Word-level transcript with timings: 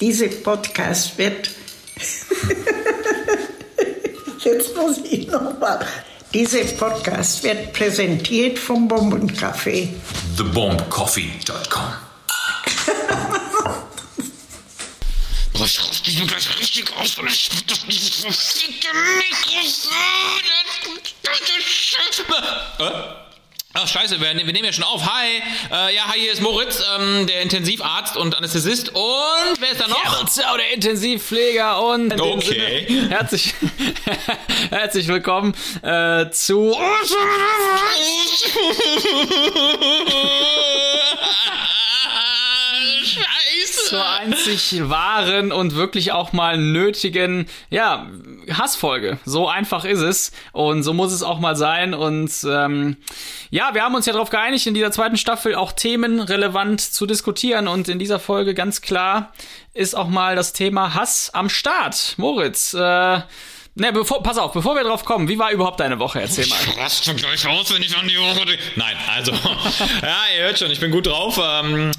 Diese 0.00 0.28
Podcast 0.28 1.18
wird. 1.18 1.50
Jetzt 4.44 4.76
muss 4.76 4.98
ich 5.10 5.26
nochmal. 5.26 5.84
Diese 6.32 6.64
Podcast 6.64 7.42
wird 7.42 7.72
präsentiert 7.72 8.56
vom 8.58 8.86
Bombencafé. 8.88 9.88
TheBombCoffee.com 10.36 11.92
Ich 15.54 15.60
raff 15.80 16.00
dich 16.02 16.18
nur 16.18 16.28
gleich 16.28 16.58
richtig 16.60 16.84
aus, 16.96 17.18
weil 17.18 17.26
ich 17.26 17.50
das 17.66 17.84
dieses 17.86 18.14
verfickte 18.20 18.88
Mikrofon. 18.94 20.78
Ach 23.74 23.86
scheiße, 23.86 24.18
wir, 24.20 24.34
wir 24.34 24.44
nehmen 24.44 24.64
ja 24.64 24.72
schon 24.72 24.84
auf. 24.84 25.04
Hi, 25.04 25.42
äh, 25.70 25.94
ja, 25.94 26.06
hi, 26.08 26.18
hier 26.18 26.32
ist 26.32 26.40
Moritz, 26.40 26.82
ähm, 26.96 27.26
der 27.26 27.42
Intensivarzt 27.42 28.16
und 28.16 28.34
Anästhesist. 28.34 28.88
Und 28.88 29.60
wer 29.60 29.72
ist 29.72 29.80
da 29.80 29.88
noch? 29.88 30.02
Herzau, 30.20 30.56
der 30.56 30.72
Intensivpfleger 30.72 31.82
und 31.82 32.18
Okay. 32.18 32.86
Sinne, 32.88 33.10
herzlich, 33.10 33.54
herzlich 34.70 35.06
willkommen 35.08 35.54
äh, 35.82 36.30
zu 36.30 36.74
Scheiße. 43.04 43.77
Zur 43.88 44.06
einzig 44.06 44.88
wahren 44.88 45.50
und 45.50 45.74
wirklich 45.74 46.12
auch 46.12 46.32
mal 46.32 46.58
nötigen, 46.58 47.46
ja, 47.70 48.06
Hassfolge. 48.52 49.18
So 49.24 49.48
einfach 49.48 49.84
ist 49.84 50.00
es 50.00 50.32
und 50.52 50.82
so 50.82 50.92
muss 50.92 51.12
es 51.12 51.22
auch 51.22 51.38
mal 51.40 51.56
sein. 51.56 51.94
Und 51.94 52.30
ähm, 52.46 52.96
ja, 53.50 53.74
wir 53.74 53.82
haben 53.82 53.94
uns 53.94 54.06
ja 54.06 54.12
darauf 54.12 54.30
geeinigt, 54.30 54.66
in 54.66 54.74
dieser 54.74 54.92
zweiten 54.92 55.16
Staffel 55.16 55.54
auch 55.54 55.72
Themen 55.72 56.20
relevant 56.20 56.80
zu 56.80 57.06
diskutieren. 57.06 57.66
Und 57.66 57.88
in 57.88 57.98
dieser 57.98 58.18
Folge 58.18 58.54
ganz 58.54 58.82
klar 58.82 59.32
ist 59.72 59.96
auch 59.96 60.08
mal 60.08 60.36
das 60.36 60.52
Thema 60.52 60.94
Hass 60.94 61.30
am 61.32 61.48
Start. 61.48 62.14
Moritz, 62.18 62.74
äh, 62.74 63.20
Ne, 63.80 63.92
bevor, 63.92 64.24
pass 64.24 64.38
auf, 64.38 64.52
bevor 64.52 64.74
wir 64.74 64.82
drauf 64.82 65.04
kommen, 65.04 65.28
wie 65.28 65.38
war 65.38 65.52
überhaupt 65.52 65.78
deine 65.78 66.00
Woche? 66.00 66.20
Erzähl 66.20 66.48
mal. 66.48 66.56
Ich 66.66 66.76
raste 66.76 67.14
gleich 67.14 67.46
aus, 67.46 67.72
wenn 67.72 67.80
ich 67.80 67.96
an 67.96 68.08
die 68.08 68.18
Woche 68.18 68.44
denke. 68.44 68.62
Nein, 68.74 68.96
also, 69.14 69.30
ja, 70.02 70.16
ihr 70.36 70.42
hört 70.46 70.58
schon, 70.58 70.68
ich 70.72 70.80
bin 70.80 70.90
gut 70.90 71.06
drauf. 71.06 71.40
Ähm, 71.40 71.92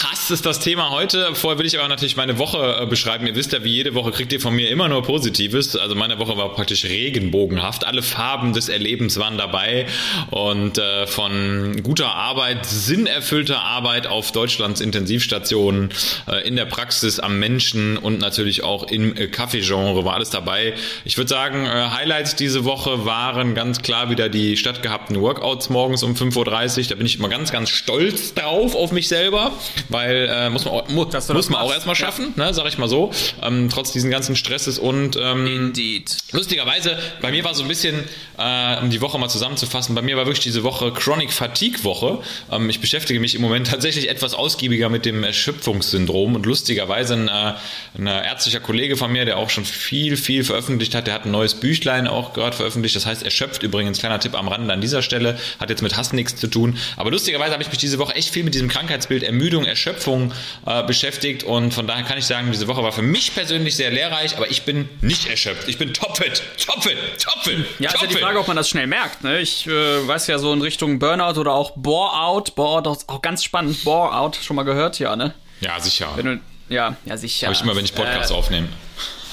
Hass 0.00 0.30
ist 0.30 0.46
das 0.46 0.60
Thema 0.60 0.90
heute. 0.90 1.34
Vorher 1.34 1.58
will 1.58 1.66
ich 1.66 1.76
aber 1.76 1.88
natürlich 1.88 2.14
meine 2.14 2.38
Woche 2.38 2.78
äh, 2.82 2.86
beschreiben. 2.86 3.26
Ihr 3.26 3.34
wisst 3.34 3.52
ja, 3.52 3.64
wie 3.64 3.72
jede 3.72 3.96
Woche 3.96 4.12
kriegt 4.12 4.32
ihr 4.32 4.40
von 4.40 4.54
mir 4.54 4.70
immer 4.70 4.88
nur 4.88 5.02
Positives. 5.02 5.74
Also 5.74 5.96
meine 5.96 6.20
Woche 6.20 6.36
war 6.36 6.54
praktisch 6.54 6.84
regenbogenhaft. 6.84 7.84
Alle 7.84 8.04
Farben 8.04 8.52
des 8.52 8.68
Erlebens 8.68 9.18
waren 9.18 9.36
dabei. 9.36 9.86
Und 10.30 10.78
äh, 10.78 11.08
von 11.08 11.82
guter 11.82 12.14
Arbeit, 12.14 12.64
sinnerfüllter 12.64 13.60
Arbeit 13.60 14.06
auf 14.06 14.30
Deutschlands 14.30 14.80
Intensivstationen, 14.80 15.92
äh, 16.28 16.46
in 16.46 16.54
der 16.54 16.66
Praxis, 16.66 17.18
am 17.18 17.40
Menschen 17.40 17.96
und 17.96 18.20
natürlich 18.20 18.62
auch 18.62 18.84
im 18.84 19.14
Kaffeegenre 19.32 20.04
war 20.04 20.14
alles 20.14 20.30
dabei. 20.30 20.74
Ich 21.04 21.16
würde 21.16 21.23
sagen, 21.28 21.66
äh, 21.66 21.68
Highlights 21.68 22.36
diese 22.36 22.64
Woche 22.64 23.04
waren 23.04 23.54
ganz 23.54 23.82
klar 23.82 24.10
wieder 24.10 24.28
die 24.28 24.56
stattgehabten 24.56 25.20
Workouts 25.20 25.70
morgens 25.70 26.02
um 26.02 26.14
5.30 26.14 26.78
Uhr. 26.78 26.88
Da 26.88 26.94
bin 26.94 27.06
ich 27.06 27.18
immer 27.18 27.28
ganz, 27.28 27.52
ganz 27.52 27.70
stolz 27.70 28.34
drauf 28.34 28.74
auf 28.74 28.92
mich 28.92 29.08
selber, 29.08 29.52
weil 29.88 30.28
äh, 30.30 30.50
muss 30.50 30.64
man 30.64 30.74
auch, 30.74 30.88
mu 30.88 31.04
muss 31.04 31.50
man 31.50 31.60
auch 31.60 31.72
erstmal 31.72 31.94
schaffen, 31.94 32.32
ne, 32.36 32.52
sag 32.54 32.66
ich 32.66 32.78
mal 32.78 32.88
so, 32.88 33.10
ähm, 33.42 33.68
trotz 33.70 33.92
diesen 33.92 34.10
ganzen 34.10 34.36
Stresses 34.36 34.78
und 34.78 35.16
ähm, 35.16 35.46
Indeed. 35.46 36.16
Lustigerweise, 36.32 36.98
bei 37.20 37.30
mir 37.30 37.44
war 37.44 37.54
so 37.54 37.62
ein 37.62 37.68
bisschen, 37.68 38.04
äh, 38.38 38.80
um 38.80 38.90
die 38.90 39.00
Woche 39.00 39.18
mal 39.18 39.28
zusammenzufassen, 39.28 39.94
bei 39.94 40.02
mir 40.02 40.16
war 40.16 40.26
wirklich 40.26 40.44
diese 40.44 40.62
Woche 40.62 40.92
Chronic 40.92 41.32
Fatigue 41.32 41.84
Woche. 41.84 42.18
Ähm, 42.50 42.70
ich 42.70 42.80
beschäftige 42.80 43.20
mich 43.20 43.34
im 43.34 43.42
Moment 43.42 43.66
tatsächlich 43.70 44.08
etwas 44.08 44.34
ausgiebiger 44.34 44.88
mit 44.88 45.04
dem 45.04 45.24
Erschöpfungssyndrom 45.24 46.34
und 46.34 46.46
lustigerweise 46.46 47.14
ein, 47.14 47.28
äh, 47.28 47.54
ein 47.98 48.06
ärztlicher 48.06 48.60
Kollege 48.60 48.96
von 48.96 49.12
mir, 49.12 49.24
der 49.24 49.38
auch 49.38 49.50
schon 49.50 49.64
viel, 49.64 50.16
viel 50.16 50.44
veröffentlicht 50.44 50.94
hat, 50.94 51.03
der 51.06 51.14
hat 51.14 51.24
ein 51.24 51.30
neues 51.30 51.54
Büchlein 51.54 52.06
auch 52.06 52.32
gerade 52.32 52.56
veröffentlicht, 52.56 52.96
das 52.96 53.06
heißt 53.06 53.22
Erschöpft 53.22 53.62
übrigens, 53.62 53.98
kleiner 53.98 54.18
Tipp 54.20 54.34
am 54.34 54.48
Rande 54.48 54.72
an 54.72 54.80
dieser 54.80 55.02
Stelle, 55.02 55.38
hat 55.60 55.70
jetzt 55.70 55.82
mit 55.82 55.96
Hass 55.96 56.12
nichts 56.12 56.36
zu 56.36 56.46
tun, 56.46 56.78
aber 56.96 57.10
lustigerweise 57.10 57.52
habe 57.52 57.62
ich 57.62 57.68
mich 57.68 57.78
diese 57.78 57.98
Woche 57.98 58.14
echt 58.14 58.30
viel 58.30 58.44
mit 58.44 58.54
diesem 58.54 58.68
Krankheitsbild 58.68 59.22
Ermüdung, 59.22 59.64
Erschöpfung 59.64 60.32
äh, 60.66 60.82
beschäftigt 60.84 61.42
und 61.44 61.72
von 61.74 61.86
daher 61.86 62.04
kann 62.04 62.18
ich 62.18 62.26
sagen, 62.26 62.50
diese 62.52 62.68
Woche 62.68 62.82
war 62.82 62.92
für 62.92 63.02
mich 63.02 63.34
persönlich 63.34 63.76
sehr 63.76 63.90
lehrreich, 63.90 64.36
aber 64.36 64.50
ich 64.50 64.62
bin 64.62 64.88
nicht 65.00 65.28
erschöpft, 65.28 65.68
ich 65.68 65.78
bin 65.78 65.92
topfit, 65.94 66.42
topfit, 66.64 66.96
topfit, 67.18 67.64
Ja, 67.78 67.90
ist 67.90 67.94
ja 67.94 68.00
die 68.00 68.06
topfit. 68.06 68.20
Frage, 68.20 68.38
ob 68.40 68.48
man 68.48 68.56
das 68.56 68.68
schnell 68.68 68.86
merkt. 68.86 69.22
Ne? 69.24 69.40
Ich 69.40 69.66
äh, 69.66 70.06
weiß 70.06 70.26
ja 70.26 70.38
so 70.38 70.52
in 70.52 70.60
Richtung 70.62 70.98
Burnout 70.98 71.38
oder 71.38 71.52
auch 71.52 71.72
Bore-out. 71.76 72.54
Bore-out 72.54 72.96
ist 72.98 73.08
auch 73.08 73.22
ganz 73.22 73.44
spannend. 73.44 73.82
Bore-out, 73.84 74.36
schon 74.42 74.56
mal 74.56 74.62
gehört, 74.64 74.98
ja, 74.98 75.16
ne? 75.16 75.34
Ja, 75.60 75.78
sicher. 75.80 76.08
Wenn 76.16 76.26
du, 76.26 76.40
ja, 76.68 76.96
ja, 77.04 77.16
sicher. 77.16 77.46
Habe 77.46 77.54
ich 77.54 77.62
immer, 77.62 77.76
wenn 77.76 77.84
ich 77.84 77.94
Podcasts 77.94 78.30
äh, 78.30 78.34
aufnehme. 78.34 78.68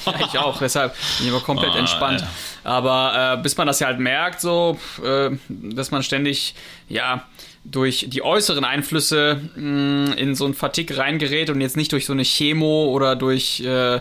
Ja, 0.05 0.13
ich 0.27 0.37
auch, 0.37 0.57
deshalb 0.59 0.93
bin 1.17 1.27
ich 1.27 1.31
immer 1.33 1.39
komplett 1.41 1.71
Ah, 1.73 1.79
entspannt. 1.79 2.23
Aber 2.63 3.35
äh, 3.37 3.41
bis 3.41 3.57
man 3.57 3.67
das 3.67 3.79
ja 3.79 3.87
halt 3.87 3.99
merkt, 3.99 4.41
so, 4.41 4.79
äh, 5.03 5.31
dass 5.49 5.91
man 5.91 6.03
ständig, 6.03 6.53
ja, 6.89 7.23
durch 7.63 8.07
die 8.09 8.23
äußeren 8.23 8.65
Einflüsse 8.65 9.39
mh, 9.55 10.13
in 10.15 10.33
so 10.33 10.45
ein 10.47 10.55
Fatigue 10.55 10.97
reingerät 10.97 11.51
und 11.51 11.61
jetzt 11.61 11.77
nicht 11.77 11.91
durch 11.91 12.07
so 12.07 12.13
eine 12.13 12.23
Chemo 12.23 12.85
oder 12.85 13.15
durch 13.15 13.59
äh, 13.59 13.99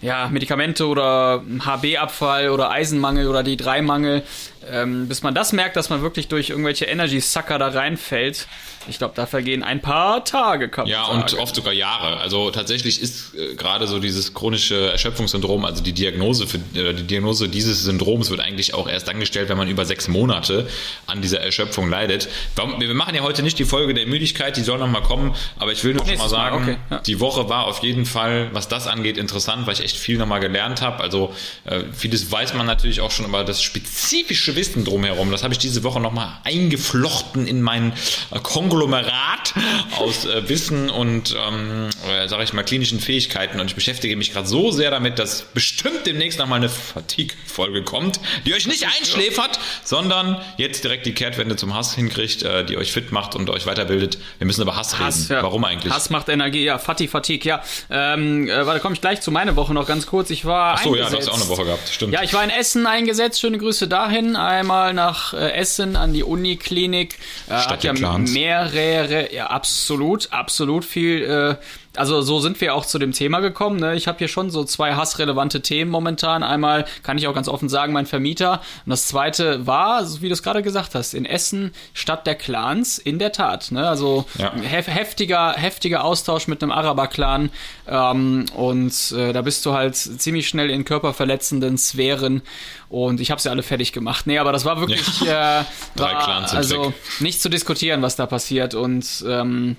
ja, 0.00 0.28
Medikamente 0.30 0.86
oder 0.86 1.42
HB-Abfall 1.60 2.48
oder 2.48 2.70
Eisenmangel 2.70 3.28
oder 3.28 3.40
D3-Mangel, 3.40 4.22
ähm, 4.70 5.08
bis 5.08 5.22
man 5.22 5.34
das 5.34 5.52
merkt, 5.52 5.76
dass 5.76 5.90
man 5.90 6.02
wirklich 6.02 6.28
durch 6.28 6.50
irgendwelche 6.50 6.84
Energy-Sucker 6.86 7.58
da 7.58 7.68
reinfällt. 7.68 8.46
Ich 8.88 8.98
glaube, 8.98 9.14
da 9.14 9.26
vergehen 9.26 9.62
ein 9.62 9.80
paar 9.80 10.24
Tage 10.24 10.68
kaputt. 10.68 10.90
Ja, 10.90 11.04
und 11.04 11.34
oft 11.34 11.54
sogar 11.54 11.72
Jahre. 11.72 12.18
Also 12.18 12.50
tatsächlich 12.50 13.00
ist 13.00 13.34
äh, 13.34 13.54
gerade 13.54 13.86
so 13.86 14.00
dieses 14.00 14.34
chronische 14.34 14.90
Erschöpfungssyndrom, 14.90 15.64
also 15.64 15.82
die 15.82 15.92
Diagnose 15.92 16.46
für 16.46 16.58
äh, 16.74 16.92
die 16.92 17.04
Diagnose 17.04 17.48
dieses 17.48 17.84
Syndroms 17.84 18.30
wird 18.30 18.40
eigentlich 18.40 18.74
auch 18.74 18.88
erst 18.88 19.08
dann 19.08 19.20
gestellt, 19.20 19.48
wenn 19.48 19.56
man 19.56 19.68
über 19.68 19.84
sechs 19.84 20.08
Monate 20.08 20.66
an 21.06 21.22
dieser 21.22 21.40
Erschöpfung 21.40 21.88
leidet. 21.88 22.28
Warum, 22.56 22.80
wir 22.80 22.92
machen 22.94 23.14
ja 23.14 23.22
heute 23.22 23.42
nicht 23.42 23.58
die 23.58 23.64
Folge 23.64 23.94
der 23.94 24.06
Müdigkeit, 24.06 24.56
die 24.56 24.62
soll 24.62 24.78
noch 24.78 24.88
mal 24.88 25.02
kommen, 25.02 25.34
aber 25.58 25.72
ich 25.72 25.84
will 25.84 25.94
nur 25.94 26.04
schon 26.04 26.16
mal 26.16 26.24
Nächstes 26.24 26.32
Mal, 26.32 26.50
sagen, 26.50 26.62
okay, 26.62 26.76
ja. 26.90 26.98
die 26.98 27.20
Woche 27.20 27.48
war 27.48 27.66
auf 27.66 27.82
jeden 27.82 28.04
Fall, 28.04 28.50
was 28.52 28.68
das 28.68 28.86
angeht, 28.86 29.16
interessant, 29.16 29.66
weil 29.66 29.74
ich 29.74 29.84
echt 29.84 29.96
viel 29.96 30.18
noch 30.18 30.26
mal 30.26 30.40
gelernt 30.40 30.82
habe. 30.82 31.02
Also 31.02 31.32
äh, 31.64 31.84
vieles 31.92 32.30
weiß 32.30 32.54
man 32.54 32.66
natürlich 32.66 33.00
auch 33.00 33.10
schon, 33.10 33.26
aber 33.26 33.44
das 33.44 33.62
spezifische 33.62 34.51
Wissen 34.56 34.84
drumherum, 34.84 35.30
das 35.30 35.42
habe 35.42 35.52
ich 35.52 35.58
diese 35.58 35.82
Woche 35.84 36.00
noch 36.00 36.12
mal 36.12 36.40
eingeflochten 36.44 37.46
in 37.46 37.62
mein 37.62 37.92
äh, 38.30 38.38
Konglomerat 38.40 39.54
aus 39.98 40.24
äh, 40.24 40.48
Wissen 40.48 40.90
und, 40.90 41.36
ähm, 41.46 41.90
äh, 42.08 42.28
sage 42.28 42.44
ich 42.44 42.52
mal, 42.52 42.62
klinischen 42.62 43.00
Fähigkeiten. 43.00 43.60
Und 43.60 43.66
ich 43.66 43.74
beschäftige 43.74 44.16
mich 44.16 44.32
gerade 44.32 44.46
so 44.48 44.70
sehr 44.70 44.90
damit, 44.90 45.18
dass 45.18 45.42
bestimmt 45.42 46.06
demnächst 46.06 46.38
noch 46.38 46.46
mal 46.46 46.56
eine 46.56 46.68
Fatigue-Folge 46.68 47.82
kommt, 47.82 48.20
die 48.46 48.54
euch 48.54 48.66
nicht 48.66 48.86
einschläfert, 48.86 49.58
sondern 49.84 50.40
jetzt 50.56 50.84
direkt 50.84 51.06
die 51.06 51.12
Kehrtwende 51.12 51.56
zum 51.56 51.74
Hass 51.74 51.94
hinkriegt, 51.94 52.42
äh, 52.42 52.64
die 52.64 52.76
euch 52.76 52.92
fit 52.92 53.12
macht 53.12 53.34
und 53.34 53.50
euch 53.50 53.66
weiterbildet. 53.66 54.18
Wir 54.38 54.46
müssen 54.46 54.62
über 54.62 54.76
Hass, 54.76 54.98
Hass, 54.98 55.24
reden. 55.24 55.34
ja. 55.34 55.42
Warum 55.42 55.64
eigentlich? 55.64 55.92
Hass 55.92 56.10
macht 56.10 56.28
Energie, 56.28 56.64
ja, 56.64 56.78
Fati 56.78 57.08
Fatigue, 57.08 57.48
ja. 57.48 57.62
Ähm, 57.90 58.48
äh, 58.48 58.66
warte, 58.66 58.80
komme 58.80 58.94
ich 58.94 59.00
gleich 59.00 59.20
zu 59.20 59.30
meiner 59.30 59.56
Woche 59.56 59.74
noch 59.74 59.86
ganz 59.86 60.06
kurz. 60.06 60.30
Ich 60.30 60.44
war 60.44 60.74
Ach 60.74 60.82
so, 60.82 60.96
ja, 60.96 61.08
du 61.08 61.16
hast 61.16 61.28
auch 61.28 61.34
eine 61.34 61.48
Woche 61.48 61.64
gehabt, 61.64 61.88
stimmt. 61.88 62.12
Ja, 62.12 62.22
ich 62.22 62.32
war 62.32 62.42
in 62.44 62.50
Essen 62.50 62.86
eingesetzt. 62.86 63.40
Schöne 63.40 63.58
Grüße 63.58 63.88
dahin. 63.88 64.36
Einmal 64.42 64.94
nach 64.94 65.34
äh, 65.34 65.52
Essen 65.52 65.96
an 65.96 66.12
die 66.12 66.24
Uniklinik. 66.24 67.18
Äh, 67.48 67.52
hat 67.52 67.84
ja 67.84 67.92
mehrere, 67.92 69.32
ja, 69.32 69.46
absolut, 69.46 70.32
absolut 70.32 70.84
viel. 70.84 71.58
Äh, 71.94 71.98
also 71.98 72.22
so 72.22 72.40
sind 72.40 72.60
wir 72.60 72.74
auch 72.74 72.86
zu 72.86 72.98
dem 72.98 73.12
Thema 73.12 73.40
gekommen. 73.40 73.78
Ne? 73.78 73.94
Ich 73.94 74.08
habe 74.08 74.18
hier 74.18 74.28
schon 74.28 74.50
so 74.50 74.64
zwei 74.64 74.94
hassrelevante 74.94 75.60
Themen 75.62 75.90
momentan. 75.90 76.42
Einmal 76.42 76.84
kann 77.02 77.18
ich 77.18 77.26
auch 77.26 77.34
ganz 77.34 77.48
offen 77.48 77.68
sagen, 77.68 77.92
mein 77.92 78.06
Vermieter. 78.06 78.60
Und 78.86 78.90
das 78.90 79.06
zweite 79.08 79.66
war, 79.66 80.04
so 80.04 80.22
wie 80.22 80.28
du 80.28 80.32
es 80.34 80.42
gerade 80.42 80.62
gesagt 80.62 80.94
hast, 80.94 81.14
in 81.14 81.24
Essen, 81.24 81.72
Stadt 81.94 82.26
der 82.26 82.34
Clans, 82.34 82.98
in 82.98 83.18
der 83.18 83.32
Tat. 83.32 83.70
Ne? 83.72 83.88
Also 83.88 84.24
Ja. 84.38 84.52
hef 84.54 84.86
heftiger, 84.88 85.52
heftiger 85.52 86.04
Austausch 86.04 86.48
mit 86.48 86.62
einem 86.62 86.72
Araber-Clan. 86.72 87.50
Ähm, 87.86 88.46
und 88.54 89.12
äh, 89.16 89.32
da 89.32 89.42
bist 89.42 89.64
du 89.66 89.72
halt 89.74 89.96
ziemlich 89.96 90.48
schnell 90.48 90.70
in 90.70 90.84
körperverletzenden 90.84 91.78
Sphären. 91.78 92.42
Und 92.88 93.20
ich 93.20 93.30
habe 93.30 93.40
sie 93.40 93.48
alle 93.50 93.62
fertig 93.62 93.92
gemacht. 93.92 94.26
Nee, 94.26 94.38
aber 94.38 94.52
das 94.52 94.64
war 94.64 94.78
wirklich 94.80 95.22
äh, 95.22 95.24
Drei 95.96 96.12
war, 96.12 96.52
also 96.52 96.84
Fleck. 96.84 97.20
nicht 97.20 97.40
zu 97.42 97.48
diskutieren, 97.48 98.02
was 98.02 98.16
da 98.16 98.26
passiert. 98.26 98.74
Und 98.74 99.24
ähm, 99.26 99.76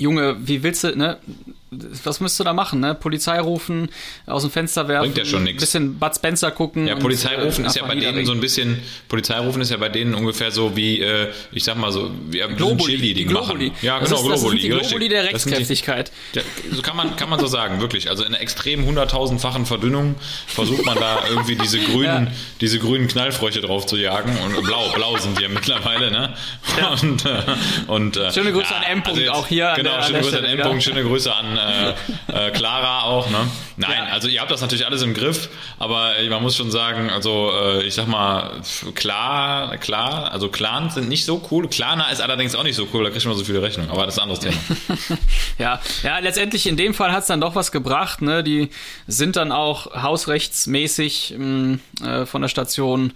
Junge, 0.00 0.36
wie 0.40 0.62
willst 0.62 0.82
du, 0.82 0.96
ne? 0.96 1.18
Was 2.04 2.18
müsst 2.20 2.38
du 2.40 2.42
da 2.44 2.52
machen, 2.52 2.80
ne? 2.80 2.96
Polizei 2.96 3.38
rufen, 3.38 3.90
aus 4.26 4.42
dem 4.42 4.50
Fenster 4.50 4.88
werfen, 4.88 5.12
Bringt 5.12 5.18
ja 5.18 5.24
schon 5.24 5.44
nix. 5.44 5.60
bisschen 5.60 5.98
Bud 6.00 6.14
Spencer 6.16 6.50
gucken. 6.50 6.88
Ja, 6.88 6.96
Polizei 6.96 7.34
äh, 7.34 7.42
rufen 7.44 7.64
ist 7.64 7.76
ja 7.76 7.84
bei 7.86 7.94
denen 7.94 8.26
so 8.26 8.32
ein 8.32 8.40
bisschen, 8.40 8.82
Polizei 9.08 9.38
rufen 9.38 9.62
ist 9.62 9.70
ja 9.70 9.76
bei 9.76 9.88
denen 9.88 10.14
ungefähr 10.14 10.50
so 10.50 10.76
wie, 10.76 11.00
äh, 11.00 11.28
ich 11.52 11.62
sag 11.62 11.76
mal 11.76 11.92
so, 11.92 12.10
wie 12.28 12.42
ein 12.42 12.56
bisschen 12.56 12.56
Globuli, 12.56 12.96
die 12.96 12.98
Cheerleading 12.98 13.28
Globuli. 13.28 13.66
machen. 13.70 13.78
Ja, 13.82 14.00
Das 14.00 14.08
genau, 14.08 14.20
ist- 14.22 14.28
das 14.32 14.40
Globuli. 14.40 14.60
sind 14.62 14.68
die 14.68 14.72
richtig. 14.72 14.88
Globuli 14.90 15.08
der 15.08 15.22
Das 15.30 15.42
sind 15.44 15.50
die- 15.52 15.56
Rechtskräftigkeit. 15.58 16.12
Ja, 16.34 16.42
so 16.72 16.82
kann 16.82 16.96
man, 16.96 17.14
kann 17.14 17.30
man 17.30 17.38
so 17.38 17.46
sagen, 17.46 17.80
wirklich. 17.80 18.10
Also 18.10 18.24
in 18.24 18.30
einer 18.34 18.40
extrem 18.42 18.84
hunderttausendfachen 18.84 19.64
Verdünnung 19.64 20.16
versucht 20.48 20.84
man 20.84 20.98
da 20.98 21.20
irgendwie 21.28 21.54
diese 21.54 21.78
grünen, 21.84 22.26
Ja. 22.26 22.32
diese 22.60 22.80
grünen 22.80 23.06
Knallfröche 23.06 23.60
drauf 23.60 23.86
zu 23.86 23.96
jagen. 23.96 24.36
Und 24.44 24.60
blau, 24.64 24.88
blau 24.94 25.16
sind 25.18 25.38
die 25.38 25.42
ja 25.44 25.48
mittlerweile, 25.54 26.10
ne? 26.10 26.34
Und, 27.00 27.24
äh, 27.26 27.42
und, 27.86 28.16
Schöne 28.34 28.52
Grüße 28.52 28.74
an 28.74 28.82
M. 28.82 29.02
jetzt- 29.14 29.28
auch 29.30 29.46
hier 29.46 29.70
an 29.70 29.76
Genau, 29.76 29.90
der- 29.90 29.98
an 29.98 30.04
schöne 30.06 30.12
der 30.14 30.22
Grüße 30.22 30.36
an 30.38 30.44
Stelle, 30.44 30.62
M. 30.64 30.74
ja. 30.74 30.80
Schöne 30.80 31.02
Grüße 31.04 31.32
an 31.34 31.56
äh, 31.60 32.48
äh, 32.48 32.50
Clara 32.52 33.02
auch, 33.04 33.28
ne? 33.30 33.38
Nein, 33.76 33.90
Ja. 34.06 34.12
also 34.12 34.28
ihr 34.28 34.40
habt 34.40 34.50
das 34.50 34.60
natürlich 34.60 34.86
alles 34.86 35.02
im 35.02 35.14
Griff, 35.14 35.48
aber 35.78 36.12
man 36.28 36.42
muss 36.42 36.56
schon 36.56 36.70
sagen, 36.70 37.10
also 37.10 37.50
äh, 37.54 37.82
ich 37.84 37.94
sag 37.94 38.06
mal, 38.08 38.60
klar, 38.94 39.76
klar, 39.78 40.32
also 40.32 40.48
Clans 40.48 40.94
sind 40.94 41.08
nicht 41.08 41.24
so 41.24 41.46
cool. 41.50 41.68
Klarna 41.68 42.10
ist 42.10 42.20
allerdings 42.20 42.54
auch 42.54 42.62
nicht 42.64 42.76
so 42.76 42.86
cool, 42.92 43.04
da 43.04 43.10
kriegt 43.10 43.24
man 43.26 43.36
so 43.36 43.44
viele 43.44 43.62
Rechnungen, 43.62 43.90
aber 43.90 44.04
das 44.06 44.14
ist 44.14 44.18
ein 44.20 44.30
anderes 44.30 44.40
Thema. 44.40 44.56
Ja, 45.58 45.80
ja, 46.02 46.18
letztendlich 46.20 46.66
in 46.66 46.76
dem 46.76 46.94
Fall 46.94 47.12
hat's 47.12 47.26
dann 47.26 47.40
doch 47.40 47.54
was 47.54 47.70
gebracht. 47.72 48.22
Ne? 48.22 48.42
Die 48.42 48.70
sind 49.06 49.36
dann 49.36 49.52
auch 49.52 49.94
hausrechtsmäßig 50.02 51.34
mh, 51.36 51.78
äh, 52.02 52.26
von 52.26 52.40
der 52.42 52.48
Station 52.48 53.12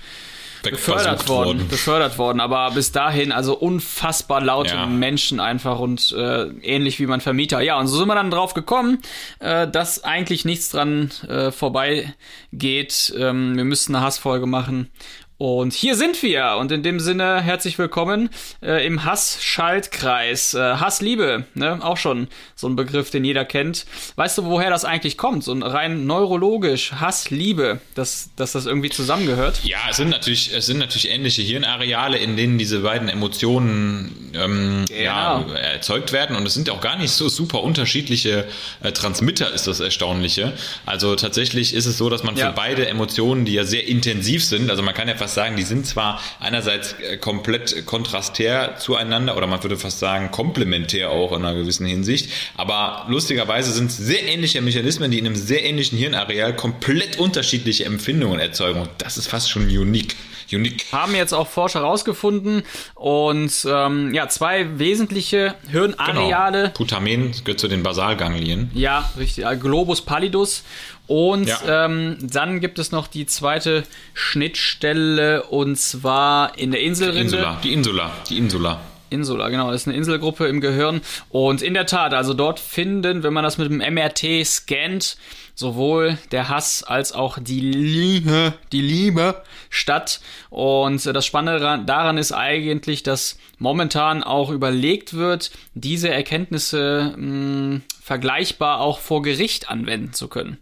befördert 0.70 1.04
Wegversucht 1.04 1.28
worden, 1.28 1.68
befördert 1.68 2.18
worden. 2.18 2.40
Aber 2.40 2.70
bis 2.72 2.92
dahin 2.92 3.32
also 3.32 3.56
unfassbar 3.56 4.40
laute 4.40 4.74
Ja. 4.74 4.86
Menschen 4.86 5.40
einfach 5.40 5.78
und 5.78 6.12
äh, 6.12 6.44
ähnlich 6.62 6.98
wie 7.00 7.06
mein 7.06 7.20
Vermieter. 7.20 7.60
Ja, 7.60 7.78
und 7.78 7.86
so 7.86 7.98
sind 7.98 8.08
wir 8.08 8.14
dann 8.14 8.30
drauf 8.30 8.54
gekommen, 8.54 8.98
äh, 9.40 9.68
dass 9.68 10.04
eigentlich 10.04 10.44
nichts 10.44 10.70
dran 10.70 11.10
äh, 11.28 11.50
vorbeigeht. 11.50 13.14
Ähm, 13.16 13.56
wir 13.56 13.64
müssten 13.64 13.94
eine 13.94 14.04
Hassfolge 14.04 14.46
machen. 14.46 14.90
Und 15.36 15.72
hier 15.72 15.96
sind 15.96 16.22
wir. 16.22 16.56
Und 16.60 16.70
in 16.70 16.84
dem 16.84 17.00
Sinne 17.00 17.40
herzlich 17.42 17.76
willkommen 17.76 18.30
äh, 18.62 18.86
im 18.86 19.04
Hass-Schaltkreis. 19.04 20.54
Äh, 20.54 20.58
Hassliebe, 20.76 21.44
ne? 21.54 21.80
Auch 21.82 21.96
schon 21.96 22.28
so 22.54 22.68
ein 22.68 22.76
Begriff, 22.76 23.10
den 23.10 23.24
jeder 23.24 23.44
kennt. 23.44 23.84
Weißt 24.14 24.38
du, 24.38 24.44
woher 24.44 24.70
das 24.70 24.84
eigentlich 24.84 25.18
kommt? 25.18 25.42
So 25.42 25.50
ein 25.52 25.64
rein 25.64 26.06
neurologisch, 26.06 26.92
Hassliebe, 26.92 27.80
dass, 27.96 28.30
dass 28.36 28.52
das 28.52 28.66
irgendwie 28.66 28.90
zusammengehört? 28.90 29.58
Ja, 29.64 29.78
es 29.90 29.96
sind 29.96 30.10
natürlich, 30.10 30.54
es 30.54 30.66
sind 30.66 30.78
natürlich 30.78 31.10
ähnliche 31.10 31.42
Hirnareale, 31.42 32.16
in 32.18 32.36
denen 32.36 32.56
diese 32.56 32.80
beiden 32.80 33.08
Emotionen 33.08 34.30
ähm, 34.34 34.84
ja, 34.96 35.40
Genau. 35.40 35.52
erzeugt 35.54 36.12
werden. 36.12 36.36
Und 36.36 36.46
es 36.46 36.54
sind 36.54 36.70
auch 36.70 36.80
gar 36.80 36.96
nicht 36.96 37.10
so 37.10 37.28
super 37.28 37.64
unterschiedliche 37.64 38.46
äh, 38.84 38.92
Transmitter, 38.92 39.52
ist 39.52 39.66
das 39.66 39.80
Erstaunliche. 39.80 40.52
Also 40.86 41.16
tatsächlich 41.16 41.74
ist 41.74 41.86
es 41.86 41.98
so, 41.98 42.08
dass 42.08 42.22
man 42.22 42.36
Ja. 42.36 42.50
für 42.50 42.52
beide 42.54 42.86
Emotionen, 42.86 43.44
die 43.44 43.54
ja 43.54 43.64
sehr 43.64 43.88
intensiv 43.88 44.44
sind, 44.44 44.70
also 44.70 44.82
man 44.84 44.94
kann 44.94 45.08
ja 45.08 45.14
fast 45.24 45.36
sagen, 45.36 45.56
die 45.56 45.62
sind 45.62 45.86
zwar 45.86 46.20
einerseits 46.38 46.92
äh, 46.94 47.16
komplett 47.16 47.86
kontrastär 47.86 48.76
zueinander 48.76 49.36
oder 49.36 49.46
man 49.46 49.62
würde 49.62 49.78
fast 49.78 49.98
sagen 49.98 50.30
komplementär 50.30 51.10
auch 51.10 51.32
in 51.32 51.44
einer 51.44 51.54
gewissen 51.54 51.86
Hinsicht, 51.86 52.30
aber 52.56 53.06
lustigerweise 53.08 53.72
sind 53.72 53.90
es 53.90 53.96
sehr 53.96 54.22
ähnliche 54.24 54.60
Mechanismen, 54.60 55.10
die 55.10 55.18
in 55.18 55.26
einem 55.26 55.36
sehr 55.36 55.64
ähnlichen 55.64 55.96
Hirnareal 55.96 56.54
komplett 56.54 57.18
unterschiedliche 57.18 57.86
Empfindungen 57.86 58.38
erzeugen. 58.38 58.82
Und 58.82 58.90
das 58.98 59.16
ist 59.16 59.28
fast 59.28 59.50
schon 59.50 59.64
unique. 59.64 60.14
Unique. 60.52 60.84
Haben 60.92 61.14
jetzt 61.14 61.32
auch 61.32 61.48
Forscher 61.48 61.80
rausgefunden 61.80 62.64
und 62.94 63.66
ähm, 63.66 64.12
ja, 64.12 64.28
zwei 64.28 64.78
wesentliche 64.78 65.54
Hirnareale. 65.70 66.64
Genau. 66.64 66.74
Putamen 66.74 67.32
gehört 67.44 67.60
zu 67.60 67.66
den 67.66 67.82
Basalganglien. 67.82 68.70
Ja, 68.74 69.10
richtig. 69.18 69.46
äh, 69.46 69.56
Globus 69.56 70.02
pallidus. 70.02 70.62
Und 71.06 71.46
Ja. 71.48 71.84
ähm, 71.84 72.16
dann 72.20 72.60
gibt 72.60 72.78
es 72.78 72.90
noch 72.92 73.06
die 73.06 73.26
zweite 73.26 73.84
Schnittstelle 74.14 75.42
und 75.44 75.76
zwar 75.78 76.56
in 76.58 76.70
der 76.70 76.80
Inselrinde. 76.80 77.20
Insula. 77.20 77.60
Die 77.62 77.72
Insula. 77.72 78.10
Die 78.28 78.38
Insula. 78.38 78.80
Insula, 79.10 79.48
genau, 79.48 79.70
ist 79.70 79.86
eine 79.86 79.96
Inselgruppe 79.96 80.46
im 80.46 80.60
Gehirn. 80.60 81.00
Und 81.28 81.62
in 81.62 81.74
der 81.74 81.86
Tat, 81.86 82.14
also 82.14 82.34
dort 82.34 82.58
finden, 82.60 83.22
wenn 83.22 83.32
man 83.32 83.44
das 83.44 83.58
mit 83.58 83.70
dem 83.70 83.78
MRT 83.78 84.44
scannt, 84.44 85.16
sowohl 85.54 86.18
der 86.32 86.48
Hass 86.48 86.82
als 86.82 87.12
auch 87.12 87.38
die 87.40 87.60
Liebe, 87.60 88.54
die 88.72 88.80
Liebe 88.80 89.42
statt. 89.70 90.20
Und 90.50 91.04
das 91.06 91.24
Spannende 91.26 91.84
daran- 91.86 92.18
ist 92.18 92.32
eigentlich, 92.32 93.02
dass 93.02 93.38
momentan 93.58 94.24
auch 94.24 94.50
überlegt 94.50 95.14
wird, 95.14 95.52
diese 95.74 96.08
Erkenntnisse 96.10 97.14
mh, 97.16 97.80
vergleichbar 98.02 98.80
auch 98.80 98.98
vor 98.98 99.22
Gericht 99.22 99.68
anwenden 99.70 100.12
zu 100.12 100.28
können. 100.28 100.58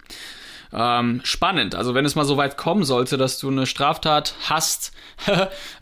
Ähm, 0.74 1.20
spannend. 1.22 1.74
Also 1.74 1.94
wenn 1.94 2.04
es 2.06 2.14
mal 2.14 2.24
so 2.24 2.36
weit 2.36 2.56
kommen 2.56 2.84
sollte, 2.84 3.18
dass 3.18 3.38
du 3.38 3.48
eine 3.48 3.66
Straftat 3.66 4.34
hast 4.48 4.92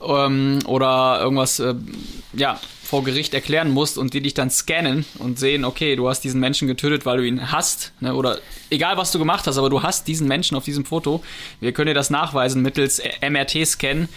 ähm, 0.06 0.58
oder 0.64 1.20
irgendwas 1.20 1.60
äh, 1.60 1.75
ja, 2.32 2.58
vor 2.82 3.04
Gericht 3.04 3.32
erklären 3.34 3.70
musst 3.70 3.98
und 3.98 4.14
die 4.14 4.20
dich 4.20 4.34
dann 4.34 4.50
scannen 4.50 5.04
und 5.19 5.38
sehen, 5.38 5.64
okay, 5.64 5.94
du 5.94 6.08
hast 6.08 6.22
diesen 6.22 6.40
Menschen 6.40 6.66
getötet, 6.66 7.06
weil 7.06 7.19
du 7.19 7.26
ihn 7.26 7.52
hast, 7.52 7.92
ne, 8.00 8.14
oder 8.14 8.38
egal 8.69 8.96
was 8.96 9.12
du 9.12 9.20
gemacht 9.20 9.46
hast, 9.46 9.58
aber 9.58 9.70
du 9.70 9.84
hast 9.84 10.08
diesen 10.08 10.26
Menschen 10.26 10.56
auf 10.56 10.64
diesem 10.64 10.84
Foto. 10.84 11.22
Wir 11.60 11.72
können 11.72 11.87
dir 11.87 11.94
das 11.94 12.10
nachweisen 12.10 12.62
mittels 12.62 13.00
MRT-Scan. 13.22 14.08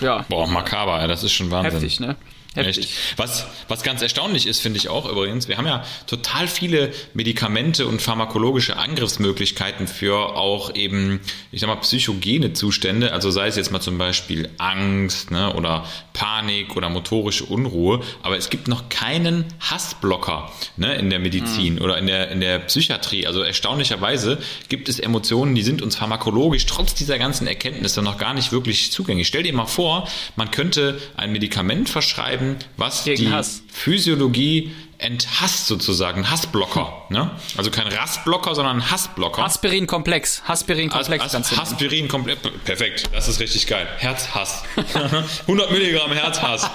Ja, 0.00 0.24
Boah, 0.28 0.48
makaber, 0.48 1.06
das 1.06 1.22
ist 1.22 1.32
schon 1.32 1.52
Wahnsinn. 1.52 1.70
heftig, 1.72 2.00
ne? 2.00 2.16
Heftig. 2.54 2.84
Echt. 2.86 3.18
Was, 3.18 3.46
was 3.68 3.82
ganz 3.82 4.00
erstaunlich 4.00 4.46
ist, 4.46 4.60
finde 4.60 4.78
ich 4.78 4.88
auch 4.88 5.10
übrigens, 5.10 5.48
wir 5.48 5.56
haben 5.56 5.66
ja 5.66 5.84
total 6.06 6.46
viele 6.46 6.92
Medikamente 7.12 7.86
und 7.86 8.00
pharmakologische 8.00 8.76
Angriffsmöglichkeiten 8.76 9.88
für 9.88 10.36
auch 10.36 10.74
eben, 10.74 11.20
ich 11.50 11.60
sag 11.60 11.66
mal, 11.66 11.76
psychogene 11.76 12.52
Zustände, 12.52 13.12
also 13.12 13.30
sei 13.30 13.48
es 13.48 13.56
jetzt 13.56 13.72
mal 13.72 13.80
zum 13.80 13.98
Beispiel 13.98 14.48
Angst 14.58 15.30
ne, 15.30 15.52
oder 15.54 15.84
Panik 16.12 16.76
oder 16.76 16.88
motorische 16.88 17.44
Unruhe, 17.44 18.00
aber 18.22 18.36
es 18.36 18.50
gibt 18.50 18.68
noch 18.68 18.88
keinen 18.88 19.44
Hassblocker 19.58 20.52
ne, 20.76 20.94
in 20.94 21.10
der 21.10 21.18
Medizin 21.18 21.80
oder 21.80 21.98
in 21.98 22.06
der, 22.06 22.30
in 22.30 22.40
der 22.40 22.60
Psychiatrie. 22.60 23.26
Also 23.26 23.42
erstaunlicherweise 23.42 24.38
gibt 24.68 24.88
es 24.88 25.00
Emotionen, 25.00 25.56
die 25.56 25.62
sind 25.62 25.82
uns 25.82 25.96
pharmakologisch 25.96 26.66
trotz 26.66 26.94
dieser 26.94 27.18
ganzen 27.18 27.48
Erkenntnisse 27.48 28.00
noch 28.00 28.16
gar 28.16 28.32
nicht 28.32 28.52
wirklich 28.52 28.92
zugänglich. 28.92 29.26
Stell 29.26 29.42
dir 29.42 29.52
mal 29.52 29.66
vor, 29.66 30.08
man 30.36 30.52
könnte 30.52 31.00
ein 31.16 31.32
Medikament 31.32 31.88
verschreiben, 31.88 32.43
was 32.76 33.04
Gegen 33.04 33.24
die 33.26 33.32
Hass. 33.32 33.62
Physiologie 33.72 34.72
enthasst 34.98 35.66
sozusagen, 35.66 36.30
Hassblocker. 36.30 37.02
Ne? 37.10 37.30
Also 37.58 37.70
kein 37.70 37.86
Rastblocker, 37.88 38.54
sondern 38.54 38.90
Hassblocker. 38.90 39.42
Aspirin-Komplex. 39.44 40.42
Aspirin-Komplex 40.46 41.22
As- 41.22 41.34
As- 41.34 41.58
Aspirin 41.58 42.08
komplett. 42.08 42.38
Perfekt, 42.64 43.10
das 43.12 43.28
ist 43.28 43.38
richtig 43.40 43.66
geil. 43.66 43.86
Herzhass. 43.98 44.62
100 45.42 45.70
Milligramm 45.72 46.12
Herzhass. 46.12 46.70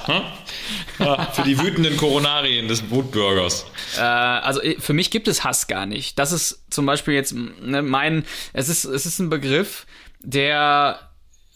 Ja, 1.00 1.25
für 1.31 1.42
die 1.44 1.57
wütenden 1.60 1.98
Koronarien 1.98 2.68
des 2.68 2.89
Wutbürgers. 2.92 3.66
Äh, 3.98 4.01
also 4.01 4.62
äh, 4.62 4.75
für 4.80 4.94
mich 4.94 5.10
gibt 5.10 5.27
es 5.27 5.44
Hass 5.44 5.68
gar 5.68 5.86
nicht. 5.88 6.19
Das 6.19 6.31
ist 6.31 6.62
zum 6.69 6.86
Beispiel 6.86 7.13
jetzt 7.16 7.33
ne, 7.33 7.81
mein, 7.81 8.25
es 8.54 8.69
ist, 8.69 8.83
es 8.83 9.06
ist 9.07 9.18
ein 9.19 9.30
Begriff, 9.30 9.88
der 10.21 11.09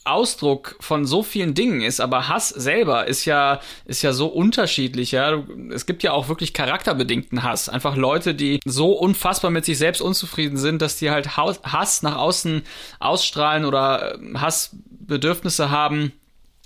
Ausdruck 0.05 0.75
von 0.79 1.05
so 1.05 1.23
vielen 1.23 1.53
Dingen 1.53 1.81
ist, 1.81 2.01
aber 2.01 2.27
Hass 2.27 2.49
selber 2.49 3.07
ist 3.07 3.25
ja, 3.25 3.59
ist 3.85 4.01
ja 4.01 4.13
so 4.13 4.27
unterschiedlich, 4.27 5.11
ja. 5.11 5.43
Es 5.71 5.85
gibt 5.85 6.03
ja 6.03 6.11
auch 6.11 6.27
wirklich 6.29 6.53
charakterbedingten 6.53 7.43
Hass. 7.43 7.69
Einfach 7.69 7.95
Leute, 7.95 8.35
die 8.35 8.59
so 8.65 8.91
unfassbar 8.91 9.51
mit 9.51 9.65
sich 9.65 9.77
selbst 9.77 10.01
unzufrieden 10.01 10.57
sind, 10.57 10.81
dass 10.81 10.97
die 10.97 11.11
halt 11.11 11.37
Hass 11.37 12.01
nach 12.03 12.17
außen 12.17 12.63
ausstrahlen 12.99 13.65
oder 13.65 14.15
äh, 14.15 14.33
Hassbedürfnisse 14.35 15.69
haben, 15.69 16.11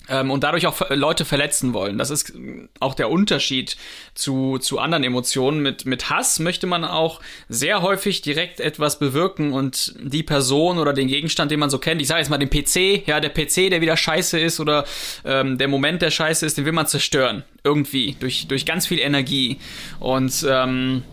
ähm, 0.10 0.32
und 0.32 0.44
dadurch 0.44 0.68
auch 0.68 0.90
Leute 0.90 1.26
verletzen 1.26 1.74
wollen. 1.74 1.98
Das 1.98 2.10
ist 2.10 2.34
ähm, 2.34 2.70
auch 2.80 2.94
der 2.94 3.10
Unterschied 3.10 3.78
zu, 4.14 4.58
zu 4.58 4.80
anderen 4.80 5.04
Emotionen. 5.04 5.62
Mit, 5.62 5.86
mit 5.86 6.10
Hass 6.10 6.40
möchte 6.40 6.68
man 6.68 6.84
auch 6.84 7.22
sehr 7.50 7.82
häufig 7.82 8.22
direkt 8.22 8.60
etwas 8.60 9.00
bewirken 9.00 9.54
und 9.54 9.96
die 10.00 10.24
Person 10.24 10.78
oder 10.78 10.94
den 10.94 11.08
Gegenstand, 11.08 11.52
den 11.52 11.60
man 11.60 11.70
so 11.70 11.80
kennt, 11.80 12.02
ich 12.02 12.08
sage 12.08 12.22
jetzt 12.22 12.30
mal 12.30 12.38
den 12.38 12.50
PC, 12.50 13.08
ja, 13.08 13.20
der 13.20 13.30
PC, 13.30 13.70
der 13.70 13.82
wieder 13.82 13.98
scheiße 13.98 14.40
ist 14.40 14.60
oder 14.60 14.86
ähm, 15.26 15.58
der 15.58 15.68
Moment, 15.68 16.02
der 16.02 16.12
scheiße 16.12 16.46
ist, 16.46 16.58
den 16.58 16.66
will 16.66 16.74
man 16.74 16.88
zerstören. 16.88 17.44
Irgendwie, 17.64 18.16
durch, 18.20 18.48
durch 18.48 18.66
ganz 18.66 18.88
viel 18.88 19.00
Energie. 19.00 19.58
Und 20.00 20.46
ähm, 20.50 21.04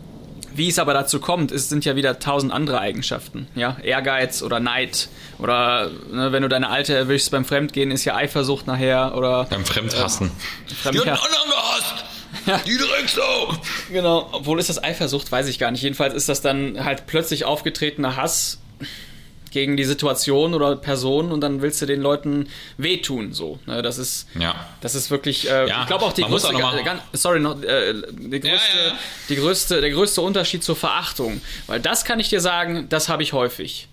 wie 0.57 0.69
es 0.69 0.79
aber 0.79 0.93
dazu 0.93 1.19
kommt, 1.19 1.51
es 1.51 1.69
sind 1.69 1.85
ja 1.85 1.95
wieder 1.95 2.19
tausend 2.19 2.51
andere 2.51 2.79
Eigenschaften. 2.79 3.47
Ja, 3.55 3.77
Ehrgeiz 3.83 4.41
oder 4.41 4.59
Neid 4.59 5.09
oder 5.37 5.89
ne, 6.11 6.31
wenn 6.31 6.43
du 6.43 6.49
deine 6.49 6.69
Alte 6.69 6.93
erwischst 6.95 7.31
beim 7.31 7.45
Fremdgehen, 7.45 7.91
ist 7.91 8.05
ja 8.05 8.15
Eifersucht 8.15 8.67
nachher 8.67 9.15
oder 9.15 9.45
Beim 9.45 9.65
Fremdhassen. 9.65 10.31
Fremd 10.81 10.95
Die 10.95 10.99
hat 10.99 11.07
einen 11.07 11.17
anderen 11.17 11.49
gehasst! 11.49 12.05
Die 12.67 12.77
Drecksau! 12.77 13.53
genau. 13.91 14.29
Obwohl 14.31 14.59
ist 14.59 14.69
das 14.69 14.83
Eifersucht, 14.83 15.31
weiß 15.31 15.47
ich 15.47 15.59
gar 15.59 15.71
nicht. 15.71 15.81
Jedenfalls 15.81 16.13
ist 16.13 16.29
das 16.29 16.41
dann 16.41 16.83
halt 16.83 17.07
plötzlich 17.07 17.45
aufgetretener 17.45 18.15
Hass 18.15 18.59
gegen 19.55 19.77
die 19.77 19.85
Situation 19.85 20.53
oder 20.53 20.75
Person 20.75 21.31
und 21.31 21.39
dann 21.39 21.61
willst 21.61 21.81
du 21.81 21.85
den 21.85 22.01
Leuten 22.01 22.49
wehtun. 22.77 23.31
So, 23.31 23.57
ne, 23.65 23.81
das 23.81 23.97
ist 23.97 24.27
Ja. 24.37 24.53
Das 24.81 24.95
ist 24.95 25.09
wirklich, 25.09 25.49
äh, 25.49 25.69
Ja, 25.69 25.81
ich 25.83 25.87
glaube 25.87 26.03
auch 26.03 26.11
die 26.11 26.23
größte, 26.23 26.49
auch 26.49 26.83
ganz, 26.83 27.01
sorry, 27.13 27.39
noch, 27.39 27.63
äh, 27.63 27.93
die 28.11 28.41
größte, 28.41 28.77
ja. 28.87 28.93
die 29.29 29.35
größte, 29.37 29.79
der 29.79 29.91
größte 29.91 30.19
Unterschied 30.19 30.61
zur 30.61 30.75
Verachtung, 30.75 31.39
weil 31.67 31.79
das 31.79 32.03
kann 32.03 32.19
ich 32.19 32.27
dir 32.27 32.41
sagen, 32.41 32.87
das 32.89 33.07
habe 33.07 33.23
ich 33.23 33.31
häufig, 33.31 33.87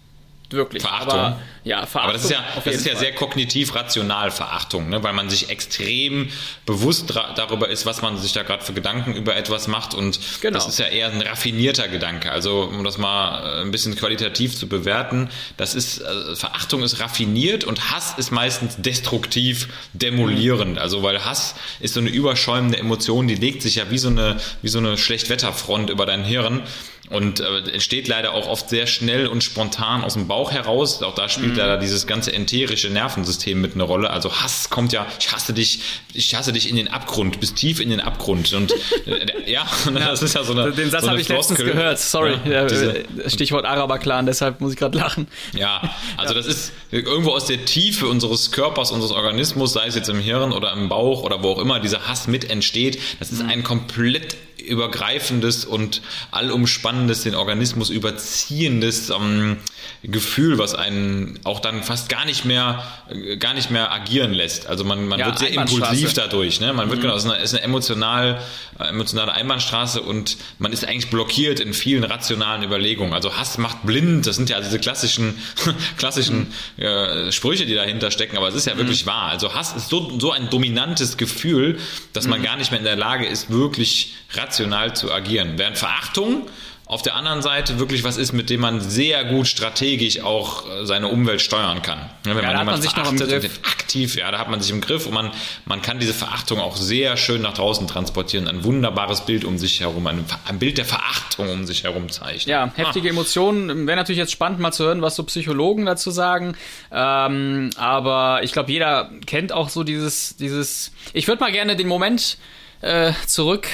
wirklich. 0.53 0.83
Verachtung? 0.83 1.19
Aber, 1.19 1.41
ja, 1.65 1.87
Verachtung. 1.87 2.03
Aber 2.03 2.13
das 2.13 2.25
ist 2.25 2.31
ja, 2.31 2.45
das 2.65 2.75
ist 2.75 2.87
ja 2.87 2.97
sehr 2.97 3.15
kognitiv 3.15 3.75
rational 3.75 4.31
Verachtung, 4.31 4.89
ne? 4.89 5.03
weil 5.03 5.13
man 5.13 5.31
sich 5.31 5.51
extrem 5.51 6.31
bewusst 6.67 7.13
darüber 7.37 7.69
ist, 7.69 7.87
was 7.87 8.03
man 8.03 8.19
sich 8.19 8.33
da 8.33 8.43
gerade 8.43 8.65
für 8.65 8.73
Gedanken 8.73 9.15
über 9.15 9.37
etwas 9.37 9.69
macht 9.69 9.95
und 9.95 10.19
Genau. 10.41 10.59
das 10.59 10.69
ist 10.69 10.79
ja 10.79 10.87
eher 10.87 11.11
ein 11.11 11.21
raffinierter 11.21 11.89
Gedanke. 11.89 12.33
Also 12.33 12.63
um 12.63 12.83
das 12.85 12.99
mal 12.99 13.59
äh, 13.59 13.61
ein 13.63 13.71
bisschen 13.71 13.95
qualitativ 13.97 14.57
zu 14.57 14.69
bewerten, 14.69 15.29
das 15.57 15.75
ist 15.75 16.01
äh, 16.01 16.37
Verachtung 16.37 16.83
ist 16.83 17.01
raffiniert 17.01 17.65
und 17.65 17.91
Hass 17.91 18.15
ist 18.17 18.31
meistens 18.33 18.77
destruktiv, 18.79 19.69
demolierend. 19.93 20.79
Also 20.79 21.03
weil 21.03 21.25
Hass 21.25 21.55
ist 21.81 21.95
so 21.95 22.01
eine 22.01 22.11
überschäumende 22.11 22.79
Emotion, 22.79 23.29
die 23.29 23.35
legt 23.35 23.63
sich 23.63 23.77
ja 23.77 23.91
wie 23.91 23.99
so 23.99 24.09
eine 24.09 24.39
wie 24.63 24.69
so 24.69 24.79
eine 24.79 24.97
Schlechtwetterfront 24.99 25.91
über 25.91 26.07
dein 26.07 26.25
Hirn 26.25 26.63
und 27.11 27.41
äh, 27.41 27.59
entsteht 27.73 28.09
leider 28.09 28.33
auch 28.33 28.47
oft 28.49 28.71
sehr 28.71 28.87
schnell 28.87 29.27
und 29.27 29.43
spontan 29.45 30.03
aus 30.05 30.15
dem 30.15 30.29
Bauch 30.29 30.51
heraus. 30.53 31.03
Auch 31.03 31.15
da 31.15 31.29
spielt 31.29 31.57
leider 31.57 31.77
dieses 31.77 32.07
ganze 32.07 32.33
enterische 32.33 32.89
Nervensystem 32.91 33.61
mit 33.61 33.75
eine 33.75 33.83
Rolle. 33.83 34.09
Also 34.11 34.33
Hass 34.33 34.71
kommt 34.71 34.93
ja, 34.93 35.07
ich 35.19 35.31
hasse 35.33 35.53
dich, 35.53 35.81
ich 36.15 36.35
hasse 36.35 36.53
dich 36.53 36.71
in 36.71 36.77
den 36.77 36.89
Abgrund, 36.89 37.41
bis 37.41 37.55
tief 37.55 37.81
in 37.81 37.91
den 37.91 38.01
Abgrund. 38.01 38.53
Und 38.55 38.73
äh, 39.07 39.29
ja, 39.51 39.67
das 39.93 40.23
ist 40.23 40.35
ja 40.35 40.45
so 40.45 40.53
eine. 40.53 40.73
Den 40.73 40.91
Satz 40.91 41.03
so 41.03 41.11
habe 41.11 41.21
ich 41.21 41.29
letztens 41.29 41.59
gehört. 41.59 41.99
Sorry, 41.99 42.37
Ja, 42.45 42.51
ja, 42.53 42.65
diese- 42.67 42.99
äh, 43.01 43.05
Stichwort 43.31 43.67
Araber-Clan, 43.67 44.25
deshalb 44.27 44.61
muss 44.61 44.73
ich 44.73 44.79
gerade 44.79 44.97
lachen. 44.97 45.27
Ja, 45.55 45.83
also 46.17 46.35
das 46.35 46.47
ist 46.47 46.73
irgendwo 46.91 47.33
aus 47.33 47.47
der 47.47 47.65
Tiefe 47.65 48.07
unseres 48.07 48.53
Körpers, 48.53 48.91
unseres 48.93 49.13
Organismus, 49.13 49.73
sei 49.73 49.87
es 49.87 49.97
jetzt 49.97 50.09
im 50.09 50.19
Hirn 50.21 50.53
oder 50.53 50.73
im 50.73 50.89
Bauch 50.89 51.23
oder 51.25 51.43
wo 51.43 51.51
auch 51.51 51.59
immer 51.59 51.81
dieser 51.81 52.09
Hass 52.09 52.27
mit 52.27 52.49
entsteht. 52.49 52.99
Das 53.19 53.33
ist 53.33 53.43
ein 53.43 53.63
komplett 53.65 54.37
übergreifendes 54.63 55.65
und 55.65 56.03
allumspannendes, 56.31 57.23
den 57.23 57.35
Organismus 57.35 57.91
überziehendes 57.91 59.11
ähm, 59.11 59.59
Gefühl, 60.03 60.59
was 60.59 60.75
einen 60.75 61.39
auch 61.45 61.61
dann 61.61 61.83
fast 61.83 62.09
gar 62.09 62.25
nicht 62.25 62.45
mehr, 62.45 62.83
äh, 63.09 63.37
gar 63.37 63.55
nicht 63.55 63.71
mehr 63.71 63.93
agieren 63.93 64.33
lässt. 64.33 64.67
Also 64.67 64.85
man, 64.85 65.07
man 65.07 65.21
Ja, 65.21 65.27
wird 65.27 65.39
sehr 65.39 65.53
impulsiv 65.53 66.13
dadurch. 66.15 66.61
Ne? 66.61 66.73
Man 66.73 66.91
wird 66.91 67.01
genau, 67.01 67.15
es 67.15 67.25
ist 67.25 67.31
eine, 67.31 67.43
ist 67.43 67.55
eine 67.55 67.63
emotional, 67.63 68.41
äh, 68.79 68.85
emotionale 68.85 69.33
Einbahnstraße 69.33 70.03
und 70.03 70.37
man 70.59 70.73
ist 70.73 70.85
eigentlich 70.85 71.11
blockiert 71.11 71.61
in 71.61 71.75
vielen 71.75 72.05
rationalen 72.05 72.63
Überlegungen. 72.63 73.13
Also 73.13 73.37
Hass 73.37 73.59
macht 73.59 73.85
blind. 73.85 74.27
Das 74.27 74.37
sind 74.37 74.51
ja 74.51 74.61
diese 74.61 74.79
klassischen, 74.79 75.39
klassischen 75.99 76.53
äh, 76.77 77.31
Sprüche, 77.31 77.67
die 77.67 77.75
dahinter 77.75 78.11
stecken. 78.11 78.37
Aber 78.37 78.49
es 78.49 78.55
ist 78.55 78.67
ja 78.67 78.77
wirklich 78.77 79.07
wahr. 79.07 79.31
Also 79.31 79.55
Hass 79.55 79.75
ist 79.77 79.89
so, 79.89 80.19
so 80.19 80.33
ein 80.33 80.51
dominantes 80.51 81.17
Gefühl, 81.17 81.79
dass 82.13 82.27
man 82.27 82.43
gar 82.43 82.57
nicht 82.57 82.71
mehr 82.71 82.79
in 82.81 82.85
der 82.85 82.97
Lage 82.97 83.27
ist, 83.27 83.51
wirklich 83.51 84.15
rational 84.35 84.95
zu 84.97 85.13
agieren. 85.13 85.55
Während 85.57 85.79
Verachtung 85.79 86.47
auf 86.93 87.01
der 87.01 87.17
anderen 87.17 87.41
Seite 87.41 87.79
wirklich 87.79 88.05
was 88.05 88.19
ist, 88.19 88.33
mit 88.35 88.51
dem 88.51 88.61
man 88.61 88.83
sehr 88.83 89.25
gut 89.25 89.47
strategisch 89.47 90.21
auch 90.21 90.69
äh, 90.69 90.85
seine 90.85 91.09
Umwelt 91.09 91.41
steuern 91.41 91.81
kann. 91.81 92.11
Ja, 92.27 92.37
wenn 92.37 92.43
da 92.43 92.59
hat 92.59 92.67
man 92.67 92.83
sich 92.83 92.95
noch 92.95 93.11
im 93.11 93.17
Griff. 93.17 93.61
aktiv, 93.63 94.15
ja, 94.17 94.31
da 94.31 94.39
hat 94.39 94.51
man 94.51 94.61
sich 94.61 94.71
im 94.71 94.83
Griff 94.83 95.07
und 95.07 95.15
man, 95.15 95.31
man 95.65 95.81
kann 95.81 95.99
diese 96.01 96.13
Verachtung 96.13 96.61
auch 96.61 96.77
sehr 96.77 97.17
schön 97.17 97.41
nach 97.41 97.55
draußen 97.55 97.89
transportieren, 97.89 98.47
ein 98.47 98.63
wunderbares 98.63 99.23
Bild 99.23 99.47
um 99.47 99.57
sich 99.57 99.81
herum, 99.81 100.07
ein, 100.07 100.23
ein 100.47 100.59
Bild 100.59 100.77
der 100.77 100.85
Verachtung 100.85 101.49
um 101.49 101.65
sich 101.65 101.85
herum 101.85 102.11
zeichnen. 102.11 102.51
Ja, 102.51 102.71
heftige 102.75 103.09
Emotionen. 103.09 103.87
Wäre 103.87 103.97
natürlich 103.97 104.19
jetzt 104.19 104.33
spannend 104.33 104.61
mal 104.61 104.73
zu 104.73 104.85
hören, 104.85 105.01
was 105.01 105.17
so 105.17 105.23
Psychologen 105.23 105.87
dazu 105.87 106.11
sagen. 106.11 106.55
Ähm, 106.91 107.71
aber 107.77 108.41
ich 108.43 108.53
glaube, 108.53 108.71
jeder 108.71 109.11
kennt 109.25 109.51
auch 109.53 109.71
so 109.71 109.83
dieses, 109.83 110.37
dieses. 110.37 110.93
Ich 111.15 111.27
würde 111.27 111.41
mal 111.41 111.53
gerne 111.53 111.75
den 111.75 111.89
Moment 111.89 112.37
äh, 112.83 113.13
zurück 113.27 113.67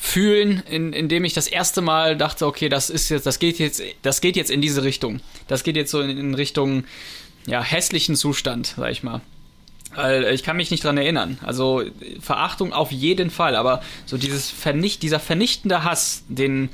fühlen, 0.00 0.62
in, 0.70 0.92
in 0.92 1.08
dem 1.08 1.24
ich 1.24 1.34
das 1.34 1.48
erste 1.48 1.80
Mal 1.80 2.16
dachte, 2.16 2.46
okay, 2.46 2.68
das 2.68 2.88
ist 2.88 3.08
jetzt, 3.08 3.26
das 3.26 3.40
geht 3.40 3.58
jetzt, 3.58 3.82
das 4.02 4.20
geht 4.20 4.36
jetzt 4.36 4.50
in 4.50 4.60
diese 4.60 4.84
Richtung. 4.84 5.20
Das 5.48 5.64
geht 5.64 5.74
jetzt 5.74 5.90
so 5.90 6.00
in, 6.00 6.16
in 6.16 6.34
Richtung 6.34 6.84
ja, 7.46 7.62
hässlichen 7.62 8.14
Zustand, 8.14 8.74
sag 8.76 8.92
ich 8.92 9.02
mal. 9.02 9.20
Weil 9.94 10.32
ich 10.32 10.44
kann 10.44 10.56
mich 10.56 10.70
nicht 10.70 10.84
dran 10.84 10.98
erinnern. 10.98 11.38
Also 11.44 11.82
Verachtung 12.20 12.72
auf 12.72 12.92
jeden 12.92 13.30
Fall, 13.30 13.56
aber 13.56 13.82
so 14.06 14.16
dieses 14.18 14.50
Vernicht, 14.50 15.02
dieser 15.02 15.18
vernichtende 15.18 15.82
Hass, 15.82 16.22
den, 16.28 16.68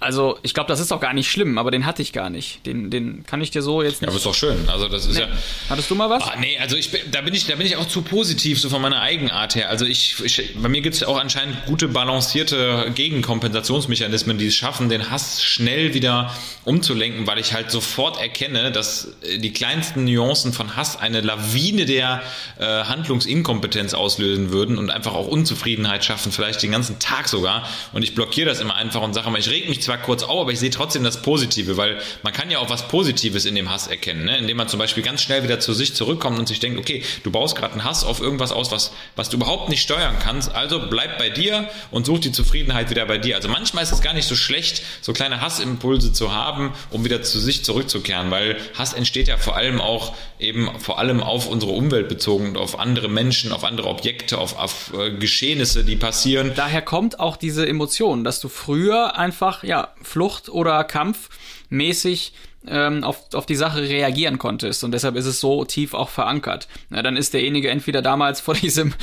also 0.00 0.38
ich 0.42 0.54
glaube, 0.54 0.68
das 0.68 0.80
ist 0.80 0.92
auch 0.92 1.00
gar 1.00 1.12
nicht 1.14 1.30
schlimm, 1.30 1.58
aber 1.58 1.70
den 1.70 1.86
hatte 1.86 2.02
ich 2.02 2.12
gar 2.12 2.30
nicht. 2.30 2.64
Den, 2.66 2.90
den 2.90 3.24
kann 3.26 3.40
ich 3.40 3.50
dir 3.50 3.62
so 3.62 3.82
jetzt 3.82 4.00
Ja, 4.00 4.06
nicht. 4.06 4.08
aber 4.08 4.16
ist 4.16 4.26
doch 4.26 4.34
schön. 4.34 4.68
Also 4.68 4.88
das 4.88 5.06
ist 5.06 5.18
ja. 5.18 5.26
Hattest 5.68 5.90
du 5.90 5.94
mal 5.94 6.08
was? 6.10 6.22
Ah, 6.24 6.34
nee, 6.40 6.58
also 6.58 6.76
ich 6.76 6.90
bin, 6.90 7.00
da 7.10 7.20
bin 7.20 7.34
ich, 7.34 7.46
da 7.46 7.56
bin 7.56 7.66
ich 7.66 7.76
auch 7.76 7.86
zu 7.88 8.02
positiv, 8.02 8.60
so 8.60 8.68
von 8.68 8.80
meiner 8.82 9.00
Eigenart 9.00 9.54
her. 9.54 9.68
Also 9.70 9.84
ich, 9.84 10.16
ich 10.24 10.54
bei 10.60 10.68
mir 10.68 10.80
gibt 10.80 10.94
es 10.96 11.02
auch 11.02 11.18
anscheinend 11.18 11.64
gute 11.66 11.88
balancierte 11.88 12.90
Gegenkompensationsmechanismen, 12.94 14.38
die 14.38 14.46
es 14.46 14.54
schaffen, 14.56 14.88
den 14.88 15.10
Hass 15.10 15.42
schnell 15.42 15.94
wieder 15.94 16.32
umzulenken, 16.64 17.26
weil 17.26 17.38
ich 17.38 17.52
halt 17.54 17.70
sofort 17.70 18.20
erkenne, 18.20 18.72
dass 18.72 19.08
äh, 19.22 19.38
die 19.38 19.52
kleinsten 19.52 20.04
Nuancen 20.04 20.52
von 20.52 20.76
Hass 20.76 20.96
eine 20.98 21.20
Lawine 21.20 21.86
der 21.86 22.22
äh, 22.58 22.64
Handlungsinkompetenz 22.64 23.94
auslösen 23.94 24.50
würden 24.50 24.78
und 24.78 24.90
einfach 24.90 25.14
auch 25.14 25.26
Unzufriedenheit 25.28 26.04
schaffen, 26.04 26.32
vielleicht 26.32 26.62
den 26.62 26.72
ganzen 26.72 26.98
Tag 26.98 27.28
sogar. 27.28 27.66
Und 27.92 28.02
ich 28.02 28.14
blockiere 28.14 28.48
das 28.48 28.60
immer 28.60 28.74
einfach 28.74 29.02
und 29.02 29.14
sage 29.14 29.28
immer, 29.28 29.38
ich 29.38 29.48
reg 29.50 29.68
mich 29.68 29.80
zwar 29.88 29.98
kurz 29.98 30.22
auf, 30.22 30.42
aber 30.42 30.52
ich 30.52 30.58
sehe 30.58 30.68
trotzdem 30.68 31.02
das 31.02 31.22
Positive, 31.22 31.78
weil 31.78 31.98
man 32.22 32.34
kann 32.34 32.50
ja 32.50 32.58
auch 32.58 32.68
was 32.68 32.88
Positives 32.88 33.46
in 33.46 33.54
dem 33.54 33.70
Hass 33.70 33.86
erkennen, 33.86 34.26
ne? 34.26 34.36
indem 34.36 34.58
man 34.58 34.68
zum 34.68 34.78
Beispiel 34.78 35.02
ganz 35.02 35.22
schnell 35.22 35.42
wieder 35.42 35.60
zu 35.60 35.72
sich 35.72 35.94
zurückkommt 35.94 36.38
und 36.38 36.46
sich 36.46 36.60
denkt, 36.60 36.78
okay, 36.78 37.02
du 37.22 37.30
baust 37.30 37.56
gerade 37.56 37.72
einen 37.72 37.84
Hass 37.84 38.04
auf 38.04 38.20
irgendwas 38.20 38.52
aus, 38.52 38.70
was, 38.70 38.92
was 39.16 39.30
du 39.30 39.38
überhaupt 39.38 39.70
nicht 39.70 39.80
steuern 39.80 40.16
kannst, 40.22 40.54
also 40.54 40.88
bleib 40.90 41.16
bei 41.16 41.30
dir 41.30 41.70
und 41.90 42.04
such 42.04 42.20
die 42.20 42.32
Zufriedenheit 42.32 42.90
wieder 42.90 43.06
bei 43.06 43.16
dir. 43.16 43.36
Also 43.36 43.48
manchmal 43.48 43.82
ist 43.82 43.92
es 43.92 44.02
gar 44.02 44.12
nicht 44.12 44.28
so 44.28 44.36
schlecht, 44.36 44.82
so 45.00 45.14
kleine 45.14 45.40
Hassimpulse 45.40 46.12
zu 46.12 46.34
haben, 46.34 46.74
um 46.90 47.04
wieder 47.06 47.22
zu 47.22 47.38
sich 47.38 47.64
zurückzukehren, 47.64 48.30
weil 48.30 48.58
Hass 48.74 48.92
entsteht 48.92 49.28
ja 49.28 49.38
vor 49.38 49.56
allem 49.56 49.80
auch 49.80 50.12
eben 50.38 50.68
vor 50.78 50.98
allem 50.98 51.22
auf 51.22 51.48
unsere 51.48 51.72
Umwelt 51.72 52.08
bezogen 52.08 52.48
und 52.48 52.58
auf 52.58 52.78
andere 52.78 53.08
Menschen, 53.08 53.52
auf 53.52 53.64
andere 53.64 53.88
Objekte, 53.88 54.38
auf, 54.38 54.58
auf 54.58 54.92
äh, 54.96 55.12
Geschehnisse, 55.12 55.84
die 55.84 55.96
passieren. 55.96 56.52
Daher 56.54 56.82
kommt 56.82 57.18
auch 57.20 57.36
diese 57.36 57.66
Emotion, 57.66 58.22
dass 58.22 58.40
du 58.40 58.48
früher 58.48 59.16
einfach, 59.16 59.64
ja, 59.64 59.77
Flucht 60.02 60.48
oder 60.48 60.84
Kampf 60.84 61.28
mäßig 61.68 62.32
ähm, 62.70 63.04
auf, 63.04 63.34
auf 63.34 63.46
die 63.46 63.56
Sache 63.56 63.82
reagieren 63.82 64.38
konntest 64.38 64.84
und 64.84 64.92
deshalb 64.92 65.16
ist 65.16 65.26
es 65.26 65.40
so 65.40 65.64
tief 65.64 65.94
auch 65.94 66.08
verankert. 66.08 66.68
Na, 66.90 67.02
dann 67.02 67.16
ist 67.16 67.34
derjenige 67.34 67.70
entweder 67.70 68.02
damals 68.02 68.40
vor 68.40 68.54
diesem, 68.62 68.94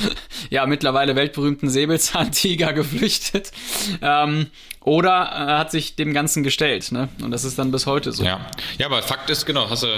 ja, 0.50 0.66
mittlerweile 0.66 1.16
weltberühmten 1.16 1.68
Säbelzahntiger 1.68 2.72
geflüchtet 2.72 3.52
ähm, 4.02 4.48
oder 4.80 5.30
äh, 5.32 5.58
hat 5.58 5.72
sich 5.72 5.96
dem 5.96 6.14
Ganzen 6.14 6.44
gestellt, 6.44 6.92
ne? 6.92 7.08
Und 7.20 7.32
das 7.32 7.42
ist 7.42 7.58
dann 7.58 7.72
bis 7.72 7.86
heute 7.86 8.12
so. 8.12 8.22
Ja, 8.22 8.46
ja, 8.78 8.86
aber 8.86 9.02
Fakt 9.02 9.28
ist, 9.30 9.44
genau, 9.44 9.68
hast 9.68 9.82
du, 9.82 9.88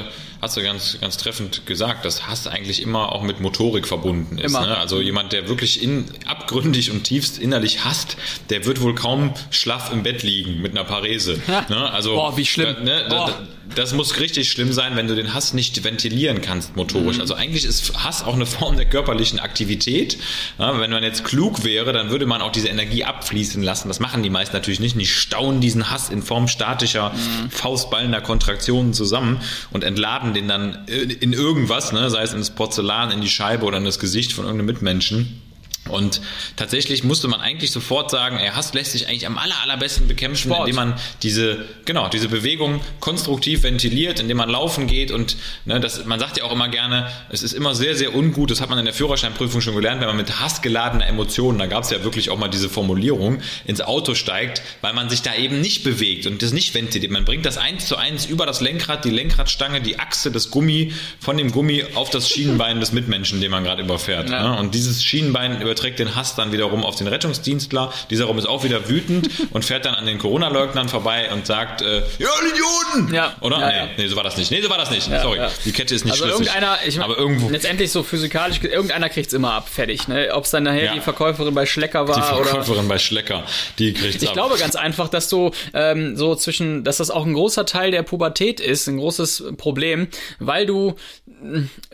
hast 0.40 0.56
du 0.56 0.62
ganz, 0.62 0.98
ganz 0.98 1.18
treffend 1.18 1.66
gesagt, 1.66 2.06
dass 2.06 2.26
Hass 2.26 2.46
eigentlich 2.46 2.80
immer 2.80 3.12
auch 3.12 3.22
mit 3.22 3.40
Motorik 3.40 3.86
verbunden 3.86 4.38
ist. 4.38 4.52
Ne? 4.52 4.78
Also 4.78 5.00
jemand, 5.02 5.32
der 5.32 5.46
wirklich 5.46 5.82
in, 5.82 6.06
abgründig 6.26 6.90
und 6.90 7.04
tiefst 7.04 7.38
innerlich 7.38 7.84
hasst, 7.84 8.16
der 8.48 8.64
wird 8.64 8.80
wohl 8.80 8.94
kaum 8.94 9.34
schlaff 9.50 9.92
im 9.92 10.02
Bett 10.02 10.22
liegen 10.22 10.62
mit 10.62 10.72
einer 10.72 10.84
Parese. 10.84 11.38
Ne? 11.68 11.90
Also, 11.92 12.14
Boah, 12.14 12.36
wie 12.38 12.46
schlimm. 12.46 12.74
Da, 12.76 12.82
ne, 12.82 13.06
da, 13.10 13.26
da, 13.26 13.46
das 13.74 13.92
muss 13.94 14.18
richtig 14.18 14.50
schlimm 14.50 14.72
sein, 14.72 14.96
wenn 14.96 15.06
du 15.08 15.14
den 15.14 15.34
Hass 15.34 15.54
nicht 15.54 15.84
ventilieren 15.84 16.40
kannst 16.40 16.76
motorisch. 16.76 17.16
Mhm. 17.16 17.20
Also 17.22 17.34
eigentlich 17.34 17.64
ist 17.64 17.92
Hass 18.02 18.22
auch 18.24 18.34
eine 18.34 18.46
Form 18.46 18.76
der 18.76 18.86
körperlichen 18.86 19.38
Aktivität. 19.38 20.18
Ja, 20.58 20.78
wenn 20.80 20.90
man 20.90 21.02
jetzt 21.02 21.24
klug 21.24 21.64
wäre, 21.64 21.92
dann 21.92 22.10
würde 22.10 22.26
man 22.26 22.40
auch 22.42 22.52
diese 22.52 22.68
Energie 22.68 23.04
abfließen 23.04 23.62
lassen. 23.62 23.88
Das 23.88 24.00
machen 24.00 24.22
die 24.22 24.30
meisten 24.30 24.54
natürlich 24.56 24.80
nicht. 24.80 24.98
Die 24.98 25.06
stauen 25.06 25.60
diesen 25.60 25.90
Hass 25.90 26.08
in 26.08 26.22
Form 26.22 26.48
statischer, 26.48 27.10
Mhm. 27.10 27.50
faustballender 27.50 28.20
Kontraktionen 28.20 28.92
zusammen 28.94 29.40
und 29.70 29.84
entladen 29.84 30.34
den 30.34 30.48
dann 30.48 30.86
in 30.86 31.32
irgendwas, 31.32 31.92
ne? 31.92 32.10
sei 32.10 32.22
es 32.22 32.32
ins 32.32 32.50
Porzellan, 32.50 33.10
in 33.10 33.20
die 33.20 33.28
Scheibe 33.28 33.64
oder 33.64 33.78
in 33.78 33.84
das 33.84 33.98
Gesicht 33.98 34.32
von 34.32 34.44
irgendeinem 34.44 34.66
Mitmenschen. 34.66 35.42
Und 35.88 36.20
tatsächlich 36.56 37.04
musste 37.04 37.28
man 37.28 37.40
eigentlich 37.40 37.70
sofort 37.70 38.10
sagen, 38.10 38.38
er 38.38 38.56
Hass 38.56 38.74
lässt 38.74 38.92
sich 38.92 39.08
eigentlich 39.08 39.26
am 39.26 39.38
aller, 39.38 39.54
allerbesten 39.62 40.08
bekämpfen, 40.08 40.50
Sport. 40.50 40.60
indem 40.68 40.76
man 40.76 40.94
diese, 41.22 41.64
genau, 41.84 42.08
diese 42.08 42.28
Bewegung 42.28 42.80
konstruktiv 43.00 43.62
ventiliert, 43.62 44.20
indem 44.20 44.36
man 44.36 44.48
laufen 44.48 44.86
geht 44.86 45.10
und 45.10 45.36
ne, 45.64 45.80
das, 45.80 46.04
man 46.04 46.20
sagt 46.20 46.38
ja 46.38 46.44
auch 46.44 46.52
immer 46.52 46.68
gerne, 46.68 47.10
es 47.30 47.42
ist 47.42 47.52
immer 47.52 47.74
sehr, 47.74 47.96
sehr 47.96 48.14
ungut, 48.14 48.50
das 48.50 48.60
hat 48.60 48.70
man 48.70 48.78
in 48.78 48.84
der 48.84 48.94
Führerscheinprüfung 48.94 49.60
schon 49.60 49.74
gelernt, 49.74 50.00
wenn 50.00 50.08
man 50.08 50.16
mit 50.16 50.40
hassgeladener 50.40 51.06
Emotionen, 51.06 51.58
da 51.58 51.66
gab 51.66 51.84
es 51.84 51.90
ja 51.90 52.02
wirklich 52.04 52.30
auch 52.30 52.38
mal 52.38 52.48
diese 52.48 52.68
Formulierung, 52.68 53.40
ins 53.64 53.80
Auto 53.80 54.14
steigt, 54.14 54.62
weil 54.80 54.92
man 54.92 55.08
sich 55.08 55.22
da 55.22 55.34
eben 55.34 55.60
nicht 55.60 55.84
bewegt 55.84 56.26
und 56.26 56.42
das 56.42 56.52
nicht 56.52 56.74
ventiliert. 56.74 57.12
Man 57.12 57.24
bringt 57.24 57.46
das 57.46 57.58
eins 57.58 57.86
zu 57.86 57.96
eins 57.96 58.26
über 58.26 58.46
das 58.46 58.60
Lenkrad, 58.60 59.04
die 59.04 59.10
Lenkradstange, 59.10 59.80
die 59.80 59.98
Achse, 59.98 60.30
das 60.30 60.50
Gummi, 60.50 60.92
von 61.20 61.36
dem 61.36 61.52
Gummi 61.52 61.84
auf 61.94 62.10
das 62.10 62.28
Schienenbein 62.28 62.80
des 62.80 62.92
Mitmenschen, 62.92 63.40
den 63.40 63.50
man 63.50 63.64
gerade 63.64 63.82
überfährt. 63.82 64.30
Ja. 64.30 64.50
Ne? 64.50 64.58
Und 64.58 64.74
dieses 64.74 65.02
Schienenbein 65.02 65.60
überträgt 65.78 65.98
den 66.00 66.16
Hass 66.16 66.34
dann 66.34 66.50
wiederum 66.52 66.84
auf 66.84 66.96
den 66.96 67.06
Rettungsdienstler. 67.06 67.92
Dieser 68.10 68.24
rum 68.24 68.36
ist 68.38 68.46
auch 68.46 68.64
wieder 68.64 68.88
wütend 68.88 69.28
und 69.52 69.64
fährt 69.64 69.84
dann 69.84 69.94
an 69.94 70.06
den 70.06 70.18
Corona-Leugnern 70.18 70.88
vorbei 70.88 71.30
und 71.32 71.46
sagt, 71.46 71.82
äh, 71.82 71.98
ja, 72.18 72.28
Idioten! 72.52 73.14
Ja. 73.14 73.36
Oder? 73.40 73.60
Ja, 73.60 73.86
nee, 73.86 73.92
nee, 73.98 74.06
so 74.08 74.16
war 74.16 74.24
das 74.24 74.36
nicht. 74.36 74.50
Nee, 74.50 74.60
so 74.60 74.68
war 74.70 74.78
das 74.78 74.90
nicht. 74.90 75.08
Sorry. 75.22 75.38
Die 75.64 75.72
Kette 75.72 75.94
ist 75.94 76.04
nicht 76.04 76.12
Also 76.12 76.24
schlüssig. 76.24 76.46
irgendeiner, 76.46 76.78
ich 76.86 76.96
mein, 76.96 77.04
Aber 77.04 77.16
irgendwo. 77.18 77.48
letztendlich 77.48 77.92
so 77.92 78.02
physikalisch, 78.02 78.60
irgendeiner 78.62 79.08
kriegt's 79.08 79.32
immer 79.32 79.52
ab, 79.52 79.68
fertig. 79.68 80.08
Ne? 80.08 80.30
Ob 80.32 80.44
es 80.44 80.50
dann 80.50 80.64
nachher 80.64 80.92
die 80.94 81.00
Verkäuferin 81.00 81.54
bei 81.54 81.64
Schlecker 81.66 82.08
war 82.08 82.16
Die 82.16 82.34
oder 82.36 82.44
Verkäuferin 82.50 82.88
bei 82.88 82.98
Schlecker, 82.98 83.44
die 83.78 83.92
kriegt's 83.92 84.22
Ich 84.22 84.28
ab. 84.28 84.34
glaube 84.34 84.56
ganz 84.58 84.74
einfach, 84.74 85.08
dass 85.08 85.28
du 85.28 85.52
ähm, 85.74 86.16
so 86.16 86.34
zwischen, 86.34 86.82
dass 86.84 86.96
das 86.96 87.10
auch 87.10 87.24
ein 87.24 87.34
großer 87.34 87.66
Teil 87.66 87.90
der 87.92 88.02
Pubertät 88.02 88.58
ist, 88.60 88.88
ein 88.88 88.96
großes 88.98 89.44
Problem, 89.56 90.08
weil 90.40 90.66
du 90.66 90.94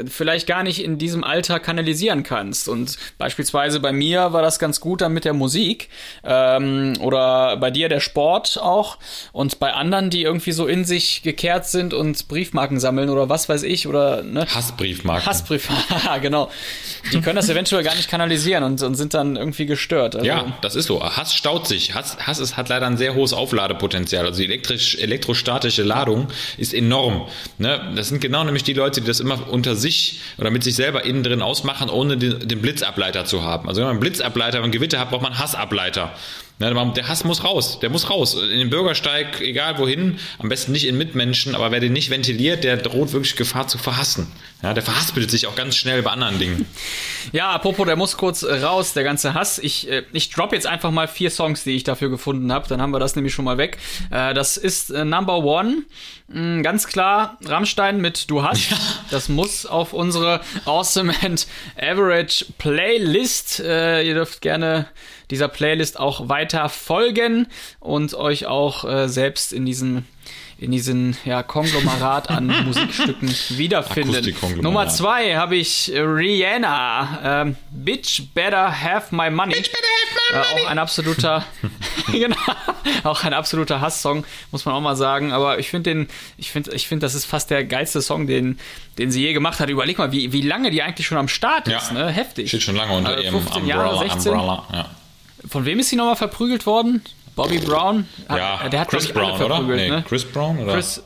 vielleicht 0.06 0.46
gar 0.46 0.62
nicht 0.62 0.82
in 0.82 0.98
diesem 0.98 1.24
Alter 1.24 1.60
kanalisieren 1.60 2.22
kannst. 2.22 2.68
Und 2.68 2.96
beispielsweise 3.18 3.80
bei 3.80 3.92
mir 3.92 4.32
war 4.32 4.42
das 4.42 4.58
ganz 4.58 4.80
gut 4.80 5.00
dann 5.00 5.12
mit 5.12 5.24
der 5.24 5.34
Musik 5.34 5.88
ähm, 6.24 6.94
oder 7.00 7.56
bei 7.56 7.70
dir 7.70 7.88
der 7.88 8.00
Sport 8.00 8.58
auch 8.60 8.98
und 9.32 9.58
bei 9.58 9.72
anderen, 9.72 10.10
die 10.10 10.22
irgendwie 10.22 10.52
so 10.52 10.66
in 10.66 10.84
sich 10.84 11.22
gekehrt 11.22 11.66
sind 11.66 11.94
und 11.94 12.28
Briefmarken 12.28 12.80
sammeln 12.80 13.10
oder 13.10 13.28
was 13.28 13.48
weiß 13.48 13.62
ich 13.62 13.86
oder 13.86 14.22
ne? 14.22 14.46
Hassbriefmarken. 14.46 15.26
Hassbrief, 15.26 15.68
genau. 16.22 16.50
Die 17.12 17.20
können 17.20 17.36
das 17.36 17.48
eventuell 17.48 17.82
gar 17.82 17.94
nicht 17.94 18.08
kanalisieren 18.08 18.64
und, 18.64 18.82
und 18.82 18.94
sind 18.94 19.14
dann 19.14 19.36
irgendwie 19.36 19.66
gestört. 19.66 20.16
Also, 20.16 20.26
Ja, 20.26 20.56
das 20.62 20.74
ist 20.74 20.86
so. 20.86 21.02
Hass 21.02 21.34
staut 21.34 21.66
sich. 21.66 21.94
Hass, 21.94 22.16
Hass 22.18 22.38
ist, 22.38 22.56
hat 22.56 22.68
leider 22.68 22.86
ein 22.86 22.96
sehr 22.96 23.14
hohes 23.14 23.32
Aufladepotenzial. 23.32 24.26
Also 24.26 24.38
die 24.38 24.46
elektrisch, 24.46 24.96
elektrostatische 24.96 25.82
Ladung 25.82 26.28
ist 26.56 26.72
enorm. 26.74 27.28
Ne? 27.58 27.92
Das 27.94 28.08
sind 28.08 28.20
genau 28.20 28.44
nämlich 28.44 28.64
die 28.64 28.72
Leute, 28.72 29.00
die 29.00 29.06
das 29.06 29.20
immer 29.20 29.33
unter 29.40 29.76
sich 29.76 30.20
oder 30.38 30.50
mit 30.50 30.64
sich 30.64 30.74
selber 30.74 31.04
innen 31.04 31.22
drin 31.22 31.42
ausmachen, 31.42 31.90
ohne 31.90 32.16
den, 32.16 32.48
den 32.48 32.60
Blitzableiter 32.60 33.24
zu 33.24 33.42
haben. 33.42 33.68
Also 33.68 33.80
wenn 33.80 33.86
man 33.86 33.92
einen 33.92 34.00
Blitzableiter 34.00 34.62
und 34.62 34.70
Gewitter 34.70 34.98
hat, 34.98 35.10
braucht 35.10 35.22
man 35.22 35.38
Hassableiter. 35.38 36.12
Der 36.60 37.08
Hass 37.08 37.24
muss 37.24 37.42
raus, 37.42 37.80
der 37.80 37.90
muss 37.90 38.10
raus. 38.10 38.34
In 38.34 38.58
den 38.58 38.70
Bürgersteig, 38.70 39.40
egal 39.40 39.76
wohin, 39.78 40.18
am 40.38 40.48
besten 40.48 40.70
nicht 40.70 40.86
in 40.86 40.96
Mitmenschen, 40.96 41.56
aber 41.56 41.72
wer 41.72 41.80
den 41.80 41.92
nicht 41.92 42.10
ventiliert, 42.10 42.62
der 42.62 42.76
droht 42.76 43.12
wirklich 43.12 43.34
Gefahr 43.34 43.66
zu 43.66 43.76
verhassen. 43.76 44.30
Ja, 44.62 44.72
der 44.72 44.82
verhaspelt 44.82 45.30
sich 45.30 45.46
auch 45.48 45.56
ganz 45.56 45.76
schnell 45.76 46.02
bei 46.02 46.10
anderen 46.10 46.38
Dingen. 46.38 46.66
Ja, 47.32 47.52
apropos, 47.52 47.86
der 47.86 47.96
muss 47.96 48.18
kurz 48.18 48.42
äh, 48.42 48.56
raus, 48.56 48.92
der 48.92 49.02
ganze 49.02 49.32
Hass. 49.32 49.58
Ich, 49.58 49.90
äh, 49.90 50.02
ich 50.12 50.28
drop 50.28 50.52
jetzt 50.52 50.66
einfach 50.66 50.90
mal 50.90 51.08
vier 51.08 51.30
Songs, 51.30 51.64
die 51.64 51.70
ich 51.70 51.82
dafür 51.82 52.10
gefunden 52.10 52.52
habe. 52.52 52.68
Dann 52.68 52.82
haben 52.82 52.90
wir 52.90 53.00
das 53.00 53.16
nämlich 53.16 53.32
schon 53.32 53.46
mal 53.46 53.56
weg. 53.56 53.78
Äh, 54.10 54.34
das 54.34 54.58
ist 54.58 54.90
Number 54.90 55.38
One. 55.38 55.84
Mm, 56.28 56.60
ganz 56.60 56.86
klar, 56.86 57.38
Rammstein 57.46 57.98
mit 58.02 58.30
Du 58.30 58.42
hast. 58.42 58.74
Das 59.10 59.30
muss 59.30 59.64
auf 59.64 59.94
unsere 59.94 60.42
Awesome 60.66 61.14
and 61.22 61.46
Average 61.80 62.44
Playlist. 62.58 63.60
Ihr 63.60 64.14
dürft 64.14 64.42
gerne 64.42 64.86
dieser 65.30 65.48
Playlist 65.48 65.98
auch 65.98 66.28
weiter 66.28 66.68
folgen 66.68 67.46
und 67.80 68.14
euch 68.14 68.46
auch 68.46 68.84
äh, 68.84 69.08
selbst 69.08 69.52
in 69.52 69.64
diesen 69.66 70.06
in 70.56 70.70
diesen 70.70 71.16
ja, 71.24 71.42
Konglomerat 71.42 72.30
an 72.30 72.46
Musikstücken 72.64 73.28
wiederfinden. 73.50 74.60
Nummer 74.62 74.88
zwei 74.88 75.34
habe 75.34 75.56
ich 75.56 75.90
Rihanna. 75.92 77.42
Ähm, 77.42 77.56
Bitch 77.72 78.22
Better 78.34 78.80
Have 78.80 79.14
My 79.14 79.30
Money. 79.30 79.54
Bitch 79.54 79.70
better 79.72 79.82
have 79.82 80.14
my 80.14 80.40
money. 80.40 80.58
Äh, 80.60 80.64
auch 80.64 80.70
ein 80.70 80.78
absoluter, 80.78 81.44
genau, 82.12 82.36
auch 83.02 83.24
ein 83.24 83.34
absoluter 83.34 83.80
Hasssong, 83.80 84.24
muss 84.52 84.64
man 84.64 84.74
auch 84.76 84.80
mal 84.80 84.96
sagen. 84.96 85.32
Aber 85.32 85.58
ich 85.58 85.68
finde 85.70 85.90
den, 85.90 86.08
ich 86.38 86.50
finde, 86.52 86.72
ich 86.72 86.86
finde, 86.86 87.04
das 87.04 87.14
ist 87.14 87.24
fast 87.24 87.50
der 87.50 87.64
geilste 87.64 88.00
Song, 88.00 88.26
den, 88.26 88.58
den 88.96 89.10
sie 89.10 89.22
je 89.22 89.32
gemacht 89.32 89.58
hat. 89.60 89.68
Überleg 89.68 89.98
mal, 89.98 90.12
wie, 90.12 90.32
wie 90.32 90.40
lange 90.40 90.70
die 90.70 90.82
eigentlich 90.82 91.06
schon 91.06 91.18
am 91.18 91.28
Start 91.28 91.66
ist, 91.68 91.90
Ja. 91.90 91.92
ne? 91.92 92.08
Heftig. 92.10 92.48
Steht 92.48 92.62
schon 92.62 92.76
lange 92.76 92.92
unter 92.96 93.10
Also 93.10 93.22
ihrem 93.24 93.34
15 93.40 93.62
Umbrella. 93.62 93.84
Jahre, 93.84 93.98
16. 94.08 94.32
Umbrella 94.32 94.64
ja. 94.72 94.86
Von 95.48 95.64
wem 95.64 95.78
ist 95.78 95.90
sie 95.90 95.96
nochmal 95.96 96.16
verprügelt 96.16 96.66
worden? 96.66 97.02
Bobby 97.36 97.58
Brown? 97.58 98.06
Hat- 98.28 98.38
ja, 98.38 98.68
der 98.68 98.80
hat 98.80 98.88
Chris 98.88 99.08
Brown, 99.08 99.32
alle 99.32 99.44
oder? 99.44 99.60
Nee, 99.62 99.88
ne? 99.90 100.04
Chris 100.08 100.24
Brown, 100.24 100.58
oder? 100.60 100.74
Chris, 100.74 101.02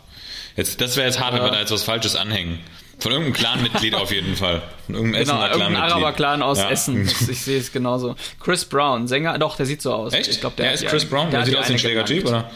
Jetzt, 0.56 0.80
das 0.80 0.96
wäre 0.96 1.06
jetzt 1.06 1.20
hart, 1.20 1.34
wenn 1.34 1.42
wir 1.42 1.50
da 1.50 1.60
jetzt 1.60 1.70
was 1.70 1.84
Falsches 1.84 2.16
anhängen. 2.16 2.58
Von 2.98 3.12
irgendeinem 3.12 3.34
Clanmitglied 3.34 3.94
auf 3.96 4.12
jeden 4.12 4.34
Fall. 4.34 4.60
Von 4.86 4.96
irgendeinem 4.96 5.24
genau, 5.24 5.34
Essener 5.42 5.54
Clanmitglied. 5.56 5.92
Araber-Clan 5.92 6.42
aus 6.42 6.58
Ja. 6.58 6.68
Essen. 6.70 7.08
Ich, 7.30 7.42
sehe 7.42 7.58
es 7.60 7.70
genauso. 7.72 8.16
Chris 8.40 8.64
Brown, 8.64 9.06
Sänger, 9.06 9.38
doch, 9.38 9.56
der 9.56 9.66
sieht 9.66 9.82
so 9.82 9.92
aus. 9.94 10.12
Echt? 10.12 10.28
Ich 10.28 10.40
glaub, 10.40 10.56
der 10.56 10.66
ja, 10.66 10.72
ist 10.72 10.84
Chris 10.86 11.02
eine- 11.02 11.10
Brown? 11.10 11.30
der 11.30 11.40
Der 11.40 11.46
sieht 11.46 11.56
aus 11.56 11.68
wie 11.68 11.72
ein 11.74 11.78
Schlägertyp, 11.78 12.26
oder? 12.26 12.50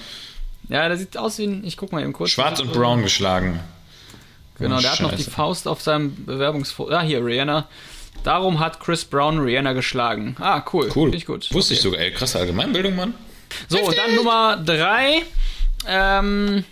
Ja, 0.69 0.89
der 0.89 0.97
sieht 0.97 1.17
aus 1.17 1.39
wie 1.39 1.45
ein, 1.45 1.65
ich 1.65 1.77
guck 1.77 1.93
mal 1.93 2.03
eben 2.03 2.13
kurz. 2.13 2.31
Schwarz 2.31 2.59
und 2.61 2.73
braun 2.73 3.03
geschlagen. 3.03 3.61
Genau, 4.59 4.79
Oh, 4.79 4.81
der 4.81 4.93
hat 4.93 5.01
noch 5.01 5.11
die 5.13 5.19
Scheiße. 5.19 5.31
Faust 5.31 5.69
auf 5.69 5.81
seinem 5.81 6.25
Bewerbungsfoto. 6.27 6.93
Ah, 6.93 7.03
hier, 7.03 7.25
Rihanna. 7.25 7.69
Darum 8.25 8.61
hat 8.61 8.81
Chris 8.81 9.05
Brown 9.05 9.39
Rihanna 9.39 9.73
geschlagen. 9.73 10.37
Ah, 10.41 10.63
cool. 10.73 10.85
Cool. 10.95 11.07
Finde 11.07 11.17
ich 11.19 11.27
gut. 11.27 11.53
Wusste 11.53 11.75
ich 11.75 11.81
sogar. 11.81 12.01
Ey, 12.01 12.13
krasse 12.13 12.39
Allgemeinbildung, 12.39 12.95
Mann. 12.97 13.15
So, 13.69 13.79
und 13.81 13.97
dann 13.99 14.15
Nummer 14.15 14.57
drei. 14.65 15.23
Ähm, 15.87 16.65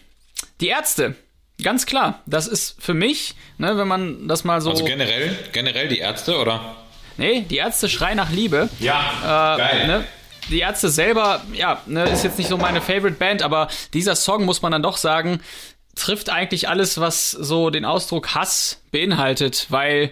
die 0.60 0.68
Ärzte. 0.68 1.14
Ganz 1.62 1.84
klar. 1.86 2.22
Das 2.26 2.46
ist 2.46 2.76
für 2.80 2.94
mich, 2.94 3.34
ne, 3.58 3.76
wenn 3.76 3.88
man 3.88 4.28
das 4.28 4.44
mal 4.44 4.60
so. 4.60 4.70
Also 4.70 4.84
generell, 4.84 5.36
generell 5.52 5.88
die 5.88 5.98
Ärzte, 5.98 6.38
oder? 6.38 6.76
nee, 7.16 7.42
die 7.50 7.58
Ärzte 7.58 7.88
schreien 7.90 8.16
nach 8.16 8.30
Liebe. 8.30 8.70
Ja, 8.78 9.56
Äh, 9.58 9.86
ne? 9.86 10.04
Die 10.48 10.60
Ärzte 10.60 10.88
selber, 10.88 11.42
ja, 11.52 11.82
ne, 11.86 12.04
ist 12.08 12.24
jetzt 12.24 12.38
nicht 12.38 12.48
so 12.48 12.56
meine 12.56 12.80
Favorite 12.80 13.16
Band, 13.18 13.42
aber 13.42 13.68
dieser 13.92 14.16
Song, 14.16 14.46
muss 14.46 14.62
man 14.62 14.72
dann 14.72 14.82
doch 14.82 14.96
sagen, 14.96 15.40
trifft 15.94 16.30
eigentlich 16.30 16.66
alles, 16.68 16.98
was 16.98 17.30
so 17.30 17.68
den 17.70 17.84
Ausdruck 17.84 18.34
Hass 18.34 18.80
beinhaltet, 18.90 19.66
weil, 19.68 20.10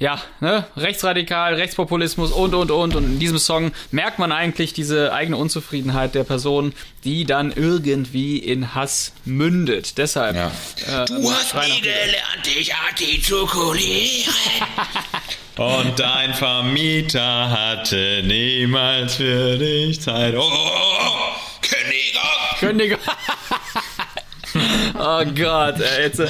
ja, 0.00 0.18
ne, 0.40 0.64
rechtsradikal, 0.78 1.54
Rechtspopulismus 1.54 2.32
und, 2.32 2.54
und, 2.54 2.70
und. 2.70 2.96
Und 2.96 3.04
in 3.04 3.18
diesem 3.18 3.38
Song 3.38 3.70
merkt 3.90 4.18
man 4.18 4.32
eigentlich 4.32 4.72
diese 4.72 5.12
eigene 5.12 5.36
Unzufriedenheit 5.36 6.14
der 6.14 6.24
Person, 6.24 6.72
die 7.04 7.26
dann 7.26 7.52
irgendwie 7.52 8.38
in 8.38 8.74
Hass 8.74 9.12
mündet. 9.26 9.98
Deshalb. 9.98 10.36
Ja. 10.36 11.02
Äh, 11.02 11.04
Du 11.04 11.30
hast 11.30 11.50
Schrei 11.50 11.68
nach 11.68 11.74
nie 11.74 11.80
gelernt, 11.82 12.46
dich 12.46 12.74
artikulieren. 12.74 14.34
Und 15.56 15.98
dein 16.00 16.32
Vermieter 16.32 17.50
hatte 17.50 18.22
niemals 18.24 19.16
für 19.16 19.58
dich 19.58 20.00
Zeit. 20.00 20.34
Oh, 20.34 20.40
oh, 20.40 20.50
oh. 20.50 21.30
Kündigung. 21.60 22.58
Kündigung. 22.58 22.98
oh 24.98 25.24
Gott, 25.34 25.80
ey, 25.80 26.02
jetzt. 26.04 26.20
äh, 26.20 26.28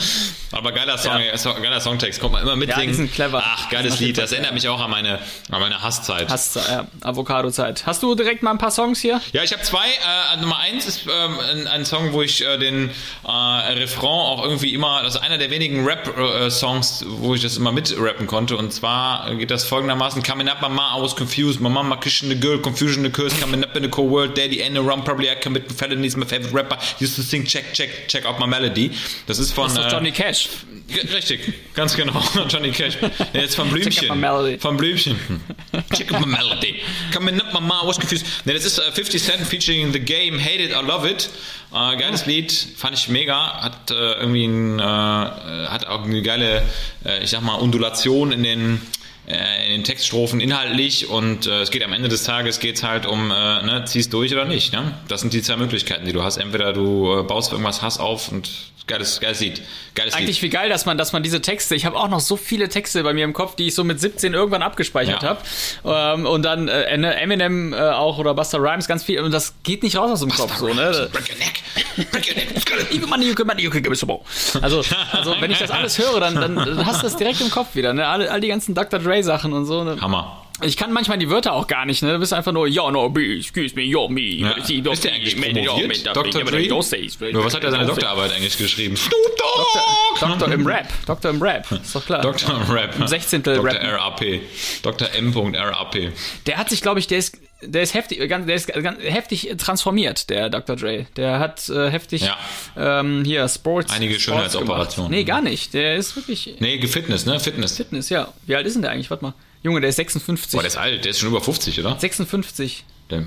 Aber 0.53 0.73
geiler 0.73 0.99
Song, 0.99 1.21
ja. 1.21 1.53
geiler 1.61 1.81
Songtext. 1.81 2.21
Kommt 2.21 2.33
mal 2.33 2.41
immer 2.43 2.51
Ja, 2.53 2.57
mitsingen. 2.57 2.89
die 2.89 2.95
sind 2.95 3.13
clever. 3.13 3.43
Ach, 3.45 3.69
geiles 3.71 3.99
sind 3.99 4.07
Lied. 4.09 4.19
Das 4.19 4.33
erinnert 4.33 4.53
mich 4.53 4.69
auch 4.69 4.81
an 4.81 4.91
meine, 4.91 5.19
an 5.51 5.61
meine 5.61 5.81
Hasszeit. 5.83 6.29
Hast 6.29 6.57
ja, 6.57 6.87
Avocado-Zeit. 7.03 7.87
Hast 7.87 8.03
du 8.03 8.15
direkt 8.15 8.43
mal 8.43 8.51
ein 8.51 8.59
paar 8.59 8.71
Songs 8.73 9.01
hier? 9.01 9.21
Ja, 9.33 9.43
ich 9.45 9.53
habe 9.53 9.63
zwei. 9.63 9.87
Äh, 10.35 10.41
Nummer 10.41 10.59
eins 10.59 10.87
ist 10.87 11.03
ähm, 11.07 11.39
ein, 11.53 11.67
ein 11.69 11.85
Song, 11.85 12.13
wo 12.13 12.23
ich 12.23 12.45
äh, 12.45 12.59
den 12.59 12.91
äh, 13.25 13.31
Refrain 13.31 14.09
auch 14.11 14.45
irgendwie 14.45 14.75
immer, 14.75 15.03
das 15.03 15.15
ist 15.15 15.21
einer 15.23 15.39
der 15.39 15.51
wenigen 15.51 15.85
Rap-Songs, 15.87 17.05
wo 17.07 17.35
ich 17.35 17.43
das 17.43 17.57
immer 17.57 17.71
mitrappen 17.73 18.27
konnte. 18.27 18.57
Und 18.57 18.73
zwar 18.73 19.33
geht 19.37 19.51
das 19.51 19.65
folgendermaßen: 19.65 20.23
Coming 20.23 20.49
up, 20.49 20.61
my 20.63 20.69
ma, 20.69 20.97
I 20.99 21.03
was 21.03 21.15
confused. 21.15 21.61
My 21.61 21.69
mama 21.69 21.97
kissing 21.97 22.29
the 22.29 22.39
girl, 22.39 22.59
confusion 22.59 23.05
the 23.05 23.11
curse. 23.11 23.39
Coming 23.41 23.63
up 23.65 23.77
in 23.77 23.83
the 23.85 23.89
cold 23.89 24.11
world, 24.11 24.37
daddy 24.37 24.61
ain't 24.63 24.77
around. 24.77 25.05
Probably 25.05 25.31
I 25.31 25.37
commit 25.37 25.71
felonies. 25.73 26.17
My 26.17 26.27
favorite 26.27 26.53
rapper 26.53 26.77
used 26.99 27.15
to 27.17 27.23
sing, 27.23 27.45
check, 27.45 27.73
check, 27.73 27.91
check 28.09 28.20
out 28.27 28.39
my 28.41 28.47
melody. 28.47 28.91
Das 29.27 29.39
ist 29.39 29.53
von 29.53 29.65
Das 29.75 29.79
ist 29.85 29.93
äh, 29.93 29.95
Johnny 29.97 30.13
Cash. 30.13 30.49
Ge- 30.89 31.07
Richtig, 31.15 31.41
ganz 31.75 31.95
genau. 31.97 32.21
Johnny 32.49 32.71
Cash. 32.73 32.99
Ja, 33.33 33.41
Jetzt 33.43 33.55
vom 33.55 33.69
Check 33.69 33.77
out 33.77 33.83
Blümchen. 33.85 34.09
my 34.09 34.17
melody. 34.17 34.59
Vom 34.59 34.77
Blümchen. 34.77 35.17
Check 35.95 36.13
out 36.13 36.21
my 36.21 36.27
melody. 36.27 36.77
Coming 37.15 37.41
up, 37.41 37.53
my 37.61 37.69
was 37.87 37.97
confused. 37.99 38.27
Ne, 38.45 38.55
das 38.55 38.65
ist 38.65 38.79
äh, 38.79 38.91
50 38.93 39.23
Cent 39.23 39.47
featuring 39.47 39.93
The 39.93 40.01
Game, 40.01 40.39
Hate 40.43 40.63
It 40.63 40.75
or 40.77 40.83
Love 40.83 41.09
It. 41.09 41.31
Äh, 41.73 41.97
geiles 41.97 42.27
Lied, 42.27 42.53
fand 42.77 42.97
ich 42.97 43.09
mega. 43.09 43.61
Hat 43.63 43.91
äh, 43.93 43.95
irgendwie 43.95 44.45
ein, 44.47 44.79
äh, 44.81 44.83
hat 44.83 45.87
auch 45.87 46.03
eine 46.05 46.23
geile, 46.23 46.63
äh, 47.05 47.23
ich 47.23 47.31
sag 47.31 47.43
mal, 47.43 47.55
Undulation 47.55 48.33
in 48.33 48.43
den 48.43 48.75
äh, 48.77 48.79
in 49.27 49.71
den 49.73 49.85
Textstrophen 49.85 50.41
inhaltlich 50.41 51.09
und 51.09 51.47
äh, 51.47 51.61
es 51.63 51.71
geht 51.71 51.85
am 51.85 51.93
Ende 51.93 52.09
des 52.09 52.25
Tages 52.25 52.59
geht's 52.59 52.83
halt 52.83 53.07
um, 53.07 53.31
äh, 53.31 53.35
ne, 53.63 53.85
ziehst 53.87 54.13
durch 54.13 54.33
oder 54.33 54.45
nicht. 54.45 54.73
Ne? 54.73 54.93
Das 55.09 55.21
sind 55.21 55.33
die 55.33 55.43
zwei 55.43 55.57
Möglichkeiten, 55.57 56.05
die 56.05 56.13
du 56.13 56.23
hast. 56.23 56.37
Entweder 56.39 56.73
du 56.73 57.21
äh, 57.21 57.23
baust 57.23 57.53
irgendwas 57.53 57.81
Hass 57.83 57.99
auf 58.01 58.33
und 58.33 58.51
geiles, 58.87 59.21
geiles 59.21 59.39
Lied. 59.41 59.63
Geiles 59.95 60.15
Lied. 60.15 60.23
Eigentlich 60.25 60.43
wie 60.43 60.49
geil, 60.49 60.69
dass 60.69 60.85
man, 60.85 60.99
dass 60.99 61.13
man 61.13 61.23
diese 61.23 61.41
Texte, 61.41 61.77
ich 61.77 61.85
habe 61.85 61.97
auch 61.97 62.09
noch 62.09 62.19
so 62.19 62.37
viele 62.37 62.69
Texte 62.69 63.05
bei 63.05 63.13
mir 63.13 63.25
im 63.25 63.33
Kopf, 63.33 63.55
die 63.55 63.69
ich 63.69 63.75
so 63.77 63.85
mit 63.85 64.01
17 64.01 64.35
irgendwann 64.35 64.63
abgespeichert 64.63 65.23
Ja. 65.23 65.29
habe. 65.29 65.41
Ähm, 66.21 66.27
und 66.27 66.43
dann 66.43 66.67
äh, 66.67 66.97
ne, 66.99 67.15
Eminem 67.15 67.73
äh, 67.73 67.77
auch 67.77 68.19
oder 68.19 68.35
Buster 68.35 68.59
Rhymes, 68.59 68.89
ganz 68.89 69.05
viel. 69.05 69.21
Und 69.21 69.31
das 69.33 69.55
geht 69.63 69.85
nicht 69.85 69.97
raus 69.97 70.11
aus 70.11 70.21
dem 70.21 70.31
Kopf. 70.31 70.57
So, 70.57 70.67
ne? 70.75 71.09
Break 71.13 71.31
your 71.31 71.39
neck. 71.39 72.11
Break 72.11 72.29
your 72.29 72.35
neck. 72.35 72.49
Let's 72.53 72.65
go. 72.67 72.73
You 72.91 73.07
money, 73.07 73.27
you 73.29 73.35
can 73.35 73.47
money, 73.47 73.63
you 73.63 73.71
can 73.71 73.81
give 73.83 73.91
me 73.91 73.97
some 73.97 74.11
more. 74.13 74.23
Also, 74.61 74.83
also 75.13 75.37
wenn 75.41 75.51
ich 75.53 75.59
das 75.59 75.71
alles 75.71 75.97
höre, 75.99 76.19
dann, 76.19 76.35
dann, 76.35 76.57
dann 76.57 76.87
hast 76.87 77.03
du 77.03 77.07
das 77.07 77.17
direkt 77.17 77.41
im 77.41 77.51
Kopf 77.51 77.77
wieder. 77.77 77.93
Ne? 77.93 78.07
All, 78.09 78.27
all 78.29 78.41
die 78.41 78.49
ganzen 78.49 78.75
Dr. 78.75 78.99
Dre 78.99 79.10
Sachen 79.23 79.53
und 79.53 79.65
so. 79.65 79.85
Ne? 79.85 80.01
Hammer. 80.01 80.40
Ich 80.63 80.77
kann 80.77 80.93
manchmal 80.93 81.19
die 81.19 81.31
Wörter 81.31 81.53
auch 81.53 81.67
gar 81.67 81.87
nicht, 81.87 82.03
ne? 82.03 82.13
Du 82.13 82.19
bist 82.19 82.33
einfach 82.33 82.53
nur, 82.53 82.67
ja, 82.67 82.91
no, 82.91 83.09
be, 83.09 83.37
excuse 83.37 83.75
me, 83.75 83.83
yo, 83.83 84.09
me. 84.09 84.21
Ja. 84.21 84.51
Ist 84.53 85.05
der 85.05 85.13
eigentlich 85.13 85.37
promoviert? 85.41 86.07
Dr. 86.07 86.43
Dre? 86.43 86.71
Was 87.45 87.55
hat 87.55 87.65
er 87.65 87.71
seine 87.71 87.87
Doktorarbeit 87.87 88.33
eigentlich 88.33 88.57
geschrieben? 88.59 88.97
Snoop 88.97 89.13
Dogg! 89.37 90.29
Doktor 90.29 90.53
im 90.53 90.67
Rap. 90.67 90.89
Doktor 91.07 91.31
im 91.31 91.41
Rap. 91.43 91.67
Ist 91.73 91.95
doch 91.95 92.05
klar. 92.05 92.21
Dr. 92.21 92.61
Rap. 92.71 92.99
Im 92.99 93.07
Sechzehntel 93.07 93.57
Dr. 93.57 93.71
rappen. 93.73 93.89
RAP. 93.89 94.41
Dr. 94.83 95.09
M.RAP. 95.15 95.97
Der 96.47 96.57
hat 96.59 96.69
sich, 96.69 96.83
glaube 96.83 97.01
ich, 97.01 97.07
der 97.07 97.19
ist, 97.19 97.39
der 97.63 97.83
ist 97.83 97.95
heftig, 97.95 98.27
ganz, 98.29 98.47
der 98.47 98.55
ist 98.55 98.67
ganz 98.73 99.01
heftig 99.03 99.55
transformiert, 99.59 100.29
der 100.31 100.51
Dr. 100.51 100.77
Dre. 100.77 101.07
Der 101.17 101.39
hat 101.39 101.69
äh, 101.71 101.91
heftig 101.91 102.23
Ja. 102.23 102.37
ähm, 103.01 103.23
hier 103.25 103.49
Sports. 103.49 103.93
Einige 103.93 104.19
Schönheitsoperationen. 104.21 105.11
Nee, 105.11 105.25
gar 105.25 105.41
nicht. 105.41 105.73
Der 105.75 105.97
ist 105.97 106.17
wirklich 106.17 106.57
Nee, 106.61 106.87
Fitness, 106.87 107.25
ne? 107.25 107.41
Fitness. 107.41 107.77
Fitness, 107.77 108.09
ja. 108.11 108.29
Wie 108.47 108.55
alt 108.57 108.67
ist 108.67 108.75
denn 108.75 108.83
der 108.83 108.91
eigentlich? 108.91 109.11
Warte 109.11 109.25
mal. 109.25 109.35
Junge, 109.63 109.81
der 109.81 109.91
ist 109.91 109.97
56. 109.97 110.53
Boah, 110.53 110.63
der 110.63 110.69
ist 110.69 110.77
alt. 110.77 111.05
Der 111.05 111.11
ist 111.11 111.19
schon 111.21 111.29
über 111.29 111.41
50, 111.41 111.79
oder? 111.81 111.99
56. 111.99 112.85
Der. 113.11 113.27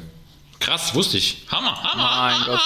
Krass, 0.59 0.95
wusste 0.95 1.17
ich. 1.17 1.45
Hammer, 1.51 1.75
Hammer, 1.83 2.33
Mein 2.33 2.45
Gott. 2.45 2.61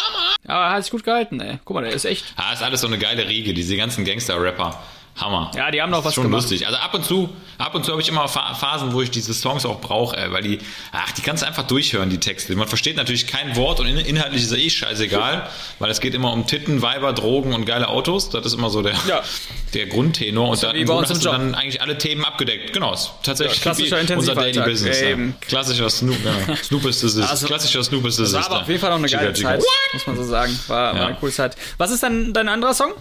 Aber 0.45 0.65
er 0.65 0.71
hat 0.73 0.83
sich 0.83 0.91
gut 0.91 1.03
gehalten, 1.03 1.39
ey. 1.41 1.59
Guck 1.65 1.75
mal, 1.75 1.83
der 1.83 1.93
ist 1.93 2.05
echt. 2.05 2.25
Ah, 2.35 2.53
ist 2.53 2.61
alles 2.61 2.81
so 2.81 2.87
eine 2.87 2.97
geile 2.99 3.27
Riege, 3.27 3.53
diese 3.53 3.75
ganzen 3.75 4.05
Gangster-Rapper. 4.05 4.81
Hammer. 5.17 5.51
Ja, 5.55 5.71
die 5.71 5.81
haben 5.81 5.89
noch 5.89 6.05
was 6.05 6.13
schon 6.13 6.23
gemacht. 6.23 6.43
lustig. 6.43 6.65
Also 6.67 6.77
ab 6.79 6.93
und 6.93 7.03
zu, 7.03 7.29
ab 7.57 7.73
und 7.75 7.83
zu 7.85 7.91
habe 7.91 8.01
ich 8.01 8.07
immer 8.09 8.27
Pha- 8.27 8.53
Phasen, 8.53 8.93
wo 8.93 9.01
ich 9.01 9.09
diese 9.11 9.33
Songs 9.33 9.65
auch 9.65 9.81
brauche, 9.81 10.15
weil 10.31 10.43
die, 10.43 10.59
ach, 10.91 11.11
die 11.11 11.21
kannst 11.21 11.43
du 11.43 11.47
einfach 11.47 11.63
durchhören, 11.63 12.09
die 12.09 12.19
Texte. 12.19 12.55
Man 12.55 12.67
versteht 12.67 12.97
natürlich 12.97 13.25
kein 13.27 13.55
Wort 13.55 13.79
und 13.79 13.87
in, 13.87 13.97
inhaltlich 13.97 14.43
ist 14.43 14.51
er 14.51 14.59
eh 14.59 14.69
scheißegal, 14.69 15.49
weil 15.79 15.89
es 15.91 15.99
geht 16.01 16.13
immer 16.13 16.31
um 16.33 16.45
Titten, 16.45 16.81
Weiber, 16.81 17.13
Drogen 17.13 17.53
und 17.53 17.65
geile 17.65 17.87
Autos. 17.87 18.29
Das 18.29 18.45
ist 18.45 18.53
immer 18.53 18.69
so 18.69 18.81
der, 18.81 18.93
Ja. 19.07 19.21
der 19.73 19.87
Grundtenor. 19.87 20.49
Und 20.49 20.61
dann, 20.63 20.75
wie 20.75 20.81
im 20.81 20.87
bei 20.87 20.93
Grunde 20.93 21.09
uns 21.09 21.09
im 21.09 21.15
hast 21.17 21.25
du 21.25 21.29
Job. 21.29 21.37
dann 21.37 21.55
eigentlich 21.55 21.81
alle 21.81 21.97
Themen 21.97 22.23
abgedeckt. 22.23 22.73
Genau, 22.73 22.93
ist 22.93 23.11
tatsächlich 23.23 23.57
Ja, 23.57 23.61
klassischer 23.63 24.07
wie 24.07 24.13
unser. 24.13 24.35
Daily 24.35 24.59
Business. 24.61 25.01
Ja. 25.01 25.15
Klassischer 25.41 25.89
Snoop, 25.89 26.17
ja. 26.23 26.55
Snoop 26.63 26.85
ist 26.85 27.03
das 27.03 27.15
ist. 27.15 27.29
Also, 27.29 27.47
klassischer 27.47 27.83
Snoop 27.83 28.05
ist 28.05 28.19
Das 28.19 28.33
war 28.33 28.45
aber 28.45 28.61
auf 28.61 28.67
jeden 28.67 28.79
Fall 28.79 28.91
noch 28.91 28.97
eine 28.97 29.07
geile. 29.09 29.33
Zeit, 29.33 29.61
muss 29.93 30.05
man 30.07 30.15
so 30.15 30.23
sagen. 30.23 30.59
War, 30.67 30.93
war 30.93 31.01
Ja. 31.01 31.07
eine 31.07 31.15
coole 31.15 31.31
Zeit. 31.31 31.55
Was 31.77 31.91
ist 31.91 32.03
dann 32.03 32.33
dein 32.33 32.47
anderer 32.49 32.73
Song? 32.73 32.91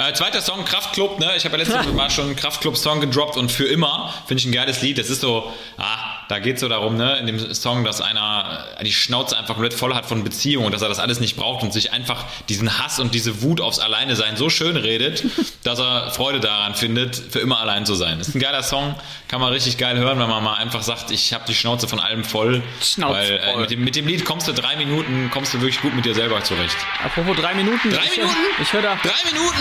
Äh, 0.00 0.14
zweiter 0.14 0.40
Song, 0.40 0.64
Kraftklub, 0.64 1.18
ne? 1.20 1.32
Ich 1.36 1.44
habe 1.44 1.58
ja 1.58 1.64
letztes 1.64 1.92
Mal 1.92 2.08
schon 2.08 2.24
einen 2.24 2.36
Kraftklub-Song 2.36 3.02
gedroppt 3.02 3.36
und 3.36 3.52
für 3.52 3.66
immer 3.66 4.14
finde 4.24 4.40
ich 4.40 4.46
ein 4.46 4.52
geiles 4.52 4.80
Lied. 4.80 4.96
Das 4.96 5.10
ist 5.10 5.20
so, 5.20 5.52
ah, 5.76 6.09
da 6.30 6.38
geht 6.38 6.54
es 6.54 6.60
so 6.60 6.68
darum, 6.68 6.96
ne, 6.96 7.18
in 7.18 7.26
dem 7.26 7.54
Song, 7.54 7.82
dass 7.82 8.00
einer 8.00 8.64
die 8.82 8.92
Schnauze 8.92 9.36
einfach 9.36 9.54
komplett 9.54 9.74
voll 9.74 9.94
hat 9.96 10.06
von 10.06 10.22
Beziehungen 10.22 10.66
und 10.66 10.72
dass 10.72 10.80
er 10.80 10.88
das 10.88 11.00
alles 11.00 11.18
nicht 11.18 11.36
braucht 11.36 11.64
und 11.64 11.72
sich 11.72 11.92
einfach 11.92 12.24
diesen 12.48 12.78
Hass 12.78 13.00
und 13.00 13.16
diese 13.16 13.42
Wut 13.42 13.60
aufs 13.60 13.80
Alleinesein 13.80 14.36
so 14.36 14.48
schön 14.48 14.76
redet, 14.76 15.24
dass 15.64 15.80
er 15.80 16.12
Freude 16.12 16.38
daran 16.38 16.76
findet, 16.76 17.16
für 17.16 17.40
immer 17.40 17.58
allein 17.58 17.84
zu 17.84 17.96
sein. 17.96 18.20
Ist 18.20 18.36
ein 18.36 18.38
geiler 18.38 18.62
Song, 18.62 18.94
kann 19.26 19.40
man 19.40 19.52
richtig 19.52 19.76
geil 19.76 19.98
hören, 19.98 20.20
wenn 20.20 20.28
man 20.28 20.44
mal 20.44 20.54
einfach 20.54 20.82
sagt, 20.82 21.10
ich 21.10 21.34
habe 21.34 21.42
die 21.48 21.54
Schnauze 21.54 21.88
von 21.88 21.98
allem 21.98 22.22
voll. 22.22 22.62
Schnauze 22.80 23.12
weil 23.12 23.32
äh, 23.32 23.52
voll. 23.52 23.60
mit, 23.62 23.70
dem, 23.72 23.84
mit 23.84 23.96
dem 23.96 24.06
Lied 24.06 24.24
kommst 24.24 24.46
du 24.46 24.52
drei 24.52 24.76
Minuten, 24.76 25.30
kommst 25.32 25.52
du 25.52 25.60
wirklich 25.60 25.80
gut 25.80 25.96
mit 25.96 26.04
dir 26.04 26.14
selber 26.14 26.44
zurecht. 26.44 26.76
Apropos 27.04 27.36
drei 27.36 27.54
Minuten. 27.54 27.90
Drei 27.90 28.04
ich, 28.04 28.18
Minuten? 28.18 28.36
Ich 28.62 28.72
höre 28.72 28.82
da. 28.82 28.94
Drei 29.02 29.32
Minuten? 29.32 29.56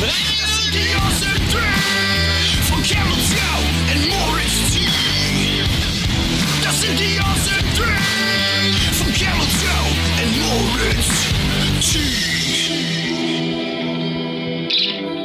Drei 0.00 0.08
Minuten! 0.08 0.40
Die 0.72 0.94
Awesome 0.96 1.40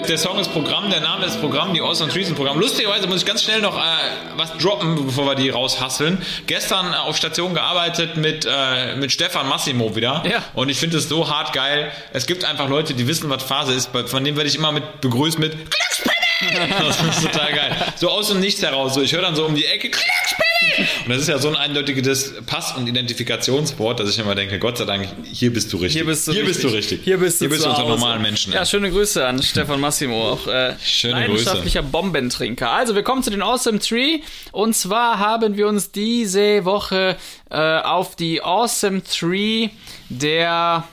Der 0.07 0.19
Song 0.19 0.37
ist 0.37 0.51
Programm, 0.53 0.91
der 0.91 0.99
Name 0.99 1.25
ist 1.25 1.41
Programm, 1.41 1.73
die 1.73 1.79
Trees 1.79 2.27
sind 2.27 2.35
Programm. 2.35 2.59
Lustigerweise 2.59 3.07
muss 3.07 3.21
ich 3.21 3.25
ganz 3.25 3.41
schnell 3.43 3.59
noch 3.61 3.75
äh, 3.75 3.81
was 4.35 4.55
droppen, 4.57 5.07
bevor 5.07 5.25
wir 5.25 5.35
die 5.35 5.49
raushasseln. 5.49 6.21
Gestern 6.45 6.93
äh, 6.93 6.97
auf 6.97 7.17
Station 7.17 7.55
gearbeitet 7.55 8.15
mit, 8.15 8.47
äh, 8.47 8.95
mit 8.97 9.11
Stefan 9.11 9.49
Massimo 9.49 9.95
wieder. 9.95 10.23
Ja. 10.29 10.43
Und 10.53 10.69
ich 10.69 10.77
finde 10.77 10.97
es 10.97 11.09
so 11.09 11.27
hart 11.29 11.53
geil. 11.53 11.91
Es 12.13 12.27
gibt 12.27 12.45
einfach 12.45 12.69
Leute, 12.69 12.93
die 12.93 13.07
wissen, 13.07 13.31
was 13.31 13.41
Phase 13.41 13.73
ist. 13.73 13.89
Von 14.05 14.23
denen 14.23 14.37
werde 14.37 14.47
ich 14.47 14.55
immer 14.55 14.71
mit 14.71 15.01
begrüßt 15.01 15.39
mit 15.39 15.53
Glückspille! 15.53 16.15
Das 16.79 17.01
ist 17.01 17.23
total 17.23 17.53
geil. 17.53 17.75
So 17.95 18.09
aus 18.09 18.27
dem 18.27 18.39
Nichts 18.41 18.61
heraus. 18.61 18.93
So, 18.93 19.01
ich 19.01 19.13
höre 19.13 19.21
dann 19.21 19.35
so 19.35 19.45
um 19.45 19.55
die 19.55 19.65
Ecke 19.65 19.89
Glückspille! 19.89 20.24
Und 21.05 21.09
das 21.09 21.19
ist 21.21 21.27
ja 21.29 21.37
so 21.37 21.47
ein 21.49 21.55
eindeutiges 21.55 22.33
Pass- 22.45 22.75
und 22.75 22.87
Identifikationswort, 22.87 23.99
dass 23.99 24.09
ich 24.09 24.19
immer 24.19 24.35
denke, 24.35 24.59
Gott 24.59 24.77
sei 24.77 24.85
Dank, 24.85 25.07
hier 25.31 25.53
bist 25.53 25.71
du 25.71 25.77
richtig. 25.77 25.93
Hier 26.01 26.05
bist 26.05 26.27
du 26.27 26.31
hier 26.33 26.41
richtig. 26.41 26.55
Bist 26.55 26.63
du 26.63 26.75
richtig. 26.75 27.01
Hier 27.03 27.17
bist 27.17 27.39
du, 27.41 27.45
hier 27.45 27.49
bist 27.49 27.65
du 27.65 27.69
unter 27.69 27.83
normalen 27.87 28.21
Menschen. 28.21 28.53
Ja, 28.53 28.65
schöne 28.65 28.89
Grüße 28.91 29.25
an 29.25 29.41
Stefan 29.41 29.79
Massimo, 29.79 30.31
auch 30.31 30.47
äh, 30.47 30.73
Schöne 30.83 31.13
leidenschaftlicher 31.21 31.81
Bombentrinker. 31.83 32.71
Also, 32.71 32.95
wir 32.95 33.03
kommen 33.03 33.23
zu 33.23 33.29
den 33.29 33.41
Awesome 33.41 33.79
Tree. 33.79 34.19
Und 34.51 34.75
zwar 34.75 35.19
haben 35.19 35.57
wir 35.57 35.67
uns 35.67 35.91
diese 35.91 36.65
Woche 36.65 37.15
äh, 37.49 37.55
auf 37.79 38.15
die 38.15 38.41
Awesome 38.43 39.01
Tree 39.03 39.69
der, 40.09 40.83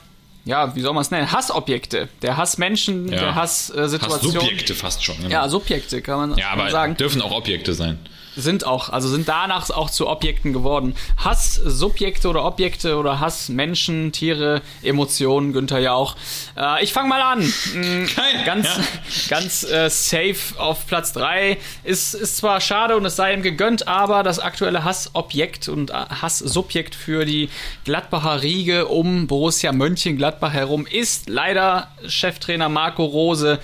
ja, 0.45 0.75
wie 0.75 0.81
soll 0.81 0.93
man 0.93 1.01
es 1.01 1.11
nennen, 1.11 1.31
Hassobjekte, 1.31 2.09
der 2.21 2.37
Hassmenschen, 2.37 3.11
Ja. 3.11 3.19
der 3.19 3.35
Hasssituation. 3.35 4.31
Subjekte 4.31 4.75
fast 4.75 5.03
schon. 5.03 5.17
genau. 5.17 5.29
Ja, 5.29 5.49
Subjekte 5.49 6.01
kann 6.01 6.29
man, 6.29 6.37
Ja, 6.37 6.49
kann 6.49 6.57
man 6.57 6.67
aber 6.67 6.71
sagen. 6.71 6.97
dürfen 6.97 7.21
auch 7.21 7.31
Objekte 7.31 7.73
sein. 7.73 7.99
Sind 8.35 8.65
auch, 8.65 8.89
also 8.89 9.07
sind 9.07 9.27
danach 9.27 9.69
auch 9.69 9.89
zu 9.89 10.07
Objekten 10.07 10.53
geworden. 10.53 10.95
Hasssubjekte 11.17 12.27
oder 12.27 12.45
Objekte 12.45 12.97
oder 12.97 13.19
Hassmenschen, 13.19 14.11
Tiere, 14.11 14.61
Emotionen, 14.81 15.53
Günther 15.53 15.79
Jauch. 15.79 16.15
Äh, 16.57 16.83
ich 16.83 16.93
fange 16.93 17.09
mal 17.09 17.21
an. 17.21 17.41
Geil, 17.73 18.43
Ganz, 18.45 18.67
ja. 18.67 18.83
ganz 19.29 19.63
äh, 19.63 19.89
safe 19.89 20.57
auf 20.57 20.87
Platz 20.87 21.13
3. 21.13 21.57
Ist, 21.83 22.13
ist 22.13 22.37
zwar 22.37 22.61
schade 22.61 22.97
und 22.97 23.05
es 23.05 23.15
sei 23.15 23.33
ihm 23.33 23.41
gegönnt, 23.43 23.87
aber 23.87 24.23
das 24.23 24.39
aktuelle 24.39 24.83
Hassobjekt 24.83 25.69
und 25.69 25.91
äh, 25.91 25.93
Hasssubjekt 25.93 26.95
für 26.95 27.25
die 27.25 27.49
Gladbacher 27.85 28.41
Riege 28.41 28.87
um 28.87 29.27
Borussia 29.27 29.71
Mönchengladbach 29.71 30.53
herum 30.53 30.85
ist 30.85 31.29
leider 31.29 31.89
Cheftrainer 32.07 32.69
Marco 32.69 33.05
Rose, 33.05 33.59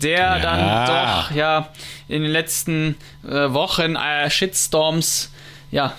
der 0.00 0.38
dann 0.40 0.86
doch 0.86 1.30
ja 1.34 1.68
in 2.08 2.22
den 2.22 2.30
letzten 2.30 2.96
äh, 3.26 3.52
Wochen 3.52 3.96
äh, 3.96 4.30
Shitstorms 4.30 5.32
ja 5.70 5.94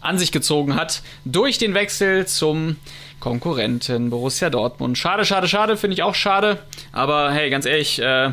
an 0.00 0.18
sich 0.18 0.32
gezogen 0.32 0.74
hat 0.74 1.02
durch 1.24 1.58
den 1.58 1.74
Wechsel 1.74 2.26
zum 2.26 2.76
Konkurrenten 3.20 4.10
Borussia 4.10 4.48
Dortmund. 4.48 4.96
Schade, 4.96 5.24
schade, 5.24 5.48
schade, 5.48 5.76
finde 5.76 5.94
ich 5.94 6.02
auch 6.02 6.14
schade. 6.14 6.58
Aber 6.92 7.32
hey, 7.32 7.50
ganz 7.50 7.66
ehrlich, 7.66 8.00
äh, 8.00 8.32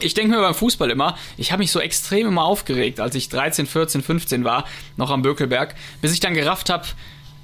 ich 0.00 0.14
denke 0.14 0.34
mir 0.34 0.42
beim 0.42 0.54
Fußball 0.54 0.90
immer, 0.90 1.16
ich 1.36 1.52
habe 1.52 1.60
mich 1.60 1.72
so 1.72 1.80
extrem 1.80 2.26
immer 2.26 2.44
aufgeregt, 2.44 3.00
als 3.00 3.14
ich 3.14 3.28
13, 3.28 3.66
14, 3.66 4.02
15 4.02 4.44
war, 4.44 4.66
noch 4.96 5.10
am 5.10 5.22
Bökelberg, 5.22 5.74
bis 6.00 6.12
ich 6.12 6.20
dann 6.20 6.34
gerafft 6.34 6.70
habe, 6.70 6.86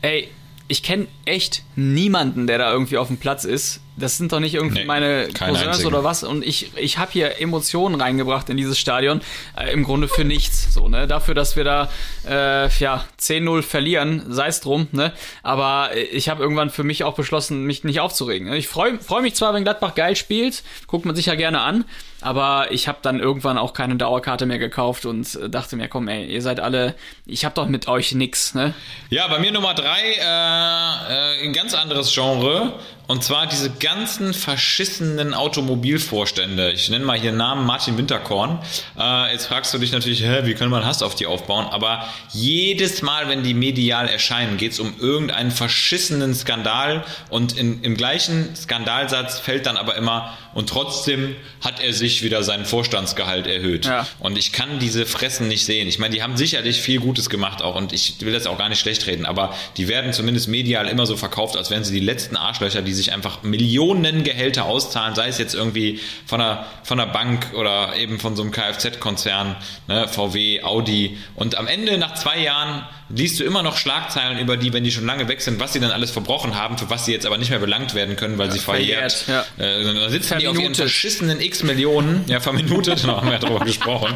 ey, 0.03 0.29
ich 0.67 0.83
kenne 0.83 1.07
echt 1.25 1.63
niemanden, 1.77 2.47
der 2.47 2.59
da 2.59 2.71
irgendwie 2.71 2.99
auf 2.99 3.07
dem 3.07 3.17
Platz 3.17 3.45
ist. 3.45 3.81
Das 3.99 4.17
sind 4.17 4.33
doch 4.33 4.41
nicht 4.41 4.55
irgendwie 4.55 4.81
Nee, 4.81 4.85
meine 4.85 5.29
Cousins 5.37 5.85
oder 5.85 6.05
was. 6.05 6.23
Und 6.23 6.45
ich, 6.45 6.73
ich 6.77 6.99
habe 6.99 7.11
hier 7.13 7.41
Emotionen 7.41 8.01
reingebracht 8.01 8.49
in 8.49 8.57
dieses 8.57 8.79
Stadion. 8.79 9.21
Äh, 9.57 9.73
Im 9.73 9.85
Grunde 9.85 10.09
für 10.09 10.25
nichts. 10.25 10.73
So, 10.73 10.89
ne? 10.89 11.07
Dafür, 11.07 11.35
dass 11.35 11.57
wir 11.57 11.65
da 11.65 11.91
äh, 12.27 12.69
ja, 12.79 13.05
10-0 13.21 13.63
verlieren, 13.63 14.25
sei 14.29 14.49
es 14.49 14.61
drum. 14.61 14.89
Ne? 14.93 15.13
Aber 15.43 15.91
ich 16.13 16.29
habe 16.29 16.43
irgendwann 16.43 16.71
für 16.71 16.85
mich 16.85 17.05
auch 17.05 17.15
beschlossen, 17.15 17.65
mich 17.65 17.85
nicht 17.85 18.01
aufzuregen. 18.01 18.49
ne? 18.49 18.57
Ich 18.57 18.69
freue 18.69 18.99
freu 19.01 19.23
mich 19.23 19.35
zwar, 19.35 19.55
wenn 19.55 19.65
Gladbach 19.65 19.95
geil 19.95 20.17
spielt, 20.17 20.63
guckt 20.87 21.05
man 21.05 21.17
sich 21.17 21.27
ja 21.27 21.35
gerne 21.35 21.61
an. 21.61 21.85
Aber 22.21 22.73
ich 22.73 22.89
habe 22.89 22.99
dann 23.03 23.21
irgendwann 23.21 23.59
auch 23.59 23.73
keine 23.73 23.97
Dauerkarte 23.97 24.45
mehr 24.45 24.59
gekauft 24.59 25.07
und 25.07 25.35
äh, 25.37 25.49
dachte 25.49 25.77
mir, 25.77 25.89
komm, 25.89 26.09
ey, 26.09 26.27
ihr 26.27 26.43
seid 26.43 26.59
alle, 26.59 26.95
ich 27.27 27.45
habe 27.45 27.55
doch 27.55 27.69
mit 27.69 27.87
euch 27.87 28.13
nix. 28.13 28.55
Ne? 28.55 28.75
Ja, 29.11 29.29
bei 29.29 29.39
mir 29.39 29.53
Nummer 29.53 29.75
drei, 29.75 30.01
äh, 30.19 31.43
äh, 31.43 31.45
ein 31.45 31.53
ganz 31.53 31.75
anderes 31.75 32.13
Genre. 32.13 32.73
Und 33.07 33.25
zwar 33.25 33.47
diese 33.47 33.71
ganzen 33.71 34.35
verschissenen 34.35 35.33
Automobilvorstände. 35.33 36.73
Ich 36.73 36.91
nenne 36.91 37.07
mal 37.07 37.19
hier 37.19 37.33
Namen 37.33 37.65
Martin 37.65 37.97
Winterkorn. 37.97 38.59
Äh, 38.99 39.33
jetzt 39.33 39.47
fragst 39.47 39.73
du 39.73 39.79
dich 39.79 39.93
natürlich, 39.93 40.23
hä, 40.23 40.41
wie 40.43 40.53
kann 40.53 40.69
man 40.69 40.85
Hass 40.85 41.03
auf 41.03 41.15
die 41.15 41.25
aufbauen? 41.25 41.65
Aber 41.71 42.07
jedes 42.33 43.01
Mal, 43.01 43.31
wenn 43.31 43.43
die 43.43 43.55
medial 43.55 44.09
erscheinen, 44.09 44.59
geht 44.59 44.73
es 44.73 44.81
um 44.81 44.93
irgendeinen 45.01 45.51
verschissenen 45.53 46.35
Skandal. 46.35 47.03
Und 47.31 47.57
in, 47.57 47.83
im 47.83 47.97
gleichen 47.97 48.55
Skandalsatz 48.55 49.39
fällt 49.39 49.65
dann 49.65 49.79
aber 49.79 49.95
immer, 49.97 50.37
und 50.53 50.69
trotzdem 50.69 51.37
hat 51.63 51.81
er 51.81 51.93
sich 51.93 52.08
wieder 52.23 52.43
seinen 52.43 52.65
Vorstandsgehalt 52.65 53.47
erhöht. 53.47 53.87
Ja. 53.87 54.07
Und 54.19 54.39
ich 54.39 54.53
kann 54.53 54.79
diese 54.79 55.07
Fressen 55.07 55.49
nicht 55.49 55.65
sehen. 55.65 55.89
Ich 55.89 55.99
meine, 55.99 56.15
die 56.15 56.23
haben 56.23 56.37
sicherlich 56.37 56.81
viel 56.81 57.01
Gutes 57.01 57.31
gemacht 57.31 57.63
auch 57.63 57.75
und 57.75 57.93
ich 57.93 58.21
will 58.21 58.33
das 58.33 58.47
auch 58.47 58.59
gar 58.59 58.69
nicht 58.69 58.81
schlecht 58.81 59.07
reden, 59.07 59.27
aber 59.27 59.55
die 59.77 59.89
werden 59.89 60.13
zumindest 60.13 60.49
medial 60.49 60.89
immer 60.89 61.07
so 61.07 61.17
verkauft, 61.17 61.57
als 61.57 61.71
wären 61.71 61.85
sie 61.85 61.95
die 61.95 62.05
letzten 62.05 62.37
Arschlöcher, 62.37 62.83
die 62.83 62.93
sich 62.93 63.13
einfach 63.13 63.43
Millionen 63.43 64.25
Gehälter 64.25 64.65
auszahlen, 64.65 65.15
sei 65.15 65.29
es 65.29 65.39
jetzt 65.39 65.55
irgendwie 65.55 66.01
von 66.27 66.41
einer, 66.41 66.67
von 66.83 67.01
einer 67.01 67.11
Bank 67.13 67.53
oder 67.55 67.97
eben 67.97 68.19
von 68.19 68.37
so 68.37 68.43
einem 68.43 68.53
Kfz-Konzern, 68.53 69.57
ne, 69.87 70.09
VW, 70.09 70.63
Audi. 70.63 71.19
Und 71.35 71.57
am 71.57 71.67
Ende, 71.67 71.99
nach 71.99 72.15
zwei 72.15 72.39
Jahren, 72.39 72.85
liest 73.11 73.41
du 73.41 73.45
immer 73.45 73.63
noch 73.63 73.77
Schlagzeilen 73.77 74.39
über 74.39 74.57
die, 74.57 74.73
wenn 74.73 74.85
die 74.85 74.91
schon 74.93 75.07
lange 75.07 75.29
weg 75.29 75.41
sind, 75.41 75.59
was 75.61 75.73
sie 75.73 75.81
dann 75.81 75.91
alles 75.91 76.11
verbrochen 76.11 76.55
haben, 76.55 76.77
für 76.79 76.91
was 76.91 77.05
sie 77.07 77.13
jetzt 77.13 77.25
aber 77.27 77.39
nicht 77.39 77.51
mehr 77.51 77.59
belangt 77.59 77.95
werden 77.95 78.17
können, 78.17 78.37
weil 78.39 78.51
sie 78.53 78.59
verjährt. 78.59 79.13
verjährt, 79.13 79.47
Äh, 79.59 79.85
dann 79.85 80.11
sitzen 80.11 80.39
die 80.39 80.47
auf 80.49 80.55
ihren 80.55 80.75
Verminutet. 80.75 80.77
verschissenen 80.77 81.41
x 81.41 81.63
Millionen, 81.63 82.25
ja, 82.27 82.41
verminutet, 82.41 83.03
da 83.07 83.17
haben 83.17 83.27
wir 83.29 83.35
ja 83.35 83.39
drüber 83.39 83.65
gesprochen. 83.65 84.15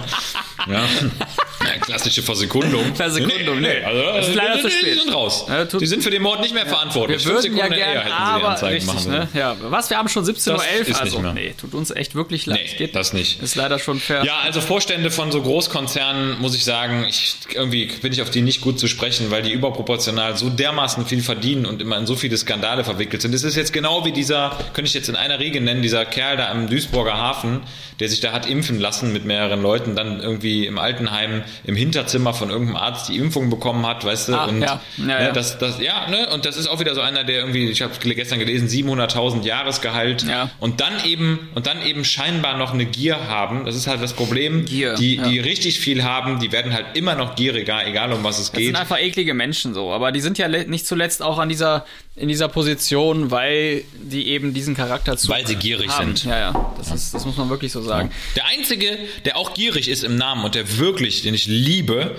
Ja. 0.69 0.85
ja, 1.73 1.81
klassische 1.81 2.23
Versekundung. 2.23 2.95
Versekundung, 2.95 3.61
nee. 3.61 3.83
also, 3.83 4.03
Das 4.03 4.29
ist 4.29 4.35
leider 4.35 4.57
die, 4.57 4.63
zu 4.63 4.71
spät. 4.71 4.95
Die 4.95 4.99
sind 5.01 5.15
raus. 5.15 5.47
Ja, 5.49 5.65
die 5.65 5.87
sind 5.87 6.03
für 6.03 6.11
den 6.11 6.23
Mord 6.23 6.41
nicht 6.41 6.55
mehr 6.55 6.67
verantwortlich. 6.67 7.25
Wir 7.25 7.35
würden 7.35 7.57
ja 7.57 7.65
Sekunden 7.65 7.73
eher 7.73 7.93
gerne, 7.93 8.01
hätten 8.01 8.09
sie 8.09 8.13
die 8.13 8.43
aber 8.43 8.49
Anzeigen 8.51 8.75
richtig, 8.75 8.95
machen 8.95 9.11
ne? 9.11 9.29
Ja, 9.35 9.57
was? 9.61 9.91
Wir 9.91 9.99
haben 9.99 10.09
schon 10.09 10.25
17.11 10.25 10.91
Uhr, 10.91 11.01
also 11.01 11.23
nee, 11.33 11.55
tut 11.59 11.75
uns 11.75 11.91
echt 11.91 12.15
wirklich 12.15 12.47
leid. 12.47 12.61
Nee, 12.71 12.77
Geht, 12.77 12.95
das 12.97 13.13
nicht. 13.13 13.43
Ist 13.43 13.55
leider 13.55 13.79
schon 13.79 14.01
fair. 14.01 14.25
Ja, 14.25 14.39
also 14.45 14.61
Vorstände 14.61 15.11
von 15.11 15.33
so 15.33 15.43
Großkonzernen, 15.43 16.41
muss 16.41 16.55
ich 16.55 16.65
sagen, 16.65 17.07
ich, 17.09 17.37
irgendwie 17.55 17.87
bin 17.87 18.13
ich 18.13 18.23
auf 18.23 18.31
die 18.31 18.43
nicht 18.43 18.61
gut 18.61 18.79
zu 18.79 18.89
sprechen, 18.89 19.31
weil 19.31 19.43
die 19.43 19.53
überproportional 19.53 20.37
so 20.37 20.49
dermaßen 20.51 21.07
viel 21.07 21.23
verdienen 21.23 21.67
und 21.67 21.81
immer 21.83 21.99
in 21.99 22.07
so 22.07 22.17
viele 22.17 22.37
Skandale 22.37 22.85
verwickelt 22.85 23.23
sind. 23.23 23.35
Das 23.35 23.43
ist 23.43 23.57
jetzt 23.57 23.73
genau 23.73 24.05
wie 24.05 24.13
dieser, 24.13 24.59
könnte 24.73 24.89
ich 24.89 24.95
jetzt 24.95 25.09
in 25.09 25.17
einer 25.17 25.39
Riege 25.39 25.61
nennen, 25.61 25.83
dieser 25.83 26.05
Kerl 26.05 26.37
da 26.37 26.51
am 26.51 26.69
Duisburger 26.69 27.17
Hafen, 27.17 27.61
der 28.01 28.09
sich 28.09 28.21
da 28.21 28.33
hat 28.33 28.47
impfen 28.47 28.81
lassen 28.81 29.13
mit 29.13 29.25
mehreren 29.25 29.63
Leuten, 29.63 29.95
dann 29.95 30.21
irgendwie 30.21 30.67
im 30.67 30.79
Altenheim 30.79 31.43
im 31.65 31.77
Hinterzimmer 31.77 32.35
von 32.35 32.51
irgendeinem 32.51 32.77
Arzt 32.77 33.09
die 33.09 33.17
Impfung 33.17 33.51
bekommen 33.51 33.87
hat, 33.87 34.05
weißt 34.05 34.29
du? 34.29 34.35
Ah, 34.35 34.45
und 34.47 34.61
ja. 34.63 34.81
Ja, 34.97 35.05
ne, 35.05 35.13
ja. 35.27 35.33
Das, 35.33 35.59
das, 35.59 35.81
ja, 35.81 36.09
ne? 36.09 36.29
Und 36.33 36.45
das 36.45 36.57
ist 36.57 36.67
auch 36.67 36.81
wieder 36.81 36.95
so 36.95 37.01
einer, 37.01 37.25
der 37.25 37.37
irgendwie, 37.41 37.69
ich 37.71 37.83
habe 37.83 37.93
gestern 38.15 38.39
gelesen, 38.39 38.69
700.000 38.69 39.43
Jahresgehalt 39.45 40.23
Ja. 40.25 40.51
und 40.61 40.81
dann 40.81 40.93
eben 41.05 41.49
und 41.55 41.67
dann 41.67 41.83
eben 41.83 42.05
scheinbar 42.05 42.57
noch 42.57 42.73
eine 42.73 42.85
Gier 42.87 43.29
haben. 43.29 43.65
Das 43.65 43.75
ist 43.77 43.87
halt 43.87 44.03
das 44.03 44.13
Problem. 44.13 44.65
Gier, 44.65 44.95
die, 44.95 45.17
ja. 45.17 45.29
die 45.29 45.39
richtig 45.39 45.79
viel 45.81 46.03
haben, 46.05 46.41
die 46.41 46.53
werden 46.53 46.73
halt 46.73 46.87
immer 46.95 47.15
noch 47.15 47.35
gieriger, 47.37 47.87
egal 47.87 48.13
um 48.13 48.25
was 48.25 48.39
es 48.39 48.51
Das 48.51 48.59
geht. 48.59 48.67
sind 48.67 48.77
einfach 48.77 48.99
eklige 48.99 49.35
Menschen 49.35 49.75
so, 49.75 49.93
aber 49.93 50.13
die 50.13 50.21
sind 50.21 50.39
ja 50.39 50.49
nicht 50.49 50.87
zuletzt 50.87 51.23
auch 51.23 51.39
an 51.39 51.49
dieser 51.49 51.85
in 52.15 52.29
dieser 52.29 52.49
Position, 52.49 53.31
weil 53.31 53.85
die 53.95 54.29
eben 54.29 54.53
diesen 54.53 54.77
Charakter 54.77 55.17
zu 55.17 55.29
Weil 55.29 55.47
sie 55.47 55.57
gierig 55.57 55.89
haben. 55.89 56.15
sind. 56.17 56.25
Ja, 56.31 56.39
ja, 56.39 56.75
das 56.77 56.91
ist 56.91 57.15
das 57.15 57.25
muss 57.25 57.37
man 57.37 57.49
wirklich 57.49 57.73
so 57.73 57.81
sagen. 57.81 58.11
Der 58.37 58.47
einzige, 58.47 58.99
der 59.25 59.37
auch 59.37 59.55
gierig 59.55 59.89
ist 59.89 60.05
im 60.05 60.17
Namen 60.17 60.45
und 60.45 60.55
der 60.55 60.79
wirklich, 60.79 61.23
den 61.23 61.33
ich 61.35 61.47
liebe, 61.47 62.15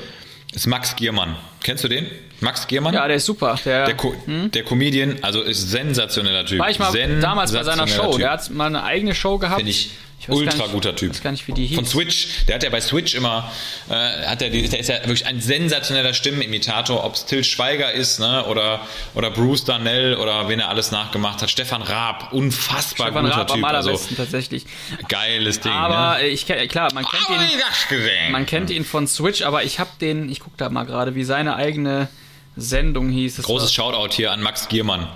ist 0.53 0.65
Max 0.67 0.95
Giermann. 0.95 1.35
Kennst 1.61 1.83
du 1.83 1.87
den? 1.87 2.07
Max 2.39 2.67
Giermann? 2.67 2.93
Ja, 2.93 3.07
der 3.07 3.17
ist 3.17 3.25
super. 3.25 3.57
Der, 3.65 3.85
der, 3.85 3.95
Co 3.95 4.13
der 4.27 4.63
Comedian, 4.63 5.17
also 5.21 5.41
ist 5.41 5.69
sensationeller 5.69 6.45
Typ. 6.45 6.59
war 6.59 6.69
ich 6.69 6.79
mal 6.79 6.91
damals 7.19 7.51
bei 7.51 7.63
seiner 7.63 7.87
Show. 7.87 8.11
Typ. 8.11 8.19
Der 8.19 8.31
hat 8.31 8.49
mal 8.49 8.65
eine 8.65 8.83
eigene 8.83 9.13
Show 9.15 9.37
gehabt. 9.37 9.57
Finde 9.57 9.71
ich, 9.71 9.91
ultra 10.29 10.63
nicht- 10.63 10.71
guter 10.71 10.95
Typ. 10.95 11.11
Ich 11.11 11.17
weiß 11.17 11.23
gar 11.23 11.31
nicht, 11.31 11.47
wie 11.47 11.53
die 11.53 11.65
hieß. 11.67 11.75
Von 11.75 11.85
Switch, 11.85 12.45
der 12.47 12.55
hat 12.55 12.63
ja 12.63 12.69
bei 12.69 12.81
Switch 12.81 13.15
immer, 13.15 13.51
äh, 13.89 13.93
hat 13.93 14.41
er, 14.41 14.49
der 14.49 14.79
ist 14.79 14.89
ja 14.89 14.95
wirklich 14.99 15.25
ein 15.25 15.41
sensationeller 15.41 16.13
Stimmenimitator, 16.13 17.03
ob 17.03 17.15
es 17.15 17.25
Till 17.25 17.43
Schweiger 17.43 17.91
ist, 17.91 18.19
ne, 18.19 18.45
oder, 18.45 18.81
oder 19.15 19.31
Bruce 19.31 19.65
Darnell 19.65 20.15
oder 20.15 20.47
wen 20.49 20.59
er 20.59 20.69
alles 20.69 20.91
nachgemacht 20.91 21.41
hat. 21.41 21.49
Stefan 21.49 21.81
Raab, 21.81 22.33
unfassbar 22.33 23.07
Stefan 23.07 23.25
guter 23.25 23.37
Raab 23.37 23.51
am 23.51 23.57
Typ. 23.57 23.65
Also, 23.65 23.89
allerbesten 23.89 24.17
tatsächlich. 24.17 24.65
geiles 25.07 25.59
Ding. 25.59 25.71
Aber 25.71 26.17
ne? 26.19 26.27
ich 26.27 26.45
klar, 26.45 26.93
man 26.93 27.05
kennt 27.05 27.41
ihn. 27.41 28.31
Man 28.31 28.45
kennt 28.45 28.69
ihn 28.69 28.85
von 28.85 29.07
Switch, 29.07 29.41
aber 29.41 29.63
ich 29.63 29.79
habe 29.79 29.89
den, 29.99 30.29
ich 30.29 30.39
guck 30.39 30.57
da 30.57 30.69
mal 30.69 30.85
gerade, 30.85 31.15
wie 31.15 31.23
seine 31.23 31.55
eigene 31.55 32.07
Sendung 32.55 33.09
hieß. 33.09 33.37
Das 33.37 33.45
Großes 33.45 33.73
Shoutout 33.73 34.13
hier 34.13 34.31
an 34.31 34.41
Max 34.41 34.67
Giermann. 34.67 35.07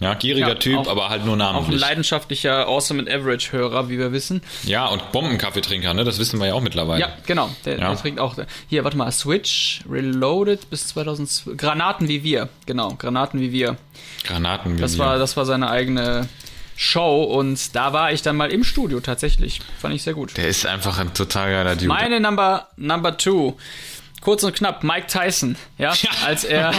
Ja, 0.00 0.14
gieriger 0.14 0.48
Ja, 0.48 0.54
Typ, 0.56 0.78
auch- 0.78 0.88
aber 0.88 1.08
halt 1.08 1.24
nur 1.24 1.38
war 1.38 1.46
auch 1.46 1.50
ein 1.50 1.54
namentlich. 1.56 1.80
leidenschaftlicher 1.80 2.66
Awesome 2.66 3.00
and 3.00 3.08
Average 3.10 3.52
Hörer, 3.52 3.88
wie 3.88 3.98
wir 3.98 4.12
wissen. 4.12 4.42
Ja, 4.64 4.86
und 4.86 5.12
Bombenkaffeetrinker, 5.12 5.94
ne? 5.94 6.04
Das 6.04 6.18
wissen 6.18 6.40
wir 6.40 6.48
ja 6.48 6.54
auch 6.54 6.60
mittlerweile. 6.60 7.00
Ja, 7.00 7.08
genau. 7.26 7.48
Der, 7.64 7.78
Ja. 7.78 7.88
der 7.90 7.96
trinkt 8.00 8.18
auch. 8.20 8.34
Hier, 8.68 8.82
warte 8.84 8.96
mal, 8.96 9.10
Switch 9.12 9.82
Reloaded 9.88 10.68
bis 10.70 10.88
2012. 10.88 11.56
Granaten 11.56 12.08
wie 12.08 12.24
wir, 12.24 12.48
genau, 12.66 12.94
Granaten 12.98 13.40
wie 13.40 13.52
wir. 13.52 13.76
Granaten. 14.24 14.76
Das 14.78 14.98
war, 14.98 15.18
das 15.18 15.36
war 15.36 15.44
seine 15.46 15.70
eigene 15.70 16.28
Show 16.76 17.22
und 17.22 17.76
da 17.76 17.92
war 17.92 18.12
ich 18.12 18.22
dann 18.22 18.36
mal 18.36 18.50
im 18.50 18.64
Studio 18.64 18.98
tatsächlich. 18.98 19.60
Fand 19.78 19.94
ich 19.94 20.02
sehr 20.02 20.14
gut. 20.14 20.36
Der 20.36 20.48
ist 20.48 20.66
einfach 20.66 20.98
ein 20.98 21.14
total 21.14 21.52
geiler 21.52 21.76
Dude. 21.76 21.86
Meine 21.86 22.18
Number 22.18 22.66
Number 22.76 23.16
Two. 23.16 23.54
Kurz 24.24 24.42
und 24.42 24.56
knapp, 24.56 24.82
Mike 24.82 25.06
Tyson, 25.06 25.56
ja, 25.76 25.92
als 26.24 26.44
er, 26.44 26.72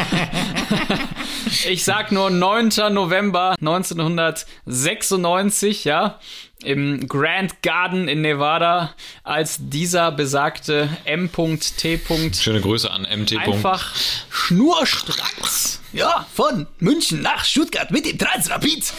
ich 1.69 1.83
sag 1.83 2.11
nur 2.11 2.31
9. 2.31 2.69
November 2.91 3.55
1996, 3.59 5.85
ja, 5.85 6.19
im 6.63 7.07
Grand 7.07 7.61
Garden 7.61 8.07
in 8.07 8.21
Nevada, 8.21 8.95
als 9.23 9.57
dieser 9.59 10.11
besagte 10.11 10.89
M.T. 11.03 11.99
Schöne 12.33 12.61
Grüße 12.61 12.89
an 12.89 13.03
MT. 13.03 13.37
einfach 13.37 13.93
schnurstracks, 14.31 15.81
ja, 15.93 16.25
von 16.33 16.65
München 16.79 17.21
nach 17.21 17.45
Stuttgart 17.45 17.91
mit 17.91 18.07
dem 18.07 18.17
Transrapid, 18.17 18.91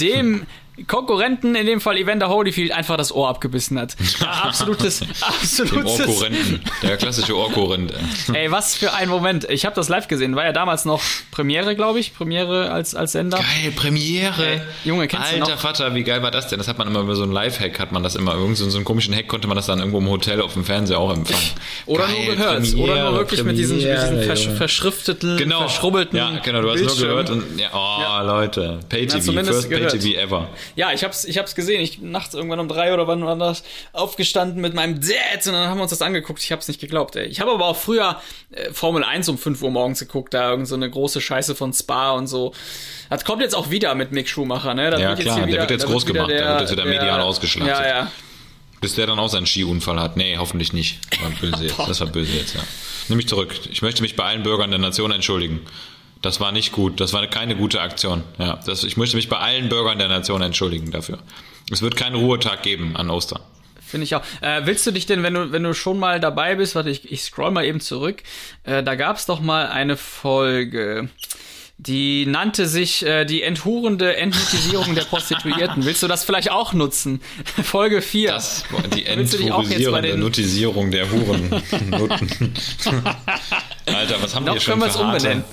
dem 0.00 0.46
Konkurrenten, 0.88 1.54
in 1.54 1.66
dem 1.66 1.80
Fall 1.80 1.96
Evander 1.96 2.28
Holyfield, 2.28 2.72
einfach 2.72 2.96
das 2.96 3.12
Ohr 3.12 3.28
abgebissen 3.28 3.78
hat. 3.78 3.94
Absolutes, 4.20 5.00
Dem 5.00 5.08
absolutes. 5.20 6.00
Ohrkorrenten. 6.00 6.60
Der 6.82 6.96
klassische 6.96 7.36
Ohrkorrent. 7.36 7.92
Ey, 8.32 8.50
was 8.50 8.74
für 8.74 8.92
ein 8.92 9.08
Moment. 9.08 9.48
Ich 9.50 9.64
habe 9.66 9.76
das 9.76 9.88
live 9.88 10.08
gesehen. 10.08 10.34
War 10.34 10.44
ja 10.44 10.52
damals 10.52 10.84
noch 10.84 11.00
Premiere, 11.30 11.76
glaube 11.76 12.00
ich. 12.00 12.12
Premiere 12.14 12.70
als, 12.72 12.94
als 12.96 13.12
Sender. 13.12 13.38
Geil, 13.38 13.72
Premiere. 13.76 14.44
Ey, 14.46 14.60
Junge, 14.84 15.06
kennst 15.06 15.30
du 15.32 15.36
Alter 15.36 15.50
noch? 15.54 15.60
Vater, 15.60 15.94
wie 15.94 16.02
geil 16.02 16.22
war 16.22 16.30
das 16.32 16.48
denn? 16.48 16.58
Das 16.58 16.66
hat 16.66 16.76
man 16.78 16.88
immer 16.88 17.00
über 17.00 17.14
so 17.14 17.22
einen 17.22 17.32
Live-Hack, 17.32 17.78
hat 17.78 17.92
man 17.92 18.02
das 18.02 18.16
immer. 18.16 18.34
Irgend 18.34 18.56
so 18.56 18.68
so 18.68 18.76
einen 18.78 18.84
komischen 18.84 19.14
Hack 19.14 19.28
konnte 19.28 19.46
man 19.46 19.56
das 19.56 19.66
dann 19.66 19.78
irgendwo 19.78 19.98
im 19.98 20.08
Hotel 20.08 20.40
auf 20.40 20.54
dem 20.54 20.64
Fernseher 20.64 20.98
auch 20.98 21.12
empfangen. 21.14 21.40
Oder 21.86 22.06
Geil, 22.06 22.14
nur 22.26 22.34
gehört. 22.36 22.62
Premiere, 22.62 22.82
Oder 22.92 23.10
nur 23.10 23.18
wirklich 23.18 23.44
mit 23.44 23.56
diesen, 23.56 23.76
mit 23.76 23.86
diesen 23.86 24.06
Premiere, 24.08 24.24
versch 24.26 24.48
verschrifteten, 24.48 25.36
Genau. 25.36 25.60
verschrubbelten 25.60 26.16
Ja, 26.18 26.38
genau, 26.42 26.62
du 26.62 26.70
hast 26.70 26.78
Bildschirmen. 26.78 27.14
nur 27.14 27.24
gehört 27.24 27.30
und, 27.30 27.58
ja, 27.60 27.68
oh, 27.72 28.00
Ja. 28.00 28.22
Leute. 28.22 28.80
Pay-TV, 28.88 29.32
first. 29.44 29.70
Pay-TV 29.70 30.18
ever. 30.20 30.48
Ja, 30.76 30.92
ich 30.92 31.04
hab's, 31.04 31.24
ich 31.24 31.38
hab's 31.38 31.54
gesehen. 31.54 31.80
Ich 31.80 32.00
nachts 32.00 32.34
irgendwann 32.34 32.60
um 32.60 32.68
drei 32.68 32.92
oder 32.92 33.06
wann 33.06 33.24
war 33.24 33.36
das 33.36 33.62
aufgestanden 33.92 34.60
mit 34.60 34.74
meinem 34.74 35.00
Dad 35.00 35.46
und 35.46 35.52
dann 35.52 35.68
haben 35.68 35.78
wir 35.78 35.82
uns 35.82 35.90
das 35.90 36.02
angeguckt. 36.02 36.42
Ich 36.42 36.52
hab's 36.52 36.68
nicht 36.68 36.80
geglaubt, 36.80 37.16
ey. 37.16 37.26
Ich 37.26 37.40
habe 37.40 37.50
aber 37.52 37.66
auch 37.66 37.76
früher 37.76 38.20
äh, 38.50 38.72
Formel 38.72 39.04
1 39.04 39.28
um 39.28 39.38
5 39.38 39.62
Uhr 39.62 39.70
morgens 39.70 40.00
geguckt, 40.00 40.34
da 40.34 40.50
irgend 40.50 40.68
so 40.68 40.74
eine 40.74 40.90
große 40.90 41.20
Scheiße 41.20 41.54
von 41.54 41.72
Spa 41.72 42.12
und 42.12 42.26
so. 42.26 42.52
Das 43.10 43.24
kommt 43.24 43.42
jetzt 43.42 43.54
auch 43.54 43.70
wieder 43.70 43.94
mit 43.94 44.12
Mick 44.12 44.28
Schumacher, 44.28 44.74
ne? 44.74 44.90
Das 44.90 45.00
Ja, 45.00 45.10
wird 45.10 45.20
klar, 45.20 45.46
der 45.46 45.60
wird 45.60 45.70
jetzt 45.70 45.86
groß 45.86 46.06
wieder 46.06 46.26
gemacht, 46.26 46.30
der 46.30 46.48
wird 46.48 46.60
jetzt 46.60 46.72
wieder 46.72 46.84
medial 46.84 47.20
ausgeschlachtet. 47.20 47.76
Ja, 47.76 47.86
ja. 47.86 48.12
Bis 48.80 48.94
der 48.96 49.06
dann 49.06 49.18
auch 49.18 49.28
seinen 49.28 49.46
Skiunfall 49.46 49.98
hat. 50.00 50.16
Nee, 50.16 50.36
hoffentlich 50.36 50.72
nicht. 50.72 50.98
War 51.22 51.30
böse 51.30 51.64
jetzt. 51.64 51.78
Das 51.86 52.00
war 52.00 52.08
böse 52.08 52.36
jetzt, 52.36 52.54
ja. 52.54 52.60
Nimm 53.08 53.16
mich 53.16 53.28
zurück. 53.28 53.54
Ich 53.70 53.82
möchte 53.82 54.02
mich 54.02 54.16
bei 54.16 54.24
allen 54.24 54.42
Bürgern 54.42 54.70
der 54.70 54.78
Nation 54.78 55.10
entschuldigen. 55.10 55.60
Das 56.24 56.40
war 56.40 56.52
nicht 56.52 56.72
gut. 56.72 57.00
Das 57.00 57.12
war 57.12 57.26
keine 57.26 57.54
gute 57.54 57.82
Aktion. 57.82 58.22
Ja, 58.38 58.58
das, 58.64 58.82
ich 58.82 58.96
möchte 58.96 59.16
mich 59.16 59.28
bei 59.28 59.36
allen 59.36 59.68
Bürgern 59.68 59.98
der 59.98 60.08
Nation 60.08 60.40
entschuldigen 60.40 60.90
dafür. 60.90 61.18
Es 61.70 61.82
wird 61.82 61.96
keinen 61.96 62.14
Ruhetag 62.16 62.62
geben 62.62 62.96
an 62.96 63.10
Ostern. 63.10 63.42
Finde 63.86 64.04
ich 64.04 64.14
auch. 64.14 64.22
Äh, 64.40 64.62
willst 64.64 64.86
du 64.86 64.90
dich 64.90 65.04
denn, 65.04 65.22
wenn 65.22 65.34
du, 65.34 65.52
wenn 65.52 65.62
du 65.62 65.74
schon 65.74 65.98
mal 65.98 66.20
dabei 66.20 66.54
bist, 66.54 66.76
warte, 66.76 66.88
ich, 66.88 67.12
ich 67.12 67.22
scroll 67.22 67.50
mal 67.50 67.66
eben 67.66 67.78
zurück, 67.80 68.22
äh, 68.62 68.82
da 68.82 68.94
gab's 68.94 69.26
doch 69.26 69.40
mal 69.40 69.66
eine 69.66 69.98
Folge, 69.98 71.10
die 71.76 72.24
nannte 72.24 72.68
sich 72.68 73.04
äh, 73.04 73.26
die 73.26 73.42
enthurende 73.42 74.16
Entmutisierung 74.16 74.94
der 74.94 75.02
Prostituierten. 75.02 75.84
Willst 75.84 76.02
du 76.02 76.08
das 76.08 76.24
vielleicht 76.24 76.50
auch 76.50 76.72
nutzen? 76.72 77.20
Folge 77.62 78.00
4. 78.00 78.32
Das, 78.32 78.64
die 78.96 79.04
enthurisierende 79.06 80.16
Notisierung 80.16 80.90
der 80.90 81.10
Huren. 81.10 81.52
Alter, 83.84 84.22
was 84.22 84.34
haben 84.34 84.44
Noch 84.46 84.54
wir 84.54 84.60
schon 84.62 84.80
können 84.80 84.82
wir 84.82 84.88
es 84.88 84.96
umbenennen. 84.96 85.44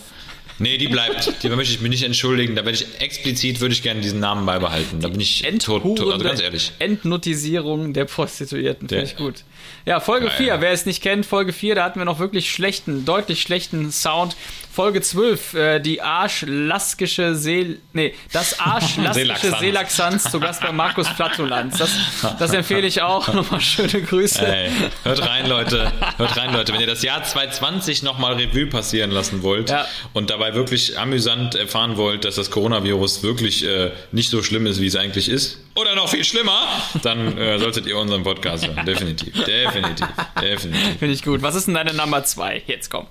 Nee, 0.60 0.78
die 0.78 0.88
bleibt. 0.88 1.44
Die 1.44 1.50
möchte 1.50 1.74
ich 1.74 1.82
mich 1.82 1.90
nicht 1.90 2.04
entschuldigen. 2.04 2.56
Da 2.56 2.66
werde 2.66 2.78
ich 2.78 3.02
explizit, 3.02 3.60
würde 3.62 3.74
ich 3.74 3.82
gerne 3.82 4.02
diesen 4.02 4.20
Namen 4.20 4.46
beibehalten. 4.46 5.00
Da 5.00 5.08
bin 5.08 5.20
ich 5.20 5.42
tot, 5.60 5.84
tot, 5.84 6.00
also 6.12 6.24
ganz 6.24 6.42
ehrlich. 6.42 6.72
Entnotisierung 6.80 7.94
der 7.94 8.06
Prostituierten. 8.06 8.88
Finde 8.88 9.06
ich 9.06 9.16
gut. 9.16 9.44
Ja, 9.86 10.00
Folge 10.00 10.28
Geil. 10.28 10.36
4, 10.38 10.62
wer 10.62 10.71
es 10.71 10.86
nicht 10.86 11.02
kennt, 11.02 11.26
Folge 11.26 11.54
4, 11.54 11.76
da 11.76 11.84
hatten 11.84 12.00
wir 12.00 12.06
noch 12.06 12.19
wirklich 12.19 12.52
schlechten, 12.52 13.04
deutlich 13.06 13.41
schlechten 13.41 13.91
Sound. 13.91 14.36
Folge 14.74 15.02
12, 15.02 15.54
äh, 15.54 15.80
die 15.80 16.02
arschlaskische 16.02 17.36
Seel, 17.36 17.80
nee, 17.93 18.13
das 18.32 18.60
arschlaskische 18.60 19.56
Seelaxanz. 19.60 20.32
Zu 20.32 20.39
Gast 20.39 20.62
bei 20.62 20.71
Markus 20.71 21.08
Flatulanz. 21.10 21.78
Das, 21.78 21.91
das 22.39 22.54
empfehle 22.54 22.88
ich 22.88 23.02
auch. 23.02 23.28
Nochmal 23.34 23.60
schöne 23.60 24.02
Grüße. 24.02 24.45
Ey, 24.45 24.69
hört 25.04 25.28
rein, 25.28 25.47
Leute. 25.47 25.91
Hört 26.17 26.38
rein, 26.38 26.54
Leute. 26.54 26.74
Wenn 26.74 26.82
ihr 26.82 26.88
das 26.88 27.02
Jahr 27.02 27.24
2020 27.24 28.04
nochmal 28.04 28.34
Revue 28.36 28.67
passieren 28.67 29.12
lassen 29.12 29.43
wollt 29.43 29.69
Ja. 29.71 29.86
und 30.13 30.30
dabei 30.30 30.54
wirklich 30.56 30.97
amüsant 31.00 31.56
erfahren 31.56 31.97
wollt, 31.97 32.24
dass 32.26 32.36
das 32.36 32.52
Coronavirus 32.52 33.24
wirklich 33.24 33.65
äh, 33.65 33.91
nicht 34.12 34.30
so 34.30 34.41
schlimm 34.43 34.67
ist, 34.67 34.80
wie 34.80 34.88
es 34.88 34.95
eigentlich 34.95 35.28
ist, 35.30 35.58
oder 35.76 35.96
noch 35.96 36.10
viel 36.10 36.24
schlimmer, 36.24 36.68
dann 37.02 37.38
äh, 37.38 37.60
solltet 37.60 37.86
ihr 37.86 37.98
unseren 37.98 38.24
Podcast 38.24 38.68
hören. 38.68 38.86
Definitiv. 38.86 39.34
Definitiv. 39.46 40.08
Definitiv. 40.42 40.98
Finde 41.00 41.14
ich 41.14 41.24
gut. 41.24 41.42
Was 41.42 41.56
ist 41.56 41.68
denn 41.68 41.76
deine 41.76 41.94
Nummer 41.94 42.24
2? 42.24 42.64
Jetzt 42.68 42.90
komm. 42.90 43.08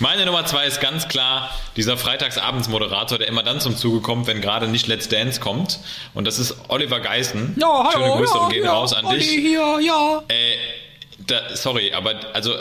Meine 0.00 0.26
Nummer 0.26 0.44
zwei 0.44 0.66
ist 0.66 0.80
ganz 0.80 1.08
klar 1.08 1.50
dieser 1.76 1.96
Freitagsabendsmoderator, 1.96 3.18
der 3.18 3.28
immer 3.28 3.42
dann 3.42 3.60
zum 3.60 3.76
Zuge 3.76 4.00
kommt, 4.00 4.26
wenn 4.26 4.40
gerade 4.40 4.66
nicht 4.68 4.86
Let's 4.88 5.08
Dance 5.08 5.40
kommt. 5.40 5.78
Und 6.12 6.26
das 6.26 6.38
ist 6.38 6.56
Oliver 6.68 7.00
Geißen. 7.00 7.56
Schöne 7.92 8.10
Grüße 8.10 8.38
und 8.38 8.52
gehen 8.52 8.66
raus 8.66 8.92
an 8.92 9.08
dich. 9.14 9.28
Hier, 9.28 9.78
ja. 9.80 10.22
Äh, 10.28 10.56
da, 11.26 11.54
sorry, 11.56 11.92
aber 11.92 12.14
also 12.32 12.54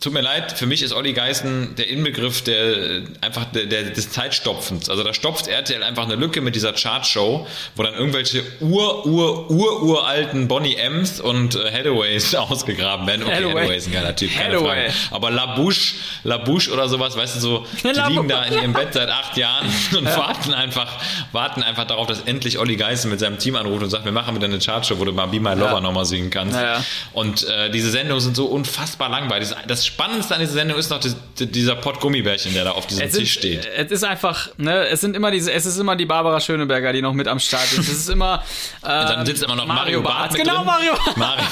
tut 0.00 0.12
mir 0.12 0.20
leid, 0.20 0.52
für 0.52 0.66
mich 0.66 0.82
ist 0.82 0.92
Olli 0.92 1.12
Geißen 1.12 1.74
der 1.76 1.88
Inbegriff 1.88 2.42
der 2.42 3.02
einfach 3.20 3.44
der, 3.46 3.66
der, 3.66 3.84
des 3.84 4.10
Zeitstopfens. 4.10 4.90
Also 4.90 5.02
da 5.02 5.14
stopft 5.14 5.48
RTL 5.48 5.82
einfach 5.82 6.04
eine 6.04 6.14
Lücke 6.16 6.40
mit 6.40 6.54
dieser 6.54 6.72
Chartshow, 6.72 7.46
wo 7.74 7.82
dann 7.82 7.94
irgendwelche 7.94 8.42
ur 8.60 9.06
ur 9.06 9.50
ur 9.50 9.82
uralten 9.82 10.48
Bonnie 10.48 10.76
M's 10.76 11.20
und 11.20 11.54
äh, 11.56 11.72
Hathaway's 11.72 12.34
ausgegraben 12.34 13.06
werden. 13.06 13.22
Okay, 13.24 13.34
Hathaway. 13.36 13.62
Hathaway 13.62 13.76
ist 13.76 13.86
ein 13.86 13.92
geiler 13.92 14.14
Typ, 14.16 14.34
keine 14.34 14.56
Hathaway. 14.56 14.90
Frage. 14.90 14.94
Aber 15.12 15.30
LaBouche, 15.30 15.94
LaBouche 16.24 16.70
oder 16.72 16.88
sowas, 16.88 17.16
weißt 17.16 17.36
du 17.36 17.40
so, 17.40 17.66
die 17.82 17.88
La 17.88 18.08
liegen 18.08 18.28
da 18.28 18.42
in 18.44 18.52
ihrem 18.54 18.72
Bett 18.74 18.88
seit 18.92 19.08
acht 19.08 19.36
Jahren 19.36 19.66
und 19.96 20.04
warten 20.04 20.52
einfach, 20.52 20.92
warten 21.32 21.62
einfach 21.62 21.86
darauf, 21.86 22.06
dass 22.06 22.20
endlich 22.22 22.58
Olli 22.58 22.76
Geißen 22.76 23.10
mit 23.10 23.20
seinem 23.20 23.38
Team 23.38 23.56
anruft 23.56 23.82
und 23.82 23.90
sagt, 23.90 24.04
wir 24.04 24.12
machen 24.12 24.34
wieder 24.34 24.46
eine 24.46 24.58
Chartshow, 24.58 24.98
wo 24.98 25.04
du 25.04 25.12
mal 25.12 25.26
Be 25.26 25.40
My 25.40 25.54
Lover 25.54 25.74
Ja. 25.74 25.80
nochmal 25.80 26.04
singen 26.04 26.30
kannst. 26.30 26.54
Ja, 26.56 26.74
ja. 26.78 26.84
Und 27.12 27.44
äh, 27.48 27.70
diese 27.70 27.90
Sendungen 27.90 28.20
sind 28.20 28.36
so 28.36 28.46
unfassbar 28.46 29.08
langweilig. 29.08 29.48
Das 29.66 29.85
Spannendste 29.86 30.34
an 30.34 30.40
dieser 30.40 30.52
Sendung 30.52 30.78
ist 30.78 30.90
noch 30.90 31.00
das, 31.00 31.16
dieser 31.38 31.76
Pott 31.76 32.00
Gummibärchen, 32.00 32.52
der 32.54 32.64
da 32.64 32.72
auf 32.72 32.86
diesem 32.86 33.06
Es 33.06 33.12
Tisch 33.14 33.32
steht. 33.32 33.66
es 33.76 33.90
ist 33.90 34.04
einfach, 34.04 34.48
ne, 34.58 34.86
es 34.88 35.00
sind 35.00 35.16
immer 35.16 35.30
diese, 35.30 35.52
es 35.52 35.64
ist 35.66 35.78
immer 35.78 35.96
die 35.96 36.06
Barbara 36.06 36.40
Schöneberger, 36.40 36.92
die 36.92 37.02
noch 37.02 37.12
mit 37.14 37.28
am 37.28 37.38
Start 37.40 37.64
ist. 37.72 37.78
Es 37.78 37.88
ist 37.88 38.08
immer, 38.10 38.42
äh, 38.82 38.86
Dann 38.88 39.24
sitzt 39.26 39.42
immer 39.42 39.56
noch 39.56 39.66
Mario, 39.66 40.02
Barth 40.02 40.32
mit 40.32 40.42
Genau. 40.42 40.64
Mario 40.64 40.92
Barth. 40.92 41.16
Mario 41.16 41.44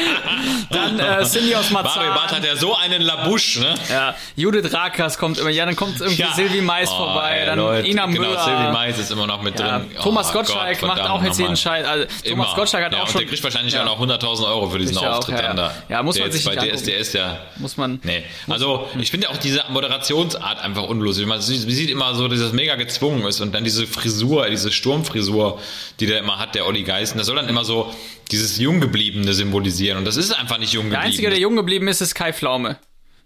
dann 0.70 0.98
äh, 0.98 1.24
Cindy 1.24 1.54
aus 1.54 1.70
Marzahn. 1.70 1.96
Mario 1.96 2.14
Barth 2.14 2.32
hat 2.32 2.44
ja 2.44 2.56
so 2.56 2.76
einen 2.76 3.02
Labusch, 3.02 3.58
ne? 3.58 3.74
Ja, 3.90 4.14
Judith 4.36 4.72
Rakas 4.72 5.18
kommt 5.18 5.38
immer, 5.38 5.50
ja, 5.50 5.64
dann 5.66 5.76
kommt 5.76 6.00
irgendwie 6.00 6.22
Ja. 6.22 6.32
Sylvie 6.34 6.60
Mais 6.60 6.90
Oh, 6.90 6.96
vorbei, 6.96 7.38
ey, 7.38 7.46
dann 7.46 7.58
Leute, 7.58 7.88
Ina 7.88 8.06
genau, 8.06 8.20
Müller. 8.20 8.44
Sylvie 8.44 8.72
Mais 8.72 8.98
ist 8.98 9.10
immer 9.10 9.26
noch 9.26 9.42
mit 9.42 9.58
ja, 9.58 9.78
drin. 9.78 9.90
Thomas 10.02 10.30
Oh 10.30 10.32
Gottschalk 10.34 10.80
Gott, 10.80 10.88
macht 10.88 11.00
auch 11.02 11.22
jetzt 11.22 11.38
jeden. 11.38 11.56
Scheiß. 11.56 11.86
Also, 11.86 12.06
Thomas. 12.28 12.54
Gottschalk 12.54 12.84
hat 12.84 12.92
ja, 12.92 13.02
auch 13.02 13.08
schon. 13.08 13.20
Der 13.20 13.28
kriegt 13.28 13.42
wahrscheinlich 13.42 13.74
ja, 13.74 13.86
auch 13.86 13.98
noch 13.98 14.06
100.000 14.06 14.46
Euro 14.46 14.70
für 14.70 14.78
diesen 14.78 14.94
Sicher 14.94 15.12
auch, 15.12 15.18
Auftritt 15.18 15.36
ja, 15.36 15.42
dann 15.42 15.56
ja. 15.56 15.68
da. 15.68 15.74
Ja, 15.88 16.02
muss 16.02 16.18
man 16.18 16.30
sich 16.30 16.44
bei. 16.44 16.56
DSDS 16.56 17.12
ja. 17.12 17.38
Muss 17.56 17.76
man. 17.76 18.00
Nee, 18.02 18.24
also 18.48 18.88
ich 18.98 19.10
finde 19.10 19.30
auch 19.30 19.36
diese 19.36 19.64
Moderationsart 19.68 20.60
einfach 20.60 20.84
unlustig. 20.84 21.26
Man 21.26 21.40
sieht 21.40 21.90
immer 21.90 22.14
so, 22.14 22.28
dass 22.28 22.40
das 22.40 22.52
mega 22.52 22.74
gezwungen 22.76 23.24
ist 23.26 23.40
und 23.40 23.54
dann 23.54 23.64
diese 23.64 23.86
Frisur, 23.86 24.48
diese 24.48 24.72
Sturmfrisur, 24.72 25.58
die 26.00 26.06
der 26.06 26.18
immer 26.20 26.38
hat, 26.38 26.54
der 26.54 26.66
Olli 26.66 26.82
Geißen, 26.82 27.18
das 27.18 27.26
soll 27.26 27.36
dann 27.36 27.48
immer 27.48 27.64
so 27.64 27.92
dieses 28.30 28.58
Junggebliebene 28.58 29.32
symbolisieren 29.34 29.98
und 29.98 30.04
das 30.04 30.16
ist 30.16 30.32
einfach 30.32 30.58
nicht 30.58 30.72
jung 30.72 30.90
Der 30.90 30.98
geblieben. 30.98 31.12
Einzige, 31.12 31.30
der 31.30 31.38
jung 31.38 31.56
geblieben 31.56 31.88
ist, 31.88 32.00
ist 32.00 32.14
Kai 32.14 32.32
Pflaume. 32.32 32.78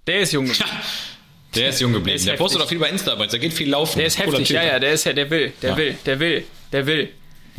Der 0.07 0.21
ist 0.21 0.33
jung 0.33 0.47
geblieben. 0.47 0.71
Der 1.55 1.69
ist 1.71 1.81
jung 1.81 1.93
geblieben. 1.93 2.17
ist 2.17 2.27
Der, 2.29 2.35
postet 2.35 2.63
auch 2.63 2.69
viel 2.69 2.79
bei 2.79 2.89
Insta, 2.91 3.13
aber 3.13 3.27
der 3.27 3.39
geht 3.39 3.53
viel 3.53 3.71
laufen. 3.71 3.99
Der 3.99 4.07
ist 4.07 4.19
heftig, 4.19 4.49
ja, 4.51 4.63
ja, 4.63 4.79
der 4.79 4.93
ist 4.93 5.05
ja, 5.05 5.13
der 5.13 5.29
will, 5.31 5.53
der 5.63 5.71
Ja. 5.71 5.77
will, 5.77 5.97
der 6.07 6.21
will, 6.21 6.45
der 6.73 6.87
will. 6.87 7.09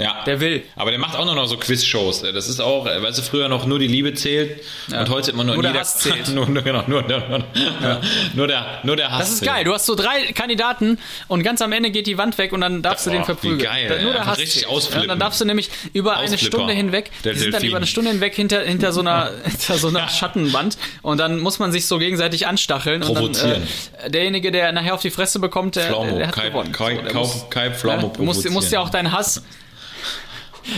Ja. 0.02 0.24
Der 0.26 0.40
will. 0.40 0.64
Aber 0.76 0.92
der 0.92 1.00
macht 1.00 1.16
auch 1.16 1.26
nur 1.26 1.36
noch 1.36 1.46
so 1.48 1.58
Quiz-Shows. 1.58 2.22
Das 2.34 2.48
ist 2.50 2.60
auch, 2.60 2.86
äh, 2.88 3.02
weißt 3.02 3.20
du, 3.20 3.22
früher 3.24 3.48
noch 3.50 3.66
nur 3.66 3.80
die 3.80 3.88
Liebe 3.88 4.14
zählt 4.14 4.62
und 4.92 5.10
heute 5.10 5.32
immer 5.32 5.44
nur, 5.44 5.56
Nur 5.56 5.64
der 5.64 5.74
Hass 5.76 5.98
zählt. 6.00 6.28
nur, 6.34 6.48
nur, 6.48 6.64
genau, 6.64 6.84
nur, 6.88 7.02
nur, 7.04 7.20
nur, 7.30 8.02
nur, 8.34 8.48
der, 8.48 8.80
nur 8.84 8.96
der 8.96 9.12
Hass. 9.12 9.20
Das 9.20 9.30
ist 9.32 9.40
zählt. 9.40 9.52
geil. 9.52 9.64
Du 9.64 9.74
hast 9.74 9.86
so 9.86 9.96
drei 9.96 10.32
Kandidaten 10.34 10.98
und 11.28 11.44
ganz 11.44 11.62
am 11.62 11.72
Ende 11.72 11.92
geht 11.92 12.08
die 12.08 12.18
Wand 12.18 12.38
weg 12.38 12.54
und 12.54 12.62
dann 12.62 12.82
darfst 12.82 13.06
du 13.06 13.10
den 13.12 13.24
verprügeln. 13.26 13.60
geil, 13.60 13.88
Da-. 13.90 14.02
Nur 14.04 14.14
der 14.14 14.26
Hass 14.26 14.38
richtig 14.40 14.62
zählt. 14.64 14.68
ausflippen. 14.72 15.02
Ja, 15.04 15.08
dann 15.08 15.20
darfst 15.20 15.40
du 15.42 15.46
nämlich 15.46 15.70
über 15.94 16.18
eine 16.18 16.24
Ausflipper. 16.34 16.46
Stunde 16.58 16.74
hinweg, 16.74 17.12
Der 17.24 17.34
die 17.34 17.40
sind 17.40 17.54
dann 17.54 17.64
über 17.64 17.78
eine 17.78 17.88
Stunde 17.88 18.12
hinweg 18.12 18.36
hinter, 18.36 18.62
hinter 18.62 18.92
so 18.92 19.02
einer, 19.02 19.32
hinter 19.44 19.78
so 19.78 19.88
einer 19.90 20.08
Schattenwand 20.10 20.78
und 21.02 21.18
dann 21.20 21.40
muss 21.40 21.60
man 21.60 21.72
sich 21.72 21.86
so 21.86 21.98
gegenseitig 22.00 22.48
anstacheln 22.48 23.04
und 23.04 23.14
Provozieren. 23.14 23.62
dann, 24.00 24.08
äh, 24.08 24.12
derjenige, 24.12 24.52
der 24.52 24.72
nachher 24.72 24.94
auf 24.96 25.02
die 25.02 25.12
Fresse 25.12 25.40
bekommt, 25.40 25.76
der, 25.76 25.88
Pflaumo, 25.88 26.18
der 26.18 26.28
hat 26.28 26.36
Kai, 26.36 26.50
gewonnen. 26.50 26.72
Kai, 26.72 26.96
So, 26.96 27.14
Kauf, 27.14 27.34
muss- 27.36 27.50
Kai 27.50 27.66
ja, 27.68 27.72
Pflaumo 27.74 28.14
du 28.16 28.24
musst, 28.24 28.50
musst 28.50 28.72
ja 28.72 28.80
auch 28.80 28.86
provozieren. 28.86 29.06
deinen 29.06 29.12
Hass 29.18 29.44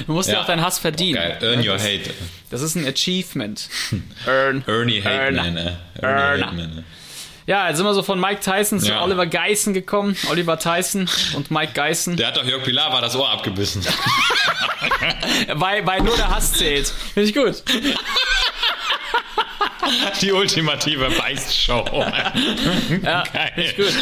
Du 0.08 0.14
musst 0.14 0.30
ja. 0.30 0.36
Ja. 0.36 0.42
auch 0.42 0.46
deinen 0.46 0.62
Hass 0.62 0.80
verdienen. 0.80 1.16
Geil, 1.16 1.38
earn 1.42 1.68
your 1.68 1.78
hate. 1.80 2.10
Das 2.50 2.62
ist 2.62 2.76
ein 2.76 2.88
Achievement. 2.88 3.68
Earn. 4.28 4.64
Ernie 4.68 5.02
Hate 5.02 5.10
Earn. 5.26 5.36
Man, 5.36 5.58
äh. 5.58 5.72
Ernie 6.02 6.44
Hate 6.44 6.56
Man, 6.56 6.78
äh. 6.80 6.84
Ja, 7.46 7.68
jetzt 7.68 7.76
sind 7.78 7.86
wir 7.86 7.94
so 7.94 8.04
von 8.04 8.22
Mike 8.22 8.40
Tyson 8.40 8.80
zu 8.80 8.88
Ja. 8.88 9.04
Oliver 9.04 9.26
Geissen 9.26 9.74
gekommen. 9.74 10.16
Oliver 10.30 10.58
Tyson 10.58 11.10
und 11.36 11.52
Mike 11.52 11.74
Geissen. 11.74 12.16
Der 12.16 12.28
hat 12.28 12.38
doch 12.38 12.46
Jörg 12.46 12.64
Pilar 12.64 12.94
war 12.94 13.02
das 13.02 13.18
Ohr 13.18 13.30
abgebissen. 13.30 13.86
Weil, 15.54 15.86
weil 15.86 16.02
nur 16.02 16.16
der 16.16 16.30
Hass 16.30 16.54
zählt. 16.54 16.88
Finde 17.14 17.30
ich 17.30 17.36
gut. 17.36 17.64
Die 20.22 20.32
ultimative 20.32 21.10
Beißshow. 21.10 22.06
Ja, 23.04 23.24
Geil. 23.24 23.74
gut. 23.76 23.94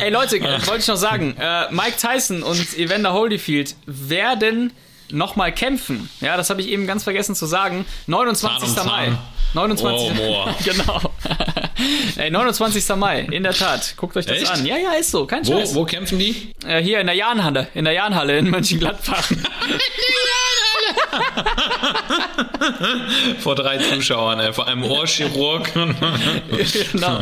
Ey 0.00 0.10
Leute, 0.10 0.40
wollte 0.40 0.78
ich 0.78 0.88
noch 0.88 0.96
sagen, 0.96 1.36
äh, 1.38 1.70
Mike 1.70 1.96
Tyson 1.98 2.42
und 2.42 2.78
Evander 2.78 3.12
Holyfield 3.12 3.76
werden 3.86 4.72
nochmal 5.12 5.52
kämpfen. 5.52 6.08
Ja, 6.20 6.36
das 6.36 6.50
habe 6.50 6.60
ich 6.60 6.68
eben 6.68 6.86
ganz 6.86 7.04
vergessen 7.04 7.34
zu 7.34 7.46
sagen. 7.46 7.84
29. 8.06 8.74
Zahn 8.74 8.86
um 8.86 8.92
Mai. 8.92 9.06
Zahn. 9.06 9.18
29. 9.52 10.20
Oh, 10.20 10.48
genau. 10.64 11.00
Ey, 12.16 12.30
29. 12.30 12.96
Mai, 12.96 13.20
in 13.30 13.42
der 13.42 13.52
Tat. 13.52 13.94
Guckt 13.96 14.16
euch 14.16 14.26
das 14.26 14.38
Echt? 14.38 14.50
an. 14.50 14.64
Ja, 14.66 14.76
ja, 14.76 14.92
ist 14.92 15.10
so, 15.10 15.26
kein 15.26 15.46
Wo, 15.46 15.58
Scheiß. 15.58 15.74
wo 15.74 15.84
kämpfen 15.84 16.18
die? 16.18 16.52
Äh, 16.66 16.82
hier 16.82 17.00
in 17.00 17.06
der 17.06 17.16
Jahnhalle, 17.16 17.68
in 17.74 17.84
der 17.84 17.94
Jahnhalle 17.94 18.38
in 18.38 18.48
Mönchengladbach. 18.50 19.24
Vor 23.40 23.54
drei 23.54 23.78
Zuschauern, 23.78 24.40
ey. 24.40 24.52
vor 24.52 24.66
einem 24.66 24.82
Ohrchirurg. 24.84 25.72
genau. 26.92 27.20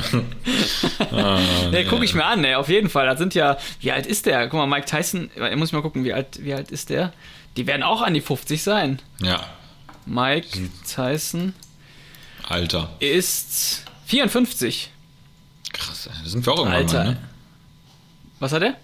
nee, 1.70 1.84
gucke 1.84 2.04
ich 2.04 2.14
mir 2.14 2.24
an, 2.24 2.44
ey, 2.44 2.54
auf 2.54 2.68
jeden 2.68 2.88
Fall. 2.88 3.06
Das 3.06 3.18
sind 3.18 3.34
ja, 3.34 3.56
wie 3.80 3.92
alt 3.92 4.06
ist 4.06 4.26
der? 4.26 4.48
Guck 4.48 4.54
mal, 4.58 4.66
Mike 4.66 4.86
Tyson, 4.86 5.30
äh, 5.36 5.54
muss 5.56 5.68
ich 5.68 5.72
mal 5.72 5.82
gucken, 5.82 6.04
wie 6.04 6.12
alt, 6.12 6.42
wie 6.42 6.54
alt 6.54 6.70
ist 6.70 6.90
der? 6.90 7.12
Die 7.58 7.66
werden 7.66 7.82
auch 7.82 8.02
an 8.02 8.14
die 8.14 8.20
50 8.20 8.62
sein. 8.62 9.02
ja, 9.20 9.44
Mike. 10.06 10.70
Tyson 10.88 11.54
Alter. 12.48 12.88
ist 13.00 13.82
54. 14.06 14.90
Krass. 15.72 16.08
Das 16.22 16.32
sind 16.32 16.46
wir 16.46 16.52
auch 16.52 16.58
irgendwann 16.58 16.82
Alter. 16.82 17.04
mal, 17.04 17.10
ne? 17.14 17.18
Was 18.38 18.52
hat 18.52 18.62
er? 18.62 18.76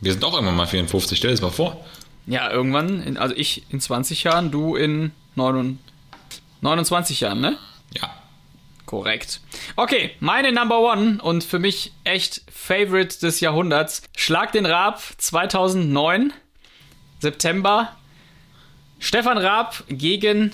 Wir 0.00 0.12
sind 0.12 0.24
auch 0.24 0.32
irgendwann 0.32 0.56
mal 0.56 0.66
54. 0.66 1.16
Stell 1.16 1.28
dir 1.28 1.34
das 1.34 1.42
mal 1.42 1.50
vor. 1.50 1.84
Ja, 2.26 2.50
irgendwann, 2.50 3.02
in, 3.02 3.16
also 3.18 3.34
ich 3.36 3.64
in 3.70 3.80
20 3.80 4.24
Jahren, 4.24 4.50
du 4.50 4.76
in 4.76 5.12
29, 5.36 5.78
29 6.62 7.20
Jahren, 7.20 7.40
ne? 7.40 7.58
Ja. 7.96 8.10
Korrekt. 8.86 9.40
Okay, 9.76 10.12
meine 10.20 10.52
Number 10.52 10.80
One 10.80 11.22
und 11.22 11.44
für 11.44 11.58
mich 11.58 11.92
echt 12.04 12.42
Favorite 12.50 13.20
des 13.20 13.40
Jahrhunderts. 13.40 14.02
Schlag 14.16 14.52
den 14.52 14.66
Raab 14.66 15.02
2009, 15.18 16.32
September. 17.20 17.94
Stefan 19.04 19.36
Raab 19.36 19.82
gegen 19.88 20.52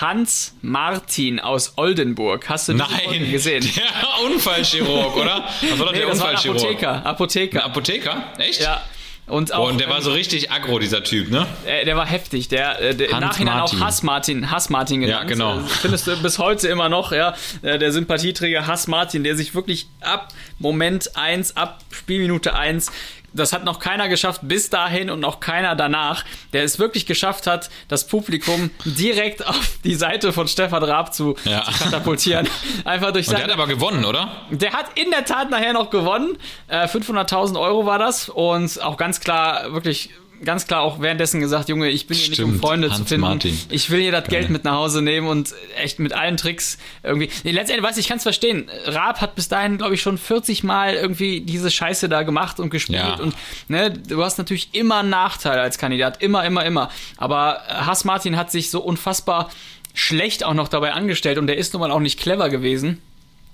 Hans 0.00 0.54
Martin 0.62 1.38
aus 1.40 1.74
Oldenburg. 1.76 2.48
Hast 2.48 2.68
du 2.68 2.72
Nein, 2.72 3.30
gesehen? 3.30 3.60
der 3.76 4.24
Unfallchirurg, 4.24 5.14
oder? 5.14 5.44
Was 5.70 5.78
war 5.78 5.92
Nee, 5.92 5.98
der 5.98 6.08
das 6.08 6.18
war 6.20 6.30
Unfallchirurg? 6.30 6.56
Apotheker. 6.62 7.06
Apotheker. 7.06 7.58
Ein 7.64 7.70
Apotheker? 7.70 8.24
Echt? 8.38 8.62
Ja. 8.62 8.82
Und 9.26 9.52
auch, 9.52 9.58
Boah, 9.58 9.68
und 9.70 9.78
der 9.78 9.88
war 9.90 9.98
ähm, 9.98 10.02
so 10.02 10.10
richtig 10.12 10.50
aggro, 10.50 10.78
dieser 10.78 11.04
Typ, 11.04 11.30
ne? 11.30 11.46
äh, 11.66 11.84
der 11.84 11.94
war 11.96 12.06
heftig. 12.06 12.48
Der, 12.48 12.80
äh, 12.80 12.94
der 12.94 13.10
im 13.10 13.20
Nachhinein 13.20 13.58
Martin. 13.58 13.78
auch 13.78 13.84
Hass 13.84 14.02
Martin, 14.02 14.50
Hass 14.50 14.68
Martin 14.70 15.02
genannt. 15.02 15.20
Ja, 15.22 15.26
genau. 15.28 15.58
Äh, 15.58 15.68
Findest 15.68 16.06
du 16.06 16.16
bis 16.16 16.38
heute 16.38 16.68
immer 16.68 16.88
noch, 16.88 17.12
ja. 17.12 17.34
Äh, 17.60 17.78
Der 17.78 17.92
Sympathieträger 17.92 18.66
Hass 18.66 18.88
Martin, 18.88 19.22
der 19.22 19.36
sich 19.36 19.54
wirklich 19.54 19.86
ab 20.00 20.28
Moment 20.58 21.14
1, 21.16 21.56
ab 21.56 21.78
Spielminute 21.90 22.54
1 22.54 22.90
das 23.34 23.52
hat 23.52 23.64
noch 23.64 23.78
keiner 23.78 24.08
geschafft 24.08 24.40
bis 24.44 24.70
dahin 24.70 25.10
und 25.10 25.20
noch 25.20 25.40
keiner 25.40 25.74
danach, 25.76 26.24
der 26.52 26.64
es 26.64 26.78
wirklich 26.78 27.06
geschafft 27.06 27.46
hat, 27.46 27.70
das 27.88 28.06
Publikum 28.06 28.70
direkt 28.84 29.46
auf 29.46 29.78
die 29.84 29.94
Seite 29.94 30.32
von 30.32 30.48
Stefan 30.48 30.82
Raab 30.82 31.14
zu, 31.14 31.36
Ja. 31.44 31.64
zu 31.64 31.84
katapultieren. 31.84 32.48
Einfach 32.84 33.12
durch 33.12 33.28
Und 33.28 33.36
der 33.38 33.44
hat 33.44 33.50
aber 33.52 33.66
gewonnen, 33.66 34.04
oder? 34.04 34.30
der 34.50 34.72
hat 34.72 34.86
in 34.98 35.10
der 35.10 35.24
Tat 35.24 35.50
nachher 35.50 35.72
noch 35.72 35.90
gewonnen. 35.90 36.36
Äh, 36.68 36.86
500.000 36.86 37.58
Euro 37.60 37.86
war 37.86 37.98
das. 37.98 38.28
Und 38.28 38.80
auch 38.82 38.96
ganz 38.96 39.20
klar, 39.20 39.72
wirklich 39.72 40.10
ganz 40.44 40.66
klar 40.66 40.82
auch 40.82 41.00
währenddessen 41.00 41.40
gesagt, 41.40 41.68
Junge, 41.68 41.88
ich 41.88 42.06
bin 42.06 42.16
hier 42.16 42.30
nicht, 42.30 42.40
um 42.40 42.50
Stimmt, 42.50 42.64
Freunde 42.64 42.88
zu 42.88 42.94
Hans 42.94 43.08
finden. 43.08 43.20
Martin. 43.20 43.60
Ich 43.70 43.90
will 43.90 44.00
hier 44.00 44.12
das 44.12 44.28
Geld 44.28 44.50
mit 44.50 44.64
nach 44.64 44.74
Hause 44.74 45.02
nehmen 45.02 45.26
und 45.28 45.54
echt 45.76 45.98
mit 45.98 46.12
allen 46.12 46.36
Tricks 46.36 46.78
irgendwie. 47.02 47.30
Nee, 47.44 47.52
letztendlich, 47.52 47.86
weiß 47.86 47.96
ich, 47.96 48.04
ich 48.04 48.08
kann 48.08 48.18
es 48.18 48.22
verstehen. 48.22 48.70
Raab 48.86 49.20
hat 49.20 49.34
bis 49.34 49.48
dahin, 49.48 49.78
glaube 49.78 49.94
ich, 49.94 50.02
schon 50.02 50.18
40 50.18 50.64
Mal 50.64 50.94
irgendwie 50.94 51.40
diese 51.40 51.70
Scheiße 51.70 52.08
da 52.08 52.22
gemacht 52.22 52.60
und 52.60 52.70
gespielt. 52.70 52.98
Ja. 53.00 53.14
Und 53.16 53.34
ne, 53.68 53.90
du 53.90 54.22
hast 54.22 54.38
natürlich 54.38 54.70
immer 54.72 54.98
einen 54.98 55.10
Nachteil 55.10 55.58
als 55.58 55.78
Kandidat. 55.78 56.22
Immer, 56.22 56.44
immer, 56.44 56.64
immer. 56.64 56.90
Aber 57.16 57.62
Hass 57.68 58.04
Martin 58.04 58.36
hat 58.36 58.50
sich 58.50 58.70
so 58.70 58.80
unfassbar 58.80 59.50
schlecht 59.94 60.44
auch 60.44 60.54
noch 60.54 60.68
dabei 60.68 60.92
angestellt 60.92 61.38
und 61.38 61.46
der 61.46 61.58
ist 61.58 61.74
nun 61.74 61.80
mal 61.80 61.90
auch 61.90 62.00
nicht 62.00 62.18
clever 62.18 62.48
gewesen 62.48 63.02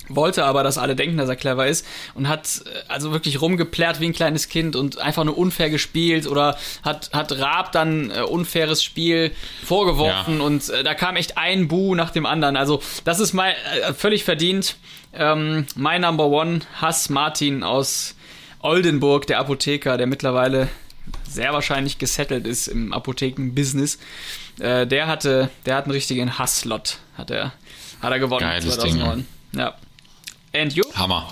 wollte 0.09 0.45
aber, 0.45 0.63
dass 0.63 0.79
alle 0.79 0.97
denken, 0.97 1.17
dass 1.17 1.29
er 1.29 1.37
clever 1.37 1.67
ist 1.67 1.87
und 2.15 2.29
hat 2.29 2.63
äh, 2.67 2.71
also 2.89 3.13
wirklich 3.13 3.41
rumgeplärt 3.41 4.01
wie 4.01 4.07
ein 4.07 4.13
kleines 4.13 4.49
Kind 4.49 4.77
und 4.77 4.99
einfach 4.99 5.25
nur 5.25 5.37
unfair 5.37 5.71
gespielt 5.71 6.27
oder 6.27 6.57
hat, 6.83 7.11
hat 7.13 7.33
Raab 7.39 7.73
dann 7.73 8.11
äh, 8.11 8.21
unfaires 8.23 8.83
Spiel 8.83 9.33
vorgeworfen 9.65 10.39
Ja. 10.39 10.45
und 10.45 10.69
äh, 10.71 10.83
da 10.83 10.95
kam 10.95 11.17
echt 11.17 11.37
ein 11.39 11.69
Bu 11.69 11.95
nach 11.95 12.11
dem 12.11 12.27
anderen. 12.27 12.57
Also 12.57 12.81
das 13.05 13.21
ist 13.21 13.33
mal 13.33 13.51
äh, 13.51 13.93
völlig 13.93 14.25
verdient. 14.25 14.77
Ähm, 15.15 15.67
mein 15.75 16.03
Number 16.03 16.27
One, 16.27 16.61
Hass 16.81 17.09
Martin 17.09 17.63
aus 17.63 18.15
Oldenburg, 18.61 19.27
der 19.27 19.39
Apotheker, 19.39 19.97
der 19.97 20.07
mittlerweile 20.07 20.69
sehr 21.29 21.53
wahrscheinlich 21.53 21.99
gesettelt 21.99 22.47
ist 22.47 22.67
im 22.69 22.93
Apothekenbusiness. 22.93 23.99
Äh, 24.61 24.87
der 24.87 25.07
hatte, 25.07 25.49
der 25.65 25.77
hat 25.77 25.85
einen 25.85 25.93
richtigen 25.93 26.39
Hasslot, 26.39 26.99
hat 27.17 27.31
er, 27.31 27.53
hat 28.03 28.13
er 28.13 28.19
gewonnen. 28.19 28.41
Geiles 28.41 28.79
Ding, 28.79 28.99
ja. 28.99 29.17
Ja. 29.53 29.75
And 30.53 30.73
you? 30.73 30.85
Hammer. 30.95 31.27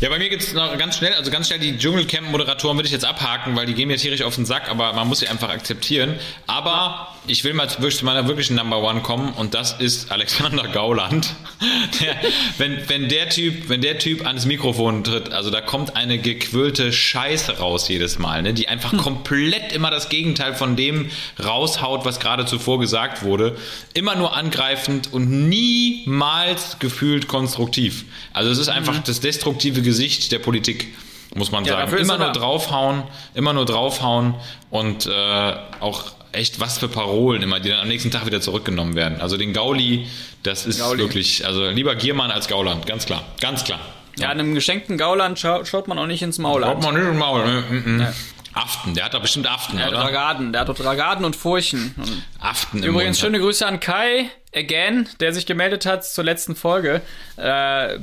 Ja, 0.00 0.08
bei 0.08 0.18
mir 0.18 0.28
gibt's 0.28 0.52
noch 0.52 0.76
ganz 0.78 0.96
schnell, 0.96 1.12
also 1.12 1.30
ganz 1.30 1.46
schnell 1.46 1.58
die 1.58 1.76
Dschungelcamp-Moderatoren 1.76 2.76
würde 2.76 2.86
ich 2.86 2.92
jetzt 2.92 3.04
abhaken, 3.04 3.54
weil 3.54 3.66
die 3.66 3.74
gehen 3.74 3.88
mir 3.88 3.96
tierisch 3.96 4.22
auf 4.22 4.34
den 4.34 4.46
Sack, 4.46 4.68
aber 4.68 4.92
man 4.94 5.06
muss 5.06 5.20
sie 5.20 5.28
einfach 5.28 5.50
akzeptieren. 5.50 6.18
Aber 6.46 7.08
ich 7.26 7.44
will 7.44 7.52
mal 7.54 7.68
zu 7.68 8.04
meiner 8.04 8.26
wirklichen 8.26 8.56
Number 8.56 8.82
One 8.82 9.02
kommen 9.02 9.32
und 9.34 9.54
das 9.54 9.72
ist 9.78 10.10
Alexander 10.10 10.68
Gauland. 10.68 11.34
Der, 12.00 12.16
wenn, 12.56 12.88
wenn 12.88 13.08
der 13.10 13.28
Typ, 13.28 13.68
wenn 13.68 13.82
der 13.82 13.98
Typ 13.98 14.26
ans 14.26 14.46
Mikrofon 14.46 15.04
tritt, 15.04 15.30
also 15.30 15.50
da 15.50 15.60
kommt 15.60 15.94
eine 15.94 16.18
gequirlte 16.18 16.90
Scheiße 16.90 17.58
raus 17.58 17.86
jedes 17.88 18.18
Mal, 18.18 18.42
ne, 18.42 18.54
die 18.54 18.68
einfach 18.68 18.96
komplett 18.96 19.72
immer 19.72 19.90
das 19.90 20.08
Gegenteil 20.08 20.54
von 20.54 20.76
dem 20.76 21.10
raushaut, 21.42 22.06
was 22.06 22.18
gerade 22.18 22.46
zuvor 22.46 22.80
gesagt 22.80 23.22
wurde. 23.22 23.56
Immer 23.92 24.14
nur 24.14 24.34
angreifend 24.34 25.12
und 25.12 25.48
niemals 25.48 26.78
gefühlt 26.78 27.28
konstruktiv. 27.28 28.06
Also 28.32 28.50
es 28.50 28.58
ist 28.58 28.68
einfach 28.68 28.98
das 29.02 29.20
destruktive 29.20 29.82
Gesicht 29.82 30.32
der 30.32 30.38
Politik. 30.38 30.88
muss 31.34 31.52
man 31.52 31.64
Ja, 31.66 31.86
sagen. 31.86 31.96
Immer 31.98 32.14
er 32.14 32.18
nur 32.18 32.32
draufhauen, 32.32 33.02
immer 33.34 33.52
nur 33.52 33.66
draufhauen 33.66 34.34
und 34.70 35.06
äh, 35.06 35.54
auch 35.80 36.12
echt 36.32 36.60
was 36.60 36.78
für 36.78 36.88
Parolen 36.88 37.42
immer, 37.42 37.60
die 37.60 37.68
dann 37.68 37.80
am 37.80 37.88
nächsten 37.88 38.10
Tag 38.10 38.26
wieder 38.26 38.40
zurückgenommen 38.40 38.94
werden. 38.94 39.20
Also 39.20 39.36
den 39.36 39.52
Gauli, 39.52 40.06
das 40.42 40.66
ist 40.66 40.80
Gauli. 40.80 40.98
wirklich, 41.00 41.46
also 41.46 41.68
lieber 41.68 41.94
Giermann 41.94 42.30
als 42.30 42.48
Gauland, 42.48 42.86
ganz 42.86 43.06
klar, 43.06 43.24
ganz 43.40 43.64
klar. 43.64 43.80
Ja, 44.18 44.28
einem 44.28 44.54
geschenkten 44.54 44.98
Gauland 44.98 45.38
schaut, 45.38 45.66
schaut 45.68 45.88
man 45.88 45.98
auch 45.98 46.06
nicht 46.06 46.22
ins 46.22 46.38
Maul 46.38 46.64
an. 46.64 46.80
man 46.80 46.94
nicht 46.94 47.06
im 47.06 47.18
Maul. 47.18 47.44
ne? 47.44 47.64
Mm, 47.70 47.96
mm. 47.98 48.06
Aften, 48.52 48.94
der 48.94 49.04
hat 49.04 49.14
da 49.14 49.20
bestimmt 49.20 49.48
Aften, 49.48 49.76
Der 49.76 49.86
hat 49.86 49.92
oder? 49.92 50.02
Dragaden, 50.02 50.52
der 50.52 50.62
hat 50.62 50.68
doch 50.68 50.76
Dragaden 50.76 51.24
und 51.24 51.36
Furchen. 51.36 51.94
Und 51.96 52.24
Aften 52.40 52.82
im 52.82 52.90
Übrigens 52.90 53.20
schöne 53.20 53.38
Grüße 53.38 53.64
an 53.64 53.78
Kai 53.78 54.28
again, 54.54 55.08
der 55.20 55.32
sich 55.32 55.46
gemeldet 55.46 55.86
hat 55.86 56.04
zur 56.04 56.24
letzten 56.24 56.56
Folge, 56.56 57.00
äh, 57.36 57.98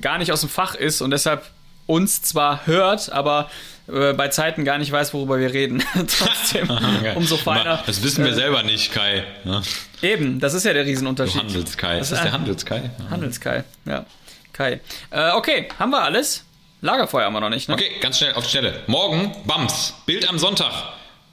gar 0.00 0.18
nicht 0.18 0.30
aus 0.30 0.40
dem 0.40 0.48
Fach 0.48 0.76
ist 0.76 1.00
und 1.00 1.10
deshalb 1.10 1.50
uns 1.86 2.22
zwar 2.22 2.66
hört, 2.66 3.10
aber 3.10 3.50
äh, 3.88 4.12
bei 4.12 4.28
Zeiten 4.28 4.64
gar 4.64 4.78
nicht 4.78 4.92
weiß, 4.92 5.14
worüber 5.14 5.38
wir 5.38 5.52
reden. 5.52 5.82
Trotzdem 5.94 6.68
Geil. 7.02 7.14
umso 7.16 7.36
feiner. 7.36 7.82
Das 7.86 8.02
wissen 8.02 8.24
wir 8.24 8.34
selber 8.34 8.62
nicht, 8.62 8.92
Kai. 8.92 9.24
Ja, 9.44 9.62
Eben, 10.02 10.38
das 10.40 10.54
ist 10.54 10.64
ja 10.64 10.72
der 10.72 10.84
Riesenunterschied. 10.86 11.40
Handelskai. 11.42 11.98
Das 11.98 12.10
Das 12.10 12.18
ist 12.18 12.24
der 12.24 12.32
Handelskai. 12.32 12.90
Ja. 12.98 13.10
Handelskai, 13.10 13.64
ja. 13.84 14.06
Kai. 14.52 14.80
Äh, 15.10 15.30
okay, 15.32 15.68
haben 15.78 15.90
wir 15.90 16.02
alles? 16.02 16.44
Lagerfeuer 16.80 17.24
haben 17.24 17.32
wir 17.32 17.40
noch 17.40 17.48
nicht, 17.50 17.68
ne? 17.68 17.74
Okay, 17.74 17.90
ganz 18.00 18.18
schnell 18.18 18.34
auf 18.34 18.44
die 18.44 18.50
Stelle. 18.50 18.82
Morgen, 18.86 19.32
Bams, 19.46 19.94
Bild 20.06 20.28
am 20.28 20.38
Sonntag. 20.38 20.72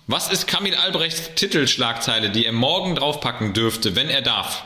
Was 0.07 0.31
ist 0.31 0.47
Kamil 0.47 0.75
Albrechts 0.75 1.31
Titelschlagzeile, 1.35 2.29
die 2.31 2.45
er 2.45 2.51
morgen 2.51 2.95
draufpacken 2.95 3.53
dürfte, 3.53 3.95
wenn 3.95 4.09
er 4.09 4.21
darf? 4.21 4.63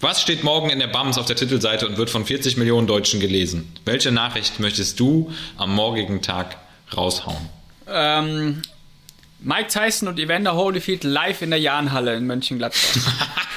Was 0.00 0.22
steht 0.22 0.44
morgen 0.44 0.70
in 0.70 0.78
der 0.78 0.86
Bams 0.86 1.18
auf 1.18 1.26
der 1.26 1.36
Titelseite 1.36 1.86
und 1.86 1.98
wird 1.98 2.08
von 2.10 2.24
40 2.24 2.56
Millionen 2.56 2.86
Deutschen 2.86 3.20
gelesen? 3.20 3.72
Welche 3.84 4.10
Nachricht 4.12 4.58
möchtest 4.58 4.98
du 4.98 5.30
am 5.56 5.74
morgigen 5.74 6.22
Tag 6.22 6.56
raushauen? 6.96 7.48
Ähm, 7.88 8.62
Mike 9.40 9.68
Tyson 9.68 10.08
und 10.08 10.18
Evander 10.18 10.54
Holyfield 10.54 11.04
live 11.04 11.42
in 11.42 11.50
der 11.50 11.60
Jahnhalle 11.60 12.14
in 12.16 12.26
Mönchengladbach. 12.26 12.80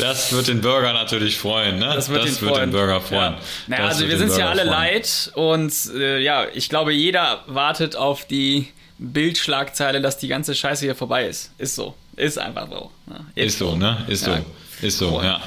Das 0.00 0.32
wird 0.32 0.48
den 0.48 0.60
Bürger 0.60 0.92
natürlich 0.92 1.38
freuen, 1.38 1.78
ne? 1.78 1.92
Das 1.94 2.08
wird, 2.08 2.26
ihn, 2.26 2.32
freuen. 2.32 2.70
Bürger 2.70 3.00
freuen. 3.00 3.34
Ja. 3.34 3.38
Naja, 3.66 3.82
Das 3.84 3.94
also 3.96 4.08
wird 4.08 4.10
wir 4.10 4.18
den 4.26 4.30
sind 4.30 4.38
ja 4.40 4.48
alle 4.50 4.62
freuen. 4.62 4.72
leid 4.72 5.30
und 5.34 5.72
äh, 5.96 6.18
ja, 6.20 6.46
ich 6.52 6.68
glaube, 6.68 6.92
jeder 6.92 7.42
wartet 7.46 7.96
auf 7.96 8.26
die 8.26 8.68
Bildschlagzeile, 8.98 10.00
dass 10.00 10.18
die 10.18 10.28
ganze 10.28 10.54
Scheiße 10.54 10.84
hier 10.84 10.94
vorbei 10.94 11.26
ist. 11.26 11.52
Ist 11.58 11.74
so. 11.76 11.94
Ist 12.16 12.38
einfach 12.38 12.68
so. 12.68 12.90
Ja, 13.08 13.44
Ist 13.44 13.58
so, 13.58 13.76
ne? 13.76 14.04
Ist 14.08 14.26
Ja. 14.26 14.38
so. 14.38 14.86
Ist 14.86 14.98
so, 14.98 15.22
ja. 15.22 15.40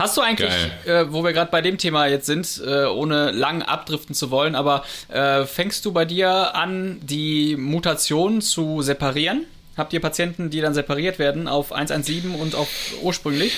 Hast 0.00 0.16
du 0.16 0.22
eigentlich, 0.22 0.52
äh, 0.86 1.12
wo 1.12 1.22
wir 1.22 1.32
gerade 1.32 1.50
bei 1.50 1.60
dem 1.60 1.76
Thema 1.76 2.06
jetzt 2.06 2.26
sind, 2.26 2.60
äh, 2.66 2.84
ohne 2.86 3.32
lang 3.32 3.62
abdriften 3.62 4.14
zu 4.14 4.30
wollen, 4.30 4.54
aber 4.54 4.84
äh, 5.08 5.44
fängst 5.44 5.84
du 5.84 5.92
bei 5.92 6.06
dir 6.06 6.54
an, 6.54 6.98
die 7.02 7.56
Mutationen 7.56 8.40
zu 8.40 8.80
separieren? 8.80 9.44
Habt 9.76 9.92
ihr 9.92 10.00
Patienten, 10.00 10.50
die 10.50 10.60
dann 10.60 10.74
separiert 10.74 11.18
werden 11.18 11.48
auf 11.48 11.72
117 11.72 12.34
und 12.34 12.54
auf 12.54 12.68
ursprünglich? 13.02 13.52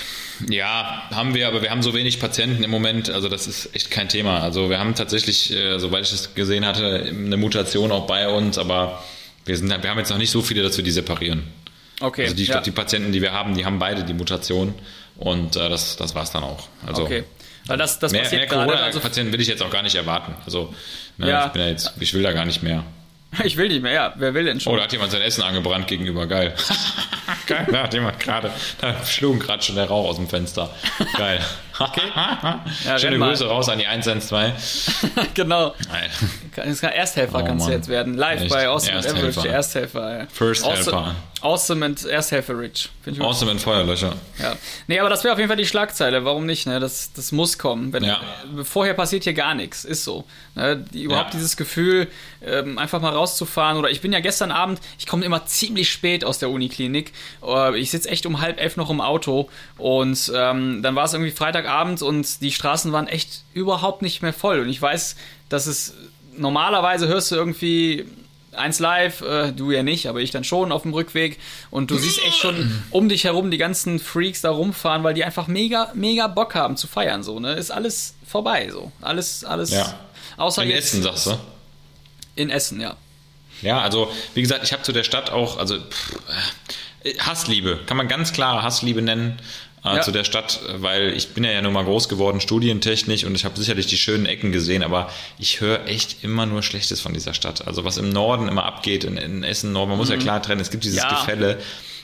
Ja, 0.49 1.03
haben 1.11 1.34
wir, 1.34 1.49
aber 1.49 1.62
wir 1.62 1.70
haben 1.70 1.82
so 1.82 1.95
wenig 1.95 2.20
Patienten 2.20 2.62
im 2.64 2.70
Moment, 2.70 3.09
also 3.09 3.28
das 3.28 3.47
ist 3.47 3.74
echt 3.74 3.90
kein 3.90 4.09
Thema. 4.09 4.40
Also 4.40 4.68
wir 4.68 4.78
haben 4.78 4.95
tatsächlich, 4.95 5.53
äh, 5.53 5.78
soweit 5.78 6.05
ich 6.05 6.12
es 6.12 6.34
gesehen 6.34 6.66
hatte, 6.66 7.07
eine 7.09 7.36
Mutation 7.36 7.93
auch 7.93 8.07
bei 8.07 8.28
uns, 8.28 8.59
aber 8.59 9.03
wir, 9.47 9.57
sind, 9.57 9.68
wir 9.68 9.90
haben 9.90 9.99
jetzt 9.99 10.11
noch 10.11 10.18
nicht 10.18 10.30
so 10.30 10.43
viele, 10.43 10.62
dass 10.62 10.76
wir 10.76 10.84
die 10.84 10.90
separieren. 10.90 11.45
Okay. 12.01 12.24
Also 12.24 12.34
die, 12.34 12.45
ja. 12.45 12.61
die 12.61 12.72
Patienten, 12.72 13.12
die 13.12 13.22
wir 13.22 13.32
haben, 13.32 13.57
die 13.57 13.64
haben 13.64 13.78
beide 13.78 14.03
die 14.03 14.14
Mutation 14.14 14.74
und 15.22 15.56
äh, 15.56 15.68
das, 15.68 15.96
das 15.96 16.14
war's 16.14 16.30
dann 16.32 16.44
auch. 16.44 16.68
Also 16.86 17.04
okay. 17.04 17.24
Weil 17.66 17.78
das, 17.78 17.98
das 17.98 18.10
mehr, 18.12 18.22
mehr 18.22 18.30
passiert. 18.30 18.52
Also, 18.52 18.66
Corona-Patienten 18.72 19.32
will 19.32 19.40
ich 19.40 19.48
jetzt 19.48 19.62
auch 19.62 19.70
gar 19.70 19.82
nicht 19.82 19.94
erwarten. 19.94 20.34
Also 20.44 20.74
ne, 21.16 21.28
Ja. 21.30 21.46
ich 21.46 21.52
bin 21.52 21.62
ja 21.62 21.68
jetzt, 21.68 21.92
ich 22.00 22.12
will 22.12 22.22
da 22.22 22.32
gar 22.32 22.44
nicht 22.44 22.62
mehr. 22.62 22.82
ich 23.44 23.56
will 23.56 23.68
nicht 23.68 23.82
mehr, 23.82 23.92
ja. 23.92 24.14
Wer 24.16 24.34
will 24.34 24.44
denn 24.44 24.60
schon? 24.60 24.72
Oh, 24.74 24.76
da 24.76 24.82
hat 24.82 24.92
jemand 24.92 25.12
sein 25.12 25.22
Essen 25.22 25.42
angebrannt 25.42 25.86
gegenüber, 25.86 26.26
geil. 26.26 26.54
geil, 27.46 27.66
da 27.70 27.84
hat 27.84 27.94
jemand 27.94 28.18
gerade, 28.20 28.50
da 28.80 28.94
schlug 29.06 29.40
gerade 29.40 29.62
schon 29.62 29.76
der 29.76 29.86
Rauch 29.86 30.08
aus 30.08 30.16
dem 30.16 30.28
Fenster. 30.28 30.70
Geil. 31.16 31.40
Ja, 32.84 32.96
Schöne. 32.96 33.18
Grüße 33.18 33.44
raus 33.46 33.68
an 33.68 33.78
die 33.80 33.88
112. 33.88 35.10
genau. 35.34 35.74
Nein. 35.88 36.10
Das 36.55 36.80
kann 36.80 36.92
Ersthelfer 36.92 37.40
Oh, 37.42 37.44
kannst 37.46 37.66
du 37.66 37.70
jetzt 37.72 37.88
werden. 37.88 38.14
Live 38.14 38.42
Echt? 38.42 38.50
bei 38.50 38.68
Awesome 38.68 38.98
and. 38.98 39.07
Average, 39.07 39.48
Ersthelfer. 39.48 40.18
Ja. 40.18 40.26
First 40.32 40.64
awesome, 40.64 40.76
Helper. 40.84 41.14
Awesome 41.40 41.84
and 41.84 42.05
Ersthelfer 42.05 42.59
Rich. 42.59 42.88
Awesome 43.18 43.50
in 43.50 43.59
Feuerlöcher. 43.59 44.12
Ja. 44.38 44.55
Nee, 44.86 45.00
aber 45.00 45.09
das 45.09 45.24
wäre 45.24 45.32
auf 45.32 45.38
jeden 45.38 45.48
Fall 45.48 45.57
die 45.57 45.66
Schlagzeile. 45.66 46.24
Warum 46.24 46.46
nicht? 46.46 46.66
Ne? 46.66 46.78
Das, 46.78 47.12
das 47.14 47.32
muss 47.32 47.59
kommen. 47.59 47.92
Wenn, 47.92 48.05
Ja. 48.05 48.20
Vorher 48.62 48.94
passiert 48.94 49.24
hier 49.24 49.32
gar 49.34 49.55
nichts. 49.55 49.84
Ist 49.84 50.05
so. 50.05 50.24
Ne? 50.55 50.76
Die, 50.92 51.03
überhaupt 51.05 51.30
Ja. 51.32 51.38
dieses 51.38 51.57
Gefühl, 51.57 52.07
ähm, 52.44 52.78
einfach 52.78 53.00
mal 53.00 53.12
rauszufahren. 53.12 53.76
Oder 53.78 53.90
ich 53.90 54.00
bin 54.00 54.12
ja 54.12 54.20
gestern 54.20 54.53
Abend, 54.53 54.80
ich 54.98 55.07
komme 55.07 55.24
immer 55.24 55.46
ziemlich 55.46 55.90
spät 55.90 56.24
aus 56.24 56.38
der 56.38 56.50
Uniklinik. 56.50 57.12
Äh, 57.44 57.76
ich 57.78 57.90
sitze 57.90 58.09
echt 58.11 58.24
um 58.26 58.40
halb 58.40 58.61
elf 58.61 58.76
noch 58.76 58.90
im 58.90 59.00
Auto. 59.00 59.48
Und 59.78 60.30
ähm, 60.34 60.82
dann 60.82 60.94
war 60.94 61.05
es 61.07 61.12
irgendwie 61.14 61.32
Freitagabend 61.32 62.03
und 62.03 62.40
die 62.40 62.53
Straßen 62.53 62.92
waren 62.92 63.09
echt 63.09 63.42
überhaupt 63.55 64.03
nicht 64.03 64.22
mehr 64.22 64.32
voll. 64.32 64.61
Und 64.61 64.68
ich 64.68 64.80
weiß, 64.80 65.16
dass 65.48 65.66
es 65.66 65.94
normalerweise 66.37 67.09
hörst 67.09 67.30
du 67.30 67.37
irgendwie 67.37 68.07
eins 68.53 68.78
live, 68.78 69.22
äh, 69.22 69.53
du 69.53 69.70
ja 69.70 69.83
nicht, 69.83 70.09
aber 70.09 70.20
ich 70.20 70.30
dann 70.30 70.45
schon 70.45 70.72
auf 70.72 70.83
dem 70.83 70.93
Rückweg 70.93 71.39
und 71.70 71.91
du 71.91 71.97
siehst 71.97 72.22
echt 72.24 72.37
schon 72.37 72.83
um 72.91 73.09
dich 73.09 73.24
herum 73.24 73.51
die 73.51 73.59
ganzen 73.59 73.99
Freaks 73.99 74.43
da 74.43 74.51
rumfahren, 74.51 75.03
weil 75.05 75.14
die 75.14 75.24
einfach 75.24 75.47
mega, 75.47 75.91
mega 75.95 76.26
Bock 76.26 76.55
haben 76.55 76.76
zu 76.76 76.87
feiern, 76.87 77.22
so, 77.22 77.41
ne? 77.41 77.55
Ist 77.55 77.70
alles 77.70 78.14
vorbei, 78.26 78.68
so. 78.70 78.93
Alles, 79.01 79.45
alles. 79.45 79.70
Ja. 79.70 79.99
Außer 80.37 80.64
In 80.64 80.70
jetzt 80.70 80.89
Essen, 80.89 81.03
sagst 81.03 81.26
du? 81.26 81.39
in 82.35 82.51
Essen, 82.51 82.80
ja. 82.80 82.97
Ja, 83.62 83.80
also 83.80 84.11
wie 84.35 84.43
gesagt, 84.43 84.64
ich 84.64 84.72
habe 84.72 84.83
zu 84.83 84.93
der 84.93 85.05
Stadt 85.05 85.30
auch, 85.30 85.57
also 85.59 85.78
pff, 85.78 86.16
äh, 87.05 87.18
Hassliebe, 87.18 87.80
kann 87.87 87.97
man 87.97 88.09
ganz 88.09 88.33
klare 88.33 88.62
Hassliebe 88.62 89.03
nennen 89.03 89.39
äh, 89.85 89.97
Ja. 89.97 90.01
zu 90.03 90.12
der 90.12 90.24
Stadt, 90.24 90.61
weil 90.76 91.12
ich 91.16 91.30
bin 91.30 91.45
ja, 91.45 91.51
ja 91.53 91.62
nun 91.62 91.72
mal 91.72 91.85
groß 91.85 92.09
geworden, 92.09 92.41
studientechnisch 92.41 93.24
und 93.24 93.35
ich 93.35 93.45
habe 93.45 93.59
sicherlich 93.59 93.87
die 93.87 93.99
schönen 93.99 94.26
Ecken 94.26 94.53
gesehen, 94.53 94.83
aber 94.83 95.11
ich 95.39 95.61
höre 95.61 95.87
echt 95.87 96.22
immer 96.22 96.47
nur 96.47 96.62
Schlechtes 96.62 97.01
von 97.01 97.12
dieser 97.14 97.35
Stadt. 97.35 97.66
Also 97.66 97.85
was 97.85 97.97
im 97.99 98.09
Norden 98.11 98.49
immer 98.49 98.64
abgeht, 98.64 99.05
in, 99.05 99.16
in 99.16 99.43
Essen 99.45 99.72
Norden, 99.72 99.91
man 99.91 99.99
muss 99.99 100.09
ja 100.11 100.16
klar 100.16 100.41
trennen, 100.43 100.61
es 100.61 100.70
gibt 100.70 100.85
dieses 100.85 101.03
Mhm. 101.03 101.09
Ja. 101.11 101.18
Gefälle. 101.20 101.59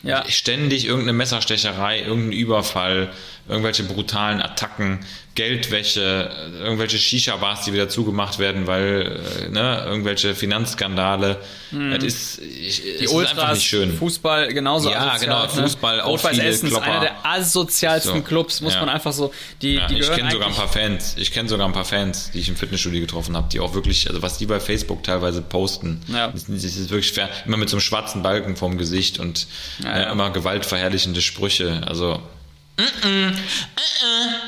Ja. 0.04 0.24
Ständig 0.28 0.84
irgendeine 0.86 1.12
Messerstecherei, 1.14 2.00
irgendein 2.02 2.32
Überfall, 2.38 3.10
irgendwelche 3.48 3.84
brutalen 3.84 4.40
Attacken, 4.42 5.00
Geldwäsche, 5.34 6.30
äh, 6.30 6.58
irgendwelche 6.64 6.98
Shisha-Bars, 6.98 7.64
die 7.64 7.72
wieder 7.72 7.88
zugemacht 7.88 8.38
werden, 8.40 8.66
weil 8.66 9.20
äh, 9.46 9.48
ne, 9.50 9.84
irgendwelche 9.86 10.34
Finanzskandale. 10.34 11.38
Es 11.70 12.02
ist, 12.04 12.38
ich. 12.42 12.82
Die 12.82 12.88
es 12.88 13.00
ist 13.02 13.12
Ultras, 13.12 13.32
einfach 13.38 13.52
nicht 13.54 13.66
schön. 13.68 13.96
Fußball 13.96 14.48
genauso 14.52 14.90
Ja, 14.90 15.12
asozial, 15.12 15.44
genau, 15.46 15.48
Fußball, 15.62 16.00
auch 16.00 16.08
Rot-Weiß 16.24 16.38
Essen 16.38 16.66
ist 16.66 16.72
Klopper. 16.72 16.86
einer 16.90 17.00
der 17.00 17.26
asozialsten 17.26 18.16
So, 18.16 18.22
Clubs, 18.22 18.60
muss 18.60 18.74
ja. 18.74 18.80
man 18.80 18.88
einfach 18.88 19.12
so, 19.12 19.32
die, 19.62 19.74
Ja, 19.74 19.86
die 19.86 19.98
ich 20.00 20.10
kenne 20.10 20.30
sogar 20.30 20.48
ein 20.48 20.54
paar 20.54 20.68
Fans. 20.68 21.14
Ich 21.18 21.30
kenne 21.30 21.48
sogar 21.48 21.66
ein 21.68 21.72
paar 21.72 21.84
Fans, 21.84 22.30
die 22.32 22.40
ich 22.40 22.48
im 22.48 22.56
Fitnessstudio 22.56 23.00
getroffen 23.00 23.36
habe, 23.36 23.48
die 23.52 23.60
auch 23.60 23.74
wirklich, 23.74 24.08
also 24.08 24.20
was 24.22 24.38
die 24.38 24.46
bei 24.46 24.58
Facebook 24.60 25.04
teilweise 25.04 25.40
posten, 25.40 26.00
Ja. 26.08 26.28
das, 26.28 26.46
das 26.46 26.64
ist 26.64 26.90
wirklich 26.90 27.12
fair. 27.12 27.28
Immer 27.46 27.58
mit 27.58 27.68
so 27.68 27.76
einem 27.76 27.80
schwarzen 27.82 28.22
Balken 28.22 28.56
vorm 28.56 28.76
Gesicht 28.76 29.20
und 29.20 29.46
Ja, 29.84 30.08
äh, 30.08 30.10
immer 30.12 30.30
gewaltverherrlichende 30.30 31.22
Sprüche. 31.22 31.82
Also 31.86 32.20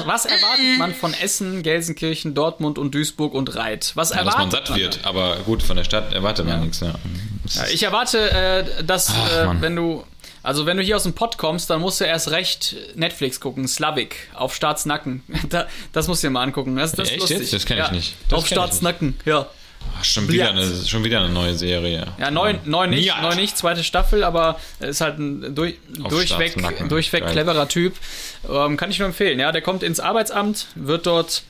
Was 0.04 0.24
erwartet 0.24 0.78
man 0.78 0.94
von 0.94 1.14
Essen, 1.14 1.62
Gelsenkirchen, 1.62 2.34
Dortmund 2.34 2.78
und 2.78 2.94
Duisburg 2.94 3.34
und 3.34 3.54
Reit? 3.56 3.92
Was 3.94 4.10
ja, 4.10 4.16
dass 4.22 4.34
erwartet 4.34 4.40
man 4.40 4.50
satt 4.50 4.76
wird. 4.76 5.00
Aber 5.04 5.36
gut, 5.44 5.62
von 5.62 5.76
der 5.76 5.84
Stadt 5.84 6.12
erwartet 6.12 6.46
man 6.46 6.60
nichts. 6.60 6.80
Ja. 6.80 6.94
Ja, 7.54 7.66
ich 7.66 7.82
erwarte, 7.82 8.30
äh, 8.30 8.84
dass, 8.84 9.10
Ach, 9.10 9.56
äh, 9.56 9.60
wenn 9.60 9.74
du, 9.74 10.04
also 10.42 10.66
wenn 10.66 10.76
du 10.76 10.82
hier 10.82 10.96
aus 10.96 11.02
dem 11.02 11.14
Pott 11.14 11.36
kommst, 11.36 11.68
dann 11.70 11.80
musst 11.80 12.00
du 12.00 12.04
erst 12.04 12.30
recht 12.30 12.76
Netflix 12.94 13.40
gucken, 13.40 13.66
Slavik, 13.66 14.28
auf 14.34 14.54
Staatsnacken. 14.54 15.22
Da, 15.48 15.66
das 15.92 16.06
musst 16.06 16.22
du 16.22 16.28
dir 16.28 16.32
mal 16.32 16.42
angucken. 16.42 16.76
Das, 16.76 16.92
das 16.92 17.10
ist 17.10 17.18
lustig. 17.18 17.38
jetzt? 17.40 17.52
Das 17.52 17.66
kenn 17.66 17.78
ich 17.78 17.84
ja. 17.84 17.90
nicht. 17.90 18.14
Das 18.28 18.38
auf 18.38 18.46
Staatsnacken, 18.46 19.18
ja. 19.24 19.48
Ach, 20.00 20.04
schon, 20.04 20.28
wieder 20.28 20.50
eine, 20.50 20.66
schon 20.86 21.04
wieder 21.04 21.20
eine 21.20 21.28
neue 21.28 21.54
Serie. 21.54 22.06
Ja, 22.18 22.30
neu, 22.30 22.54
neu 22.64 22.86
nicht, 22.86 23.04
Ja. 23.04 23.20
neu 23.20 23.34
nicht, 23.34 23.56
zweite 23.56 23.84
Staffel, 23.84 24.24
aber 24.24 24.58
ist 24.80 25.00
halt 25.00 25.18
ein 25.18 25.54
durch, 25.54 25.76
durchweg, 26.08 26.56
durchweg 26.88 27.22
Geil. 27.24 27.32
cleverer 27.32 27.68
Typ. 27.68 27.94
Ähm, 28.50 28.76
kann 28.76 28.90
ich 28.90 28.98
nur 28.98 29.06
empfehlen. 29.08 29.38
Ja, 29.38 29.52
der 29.52 29.62
kommt 29.62 29.82
ins 29.82 30.00
Arbeitsamt, 30.00 30.66
wird 30.74 31.06
dort 31.06 31.42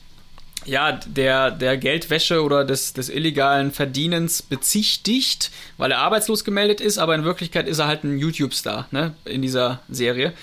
ja, 0.65 0.91
der, 0.91 1.49
der 1.51 1.77
Geldwäsche 1.77 2.43
oder 2.43 2.63
des, 2.65 2.93
des 2.93 3.09
illegalen 3.09 3.71
Verdienens 3.71 4.43
bezichtigt, 4.43 5.49
weil 5.77 5.91
er 5.91 5.99
arbeitslos 5.99 6.43
gemeldet 6.43 6.81
ist, 6.81 6.97
aber 6.99 7.15
in 7.15 7.23
Wirklichkeit 7.23 7.67
ist 7.67 7.79
er 7.79 7.87
halt 7.87 8.03
ein 8.03 8.19
YouTube-Star, 8.19 8.87
ne, 8.91 9.13
in 9.25 9.41
dieser 9.41 9.79
Serie, 9.89 10.33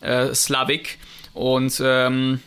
äh, 0.00 0.32
Slavik. 0.34 0.98
Und 1.32 1.82
ähm, 1.84 2.40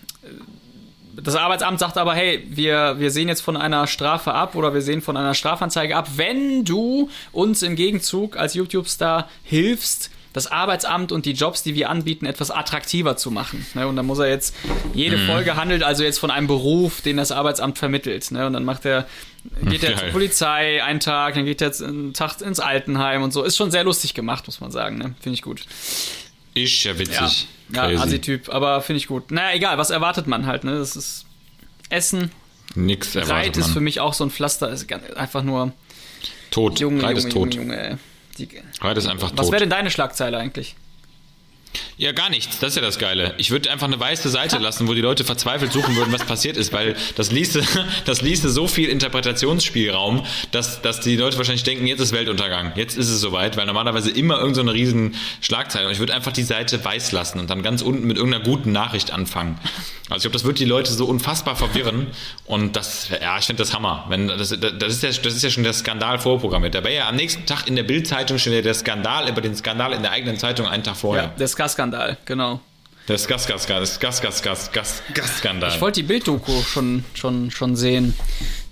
das 1.21 1.35
Arbeitsamt 1.35 1.79
sagt 1.79 1.97
aber, 1.97 2.13
hey, 2.13 2.45
wir, 2.49 2.95
wir 2.99 3.11
sehen 3.11 3.27
jetzt 3.27 3.41
von 3.41 3.57
einer 3.57 3.87
Strafe 3.87 4.33
ab 4.33 4.55
oder 4.55 4.73
wir 4.73 4.81
sehen 4.81 5.01
von 5.01 5.17
einer 5.17 5.33
Strafanzeige 5.33 5.95
ab, 5.95 6.09
wenn 6.15 6.63
du 6.63 7.09
uns 7.31 7.63
im 7.63 7.75
Gegenzug 7.75 8.37
als 8.37 8.53
YouTube-Star 8.53 9.27
hilfst, 9.43 10.11
das 10.33 10.45
Arbeitsamt 10.51 11.11
und 11.11 11.25
die 11.25 11.31
Jobs, 11.31 11.63
die 11.63 11.73
wir 11.73 11.89
anbieten, 11.89 12.27
etwas 12.27 12.51
attraktiver 12.51 13.17
zu 13.17 13.31
machen. 13.31 13.65
Ne? 13.73 13.87
Und 13.87 13.95
dann 13.95 14.05
muss 14.05 14.19
er 14.19 14.29
jetzt, 14.29 14.55
jede 14.93 15.17
Folge 15.17 15.55
handelt 15.55 15.81
also 15.81 16.03
jetzt 16.03 16.19
von 16.19 16.29
einem 16.29 16.45
Beruf, 16.45 17.01
den 17.01 17.17
das 17.17 17.31
Arbeitsamt 17.31 17.79
vermittelt. 17.79 18.29
Ne? 18.29 18.45
Und 18.45 18.53
dann 18.53 18.63
macht 18.63 18.85
er, 18.85 19.07
geht 19.67 19.83
er 19.83 19.97
zur 19.97 20.09
Polizei 20.09 20.83
einen 20.83 20.99
Tag, 20.99 21.33
dann 21.33 21.45
geht 21.45 21.61
er 21.61 21.67
jetzt 21.67 21.81
einen 21.81 22.13
Tag 22.13 22.41
ins 22.41 22.59
Altenheim 22.59 23.23
und 23.23 23.33
so. 23.33 23.43
Ist 23.43 23.57
schon 23.57 23.71
sehr 23.71 23.83
lustig 23.83 24.13
gemacht, 24.13 24.45
muss 24.45 24.61
man 24.61 24.69
sagen. 24.69 24.99
Ne? 24.99 25.15
Finde 25.19 25.33
ich 25.33 25.41
gut. 25.41 25.65
Ist 26.63 26.83
ja 26.83 26.93
Ja, 26.93 26.99
witzig. 26.99 27.47
ja 27.73 27.85
Crazy. 27.87 28.03
Asi-Typ, 28.03 28.49
aber 28.49 28.81
finde 28.81 28.97
ich 28.97 29.07
gut. 29.07 29.31
Naja, 29.31 29.55
egal, 29.55 29.77
was 29.77 29.89
erwartet 29.89 30.27
man 30.27 30.45
halt, 30.45 30.63
ne? 30.63 30.77
Das 30.77 30.95
ist 30.95 31.25
Essen, 31.89 32.31
Nix 32.75 33.15
Reit 33.15 33.23
erwartet 33.27 33.57
ist 33.57 33.67
für 33.67 33.75
man. 33.75 33.83
mich 33.85 33.99
auch 33.99 34.13
so 34.13 34.23
ein 34.25 34.29
Pflaster, 34.31 34.69
ist 34.69 34.91
einfach 35.15 35.43
nur 35.43 35.71
Tot. 36.51 36.79
Junge, 36.79 37.01
Reit 37.03 37.17
Junge, 37.17 37.27
ist 37.27 37.31
tot. 37.33 37.55
Junge, 37.55 37.75
Junge. 37.75 37.99
Die, 38.37 38.49
Reit 38.81 38.97
ist 38.97 39.07
einfach 39.07 39.31
was 39.31 39.45
tot. 39.45 39.51
wäre 39.51 39.61
denn 39.61 39.69
deine 39.69 39.89
Schlagzeile 39.91 40.37
eigentlich? 40.37 40.75
Ja, 41.97 42.11
gar 42.11 42.29
nichts. 42.29 42.59
Das 42.59 42.69
ist 42.69 42.75
ja 42.75 42.81
das 42.81 42.99
Geile. 42.99 43.33
Ich 43.37 43.49
würde 43.49 43.71
einfach 43.71 43.87
eine 43.87 43.99
weiße 43.99 44.29
Seite 44.29 44.59
lassen, 44.59 44.87
wo 44.87 44.93
die 44.93 45.01
Leute 45.01 45.23
verzweifelt 45.23 45.71
suchen 45.71 45.95
würden, 45.95 46.13
was 46.13 46.25
passiert 46.25 46.55
ist, 46.55 46.71
weil 46.71 46.95
das 47.15 47.31
ließe, 47.31 47.63
das 48.05 48.21
ließe 48.21 48.49
so 48.49 48.67
viel 48.67 48.89
Interpretationsspielraum, 48.89 50.23
dass, 50.51 50.81
dass 50.81 50.99
die 50.99 51.15
Leute 51.15 51.37
wahrscheinlich 51.37 51.63
denken, 51.63 51.87
jetzt 51.87 51.99
ist 51.99 52.11
Weltuntergang. 52.11 52.73
Jetzt 52.75 52.97
ist 52.97 53.09
es 53.09 53.19
soweit, 53.19 53.57
weil 53.57 53.65
normalerweise 53.65 54.11
immer 54.11 54.37
irgendeine 54.37 54.69
so 54.69 54.75
riesen 54.75 55.15
Schlagzeile. 55.41 55.87
Und 55.87 55.93
ich 55.93 55.99
würde 55.99 56.13
einfach 56.13 56.31
die 56.31 56.43
Seite 56.43 56.83
weiß 56.83 57.11
lassen 57.11 57.39
und 57.39 57.49
dann 57.49 57.63
ganz 57.63 57.81
unten 57.81 58.05
mit 58.05 58.17
irgendeiner 58.17 58.43
guten 58.43 58.71
Nachricht 58.71 59.11
anfangen. 59.11 59.59
Also 60.09 60.17
ich 60.17 60.21
glaube, 60.21 60.33
das 60.33 60.43
wird 60.45 60.59
die 60.59 60.65
Leute 60.65 60.93
so 60.93 61.05
unfassbar 61.05 61.55
verwirren. 61.55 62.07
Und 62.45 62.75
das, 62.75 63.09
ja, 63.09 63.37
ich 63.37 63.45
finde 63.45 63.63
das 63.63 63.73
Hammer. 63.73 64.05
Wenn, 64.07 64.27
das, 64.27 64.55
das, 64.57 64.93
ist 64.93 65.03
ja, 65.03 65.09
das 65.09 65.33
ist 65.33 65.43
ja 65.43 65.49
schon 65.49 65.63
der 65.63 65.73
Skandal 65.73 66.19
vorprogrammiert. 66.19 66.75
Da 66.75 66.83
wäre 66.83 66.95
ja 66.95 67.09
am 67.09 67.15
nächsten 67.15 67.45
Tag 67.45 67.67
in 67.67 67.75
der 67.75 67.83
Bildzeitung 67.83 68.37
schon 68.37 68.53
der 68.53 68.73
Skandal 68.73 69.27
über 69.27 69.41
den 69.41 69.55
Skandal 69.55 69.91
in 69.93 70.03
der 70.03 70.11
eigenen 70.11 70.37
Zeitung 70.37 70.67
einen 70.67 70.83
Tag 70.83 70.95
vorher. 70.95 71.33
Der 71.39 71.47
Ska-Skandal, 71.57 72.17
genau. 72.25 72.61
Das 73.07 73.27
Gas, 73.27 73.47
Gas, 73.47 73.65
Gas, 73.65 73.99
Gas, 73.99 74.21
Gas, 74.21 74.41
Gas, 74.43 74.71
Gas, 74.71 75.01
Gas-Skandal. 75.13 75.71
Ich 75.73 75.81
wollte 75.81 76.01
die 76.01 76.07
Bilddoku 76.07 76.61
schon, 76.61 77.03
schon, 77.15 77.49
schon 77.49 77.75
sehen. 77.75 78.13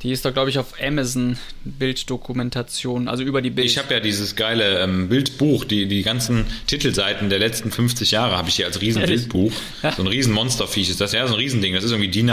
Die 0.03 0.11
ist 0.11 0.23
da, 0.23 0.29
glaube 0.29 0.51
ich, 0.51 0.59
auf 0.59 0.79
Amazon 0.79 1.37
Bilddokumentation, 1.63 3.07
also 3.07 3.23
über 3.23 3.41
die 3.41 3.49
Bild. 3.49 3.65
Ich 3.65 3.79
habe 3.79 3.91
ja 3.91 3.99
dieses 4.01 4.35
geile 4.35 4.81
ähm, 4.81 5.09
Bildbuch, 5.09 5.65
die, 5.65 5.87
die 5.87 6.03
ganzen 6.03 6.45
Titelseiten 6.67 7.29
der 7.29 7.39
letzten 7.39 7.71
50 7.71 8.11
Jahre 8.11 8.37
habe 8.37 8.49
ich 8.49 8.55
hier 8.57 8.67
als 8.67 8.81
riesen 8.81 9.01
Ehrlich? 9.01 9.21
Bildbuch. 9.21 9.53
So 9.95 10.03
ein 10.03 10.07
riesen 10.07 10.33
Monsterviech 10.33 10.91
ist 10.91 11.01
das. 11.01 11.13
Ja, 11.13 11.25
so 11.27 11.33
ein 11.33 11.39
Riesending. 11.39 11.73
Das 11.73 11.83
ist 11.83 11.91
irgendwie 11.91 12.11
DIN 12.11 12.29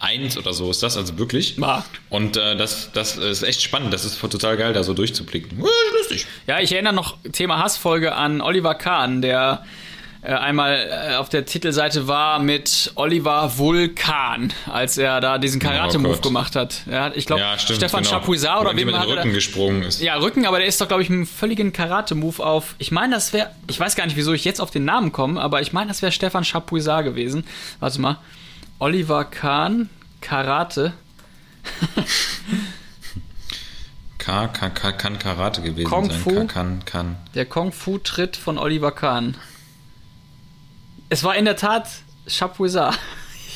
A1 0.00 0.38
oder 0.38 0.52
so 0.52 0.70
ist 0.70 0.82
das, 0.82 0.96
also 0.96 1.18
wirklich. 1.18 1.56
Und 2.08 2.36
äh, 2.36 2.56
das, 2.56 2.90
das 2.92 3.16
ist 3.16 3.42
echt 3.42 3.62
spannend. 3.62 3.92
Das 3.92 4.04
ist 4.04 4.18
total 4.20 4.56
geil, 4.56 4.72
da 4.72 4.82
so 4.82 4.94
durchzublicken. 4.94 5.62
Lustig. 5.98 6.26
Ja, 6.46 6.58
ich 6.60 6.72
erinnere 6.72 6.94
noch 6.94 7.16
Thema 7.32 7.58
Hassfolge 7.62 8.14
an 8.14 8.40
Oliver 8.40 8.74
Kahn, 8.74 9.20
der 9.22 9.64
äh, 10.22 10.32
einmal 10.34 10.88
äh, 11.12 11.14
auf 11.16 11.28
der 11.30 11.46
Titelseite 11.46 12.06
war 12.06 12.38
mit 12.40 12.92
Oliver 12.94 13.56
Vulkan, 13.56 14.52
als 14.70 14.98
er 14.98 15.20
da 15.20 15.38
diesen 15.38 15.60
Karate-Move 15.60 16.18
Oh 16.18 16.20
gemacht 16.20 16.56
hat. 16.56 16.82
Hat 16.90 17.16
ich 17.16 17.24
glaube, 17.26 17.40
Ja. 17.42 17.58
Stefan 17.58 18.02
genau. 18.02 18.16
Chapuisat 18.16 18.60
oder 18.60 18.70
er 18.72 18.76
wem 18.76 18.86
mit 18.86 18.96
hat 18.98 19.06
er 19.08 19.14
da- 19.16 19.20
Rücken 19.22 19.32
gesprungen 19.32 19.82
ist. 19.82 20.02
Ja, 20.02 20.16
Rücken, 20.16 20.44
aber 20.46 20.58
der 20.58 20.66
ist 20.66 20.78
doch, 20.80 20.88
glaube 20.88 21.02
ich, 21.02 21.08
mit 21.08 21.16
einem 21.16 21.26
völligen 21.26 21.72
Karate-Move 21.72 22.44
auf. 22.44 22.74
Ich 22.78 22.90
meine, 22.90 23.14
das 23.14 23.32
wäre. 23.32 23.50
Ich 23.68 23.80
weiß 23.80 23.96
gar 23.96 24.04
nicht, 24.04 24.16
wieso 24.16 24.32
ich 24.34 24.44
jetzt 24.44 24.60
auf 24.60 24.70
den 24.70 24.84
Namen 24.84 25.10
komme, 25.12 25.40
aber 25.40 25.62
ich 25.62 25.72
meine, 25.72 25.88
das 25.88 26.02
wäre 26.02 26.12
Stefan 26.12 26.44
Chapuisat 26.44 27.04
gewesen. 27.04 27.44
Warte 27.80 28.00
mal. 28.00 28.18
Oliver 28.80 29.26
Kahn, 29.26 29.90
Karate. 30.22 30.94
K, 34.16 34.48
K, 34.48 34.70
K, 34.70 34.92
kann 34.92 35.18
Karate 35.18 35.60
gewesen 35.60 35.86
Kung 35.86 36.10
sein. 36.10 36.18
Fu? 36.18 36.30
K, 36.30 36.44
kann, 36.46 36.84
kann. 36.86 37.16
Der 37.34 37.44
Kung-Fu-Tritt 37.44 38.38
von 38.38 38.56
Oliver 38.56 38.92
Kahn. 38.92 39.36
Es 41.10 41.22
war 41.24 41.36
in 41.36 41.44
der 41.44 41.56
Tat 41.56 41.88
Chapuisat. 42.26 42.98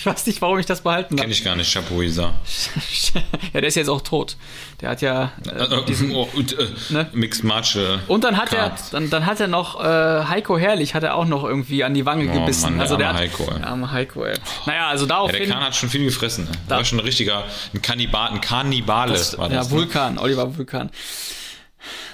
Ich 0.04 0.10
weiß 0.10 0.26
nicht, 0.26 0.42
warum 0.42 0.58
ich 0.58 0.66
das 0.66 0.82
behalten 0.82 1.14
habe. 1.14 1.22
Kenne 1.22 1.32
ich 1.32 1.42
gar 1.42 1.56
nicht, 1.56 1.72
Chapuisat. 1.72 2.34
ja, 3.54 3.60
der 3.62 3.64
ist 3.64 3.74
jetzt 3.74 3.88
auch 3.88 4.02
tot. 4.02 4.36
Der 4.82 4.90
hat 4.90 5.00
ja 5.00 5.32
äh, 5.50 5.82
diesen. 5.88 6.10
oh, 6.14 6.28
und, 6.34 6.58
äh, 6.58 6.66
Ne? 6.90 7.06
Mixed 7.14 7.42
Martial. 7.42 8.00
Und 8.06 8.22
dann 8.22 8.36
hat 8.36 8.52
er, 8.52 8.68
Cards. 8.68 8.90
dann, 8.90 9.08
dann 9.08 9.24
hat 9.24 9.40
er 9.40 9.46
noch 9.48 9.82
äh, 9.82 10.24
Heiko 10.28 10.58
Herrlich, 10.58 10.94
hat 10.94 11.04
er 11.04 11.14
auch 11.14 11.24
noch 11.24 11.42
irgendwie 11.42 11.84
an 11.84 11.94
die 11.94 12.04
Wange 12.04 12.28
Oh, 12.30 12.38
gebissen. 12.40 12.64
Mann, 12.64 12.74
der 12.74 12.82
also 12.82 12.96
der 12.98 13.08
arme 13.08 13.18
hat, 13.18 13.24
Heiko, 13.24 13.44
ey. 13.50 13.58
Der 13.60 13.66
arme 13.66 13.90
Heiko, 13.92 14.24
ey. 14.26 14.34
Naja, 14.66 14.88
also 14.88 15.04
Ja, 15.06 15.08
daraufhin. 15.08 15.38
der 15.38 15.48
Kahn 15.48 15.64
hat 15.64 15.74
schon 15.74 15.88
viel 15.88 16.04
gefressen. 16.04 16.44
Ne? 16.44 16.50
Da- 16.68 16.76
war 16.76 16.84
schon 16.84 16.98
ein 16.98 17.04
richtiger, 17.06 17.42
ein 17.72 17.80
Kannibal, 17.80 18.28
ein 18.28 18.42
Kannibale 18.42 19.12
Das, 19.12 19.38
war 19.38 19.48
ja, 19.50 19.56
das. 19.56 19.70
ne? 19.70 19.76
Vulkan, 19.78 20.18
Oliver 20.18 20.54
Vulkan. 20.54 20.90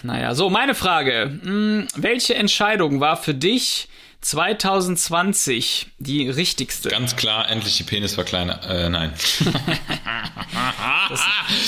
Naja, 0.04 0.36
so, 0.36 0.48
meine 0.48 0.76
Frage. 0.76 1.40
Hm, 1.42 1.88
welche 1.96 2.36
Entscheidung 2.36 3.00
war 3.00 3.16
für 3.16 3.34
dich 3.34 3.88
2020 4.22 5.88
die 5.98 6.28
richtigste? 6.28 6.88
Ganz 6.90 7.16
klar, 7.16 7.48
endlich 7.50 7.76
die 7.76 7.84
Penis 7.84 8.14
verkleinern. 8.14 8.60
Äh, 8.68 8.88
nein. 8.90 9.12
Das, 11.08 11.20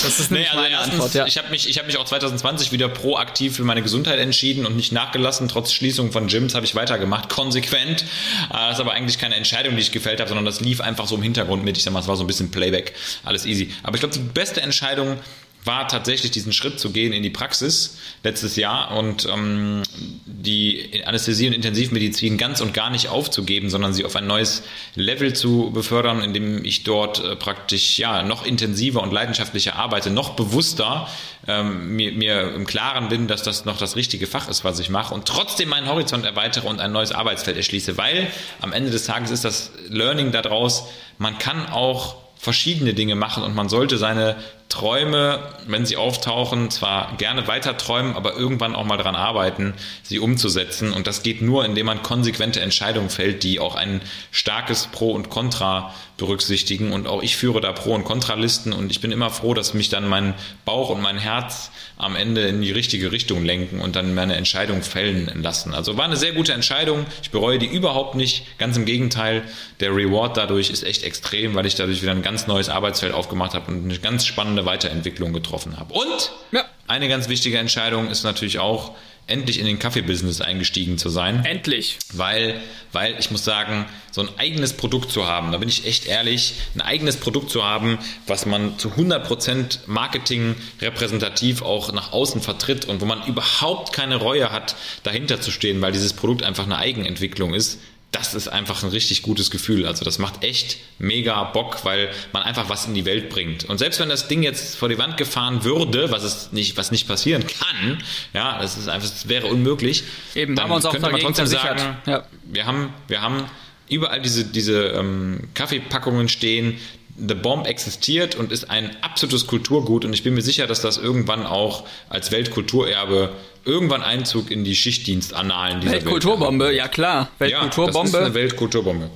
das 0.03 0.19
ist 0.19 0.31
nicht 0.31 0.53
meine 0.53 0.69
erstens, 0.69 0.93
Antwort, 0.93 1.13
ja. 1.15 1.25
Ich 1.25 1.37
habe 1.37 1.49
mich, 1.49 1.67
ich 1.67 1.77
hab 1.79 1.87
mich 1.87 1.97
auch 1.97 2.05
2020 2.05 2.71
wieder 2.71 2.87
proaktiv 2.89 3.55
für 3.55 3.63
meine 3.63 3.81
Gesundheit 3.81 4.19
entschieden 4.19 4.65
und 4.65 4.75
nicht 4.75 4.91
nachgelassen. 4.91 5.47
Trotz 5.49 5.73
Schließung 5.73 6.11
von 6.11 6.27
Gyms 6.27 6.55
habe 6.55 6.65
ich 6.65 6.75
weitergemacht, 6.75 7.29
konsequent. 7.29 8.03
Äh, 8.03 8.53
Das 8.53 8.75
ist 8.75 8.79
aber 8.79 8.93
eigentlich 8.93 9.17
keine 9.17 9.35
Entscheidung, 9.35 9.75
die 9.75 9.81
ich 9.81 9.91
gefällt 9.91 10.19
habe, 10.19 10.29
sondern 10.29 10.45
das 10.45 10.61
lief 10.61 10.79
einfach 10.81 11.07
so 11.07 11.15
im 11.15 11.23
Hintergrund 11.23 11.63
mit. 11.63 11.77
Ich 11.77 11.83
sag 11.83 11.91
mal, 11.91 11.99
es 11.99 12.07
war 12.07 12.15
so 12.15 12.23
ein 12.23 12.27
bisschen 12.27 12.51
Playback. 12.51 12.93
Alles 13.23 13.45
easy. 13.45 13.73
Aber 13.83 13.95
ich 13.95 13.99
glaube, 13.99 14.13
die 14.13 14.21
beste 14.21 14.61
Entscheidung 14.61 15.19
war 15.65 15.87
tatsächlich 15.87 16.31
diesen 16.31 16.53
Schritt 16.53 16.79
zu 16.79 16.91
gehen 16.91 17.13
in 17.13 17.23
die 17.23 17.29
Praxis 17.29 17.97
letztes 18.23 18.55
Jahr 18.55 18.95
und 18.97 19.27
ähm, 19.31 19.83
die 20.25 21.03
Anästhesie 21.05 21.47
und 21.47 21.53
Intensivmedizin 21.53 22.37
ganz 22.37 22.61
und 22.61 22.73
gar 22.73 22.89
nicht 22.89 23.09
aufzugeben, 23.09 23.69
sondern 23.69 23.93
sie 23.93 24.05
auf 24.05 24.15
ein 24.15 24.27
neues 24.27 24.63
Level 24.95 25.33
zu 25.33 25.71
befördern, 25.73 26.21
indem 26.21 26.63
ich 26.65 26.83
dort 26.83 27.23
äh, 27.23 27.35
praktisch 27.35 27.97
ja 27.97 28.23
noch 28.23 28.45
intensiver 28.45 29.01
und 29.01 29.13
leidenschaftlicher 29.13 29.75
arbeite, 29.75 30.09
noch 30.09 30.31
bewusster 30.31 31.07
ähm, 31.47 31.95
mir, 31.95 32.11
mir 32.13 32.53
im 32.53 32.65
Klaren 32.65 33.09
bin, 33.09 33.27
dass 33.27 33.43
das 33.43 33.65
noch 33.65 33.77
das 33.77 33.95
richtige 33.95 34.27
Fach 34.27 34.49
ist, 34.49 34.63
was 34.63 34.79
ich 34.79 34.89
mache 34.89 35.13
und 35.13 35.25
trotzdem 35.27 35.69
meinen 35.69 35.87
Horizont 35.87 36.25
erweitere 36.25 36.67
und 36.67 36.79
ein 36.79 36.91
neues 36.91 37.11
Arbeitsfeld 37.11 37.57
erschließe, 37.57 37.97
weil 37.97 38.27
am 38.61 38.73
Ende 38.73 38.91
des 38.91 39.05
Tages 39.05 39.31
ist 39.31 39.45
das 39.45 39.71
Learning 39.89 40.31
daraus, 40.31 40.87
man 41.17 41.37
kann 41.37 41.67
auch 41.67 42.23
verschiedene 42.43 42.93
Dinge 42.93 43.15
machen 43.15 43.43
und 43.43 43.55
man 43.55 43.69
sollte 43.69 43.97
seine 43.97 44.35
Träume, 44.69 45.39
wenn 45.67 45.85
sie 45.85 45.97
auftauchen, 45.97 46.71
zwar 46.71 47.15
gerne 47.17 47.47
weiter 47.47 47.77
träumen, 47.77 48.15
aber 48.15 48.35
irgendwann 48.35 48.75
auch 48.75 48.85
mal 48.85 48.97
daran 48.97 49.15
arbeiten, 49.15 49.75
sie 50.01 50.17
umzusetzen. 50.17 50.93
Und 50.93 51.05
das 51.05 51.21
geht 51.21 51.41
nur, 51.41 51.63
indem 51.63 51.85
man 51.85 52.01
konsequente 52.01 52.59
Entscheidungen 52.59 53.09
fällt, 53.09 53.43
die 53.43 53.59
auch 53.59 53.75
ein 53.75 54.01
starkes 54.31 54.87
Pro 54.87 55.11
und 55.11 55.29
Contra 55.29 55.93
berücksichtigen. 56.17 56.91
Und 56.91 57.07
auch 57.07 57.21
ich 57.21 57.35
führe 57.35 57.61
da 57.61 57.71
Pro- 57.71 57.95
und 57.95 58.03
Kontralisten 58.03 58.73
und 58.73 58.91
ich 58.91 59.01
bin 59.01 59.11
immer 59.11 59.29
froh, 59.29 59.53
dass 59.53 59.73
mich 59.73 59.89
dann 59.89 60.07
mein 60.07 60.33
Bauch 60.65 60.89
und 60.89 61.01
mein 61.01 61.17
Herz 61.17 61.71
am 61.97 62.15
Ende 62.15 62.41
in 62.41 62.61
die 62.61 62.71
richtige 62.71 63.11
Richtung 63.11 63.43
lenken 63.43 63.79
und 63.79 63.95
dann 63.95 64.13
meine 64.13 64.35
Entscheidung 64.35 64.81
fällen 64.83 65.29
lassen. 65.41 65.73
Also 65.73 65.97
war 65.97 66.05
eine 66.05 66.17
sehr 66.17 66.33
gute 66.33 66.53
Entscheidung. 66.53 67.05
Ich 67.21 67.31
bereue 67.31 67.59
die 67.59 67.65
überhaupt 67.65 68.15
nicht. 68.15 68.57
Ganz 68.57 68.77
im 68.77 68.85
Gegenteil, 68.85 69.43
der 69.79 69.95
Reward 69.95 70.37
dadurch 70.37 70.69
ist 70.69 70.83
echt 70.83 71.03
extrem, 71.03 71.55
weil 71.55 71.65
ich 71.65 71.75
dadurch 71.75 72.01
wieder 72.01 72.11
ein 72.11 72.21
ganz 72.21 72.47
neues 72.47 72.69
Arbeitsfeld 72.69 73.13
aufgemacht 73.13 73.53
habe 73.53 73.71
und 73.71 73.85
eine 73.85 73.99
ganz 73.99 74.25
spannende 74.25 74.52
Weiterentwicklung 74.65 75.33
getroffen 75.33 75.77
habe. 75.79 75.93
Und 75.93 76.31
Ja. 76.51 76.65
eine 76.87 77.07
ganz 77.09 77.27
wichtige 77.29 77.57
Entscheidung 77.57 78.09
ist 78.09 78.23
natürlich 78.23 78.59
auch, 78.59 78.91
endlich 79.25 79.59
in 79.59 79.65
den 79.65 79.79
Kaffeebusiness 79.79 80.41
eingestiegen 80.41 80.97
zu 80.97 81.07
sein 81.09 81.45
Endlich. 81.45 81.97
weil, 82.11 82.59
weil 82.91 83.15
ich 83.19 83.31
muss 83.31 83.45
sagen, 83.45 83.85
so 84.11 84.21
ein 84.21 84.27
eigenes 84.37 84.73
Produkt 84.73 85.11
zu 85.11 85.25
haben, 85.27 85.51
da 85.53 85.57
bin 85.59 85.69
ich 85.69 85.85
echt 85.87 86.07
ehrlich, 86.07 86.55
ein 86.75 86.81
eigenes 86.81 87.15
Produkt 87.17 87.49
zu 87.49 87.63
haben, 87.63 87.99
was 88.27 88.45
man 88.45 88.77
zu 88.77 88.89
100% 88.89 89.79
Marketing 89.87 90.55
repräsentativ 90.81 91.61
auch 91.61 91.93
nach 91.93 92.11
außen 92.11 92.41
vertritt 92.41 92.83
und 92.85 92.99
wo 92.99 93.05
man 93.05 93.25
überhaupt 93.25 93.93
keine 93.93 94.17
Reue 94.17 94.51
hat, 94.51 94.75
dahinter 95.03 95.39
zu 95.39 95.51
stehen, 95.51 95.81
weil 95.81 95.93
dieses 95.93 96.11
Produkt 96.13 96.43
einfach 96.43 96.65
eine 96.65 96.77
Eigenentwicklung 96.77 97.53
ist, 97.53 97.79
das 98.13 98.35
ist 98.35 98.47
einfach 98.47 98.83
ein 98.83 98.89
richtig 98.89 99.23
gutes 99.23 99.51
Gefühl. 99.51 99.85
Also 99.87 100.05
das 100.05 100.19
macht 100.19 100.43
echt 100.43 100.77
mega 100.99 101.43
Bock, 101.45 101.83
weil 101.83 102.09
man 102.31 102.43
einfach 102.43 102.69
was 102.69 102.85
in 102.85 102.93
die 102.93 103.05
Welt 103.05 103.29
bringt. 103.29 103.65
Und 103.65 103.79
selbst 103.79 103.99
wenn 103.99 104.07
das 104.07 104.27
Ding 104.27 104.43
jetzt 104.43 104.75
vor 104.77 104.87
die 104.87 104.99
Wand 104.99 105.17
gefahren 105.17 105.63
würde, 105.63 106.11
was 106.11 106.23
es 106.23 106.51
nicht, 106.51 106.77
was 106.77 106.91
nicht 106.91 107.07
passieren 107.07 107.43
kann, 107.47 107.97
ja, 108.33 108.59
das 108.61 108.77
ist 108.77 108.87
einfach, 108.87 109.09
das 109.09 109.27
wäre 109.27 109.47
unmöglich. 109.47 110.03
Eben, 110.35 110.55
dann 110.55 110.65
haben 110.65 110.71
wir 110.71 110.75
uns 110.75 110.85
auch 110.85 110.91
könnte 110.91 111.09
man 111.09 111.19
trotzdem 111.19 111.47
sagen, 111.47 111.97
Ja. 112.05 112.25
wir 112.45 112.65
haben, 112.67 112.93
wir 113.07 113.21
haben 113.21 113.45
überall 113.89 114.21
diese, 114.21 114.45
diese 114.45 114.89
ähm, 114.89 115.49
Kaffeepackungen 115.55 116.29
stehen. 116.29 116.77
The 117.17 117.35
Bomb 117.35 117.67
existiert 117.67 118.35
und 118.35 118.51
ist 118.51 118.69
ein 118.71 118.95
absolutes 119.01 119.45
Kulturgut 119.45 120.03
und 120.03 120.13
ich 120.13 120.23
bin 120.23 120.33
mir 120.33 120.41
sicher, 120.41 120.65
dass 120.65 120.81
das 120.81 120.97
irgendwann 120.97 121.45
auch 121.45 121.85
als 122.09 122.31
Weltkulturerbe 122.31 123.31
irgendwann 123.65 124.03
Einzug 124.03 124.51
in 124.51 124.63
die 124.63 124.75
Schichtdienstannalen 124.75 125.81
dieser 125.81 125.93
Weltkulturbombe, 125.93 126.65
Welt 126.65 126.77
ja 126.77 126.87
klar. 126.87 127.29
Ja, 127.39 127.47
das 127.47 127.49
ist 127.49 127.51
Weltkulturbombe. 127.51 128.17
eine 128.19 128.33
Weltkulturbombe. 128.33 129.09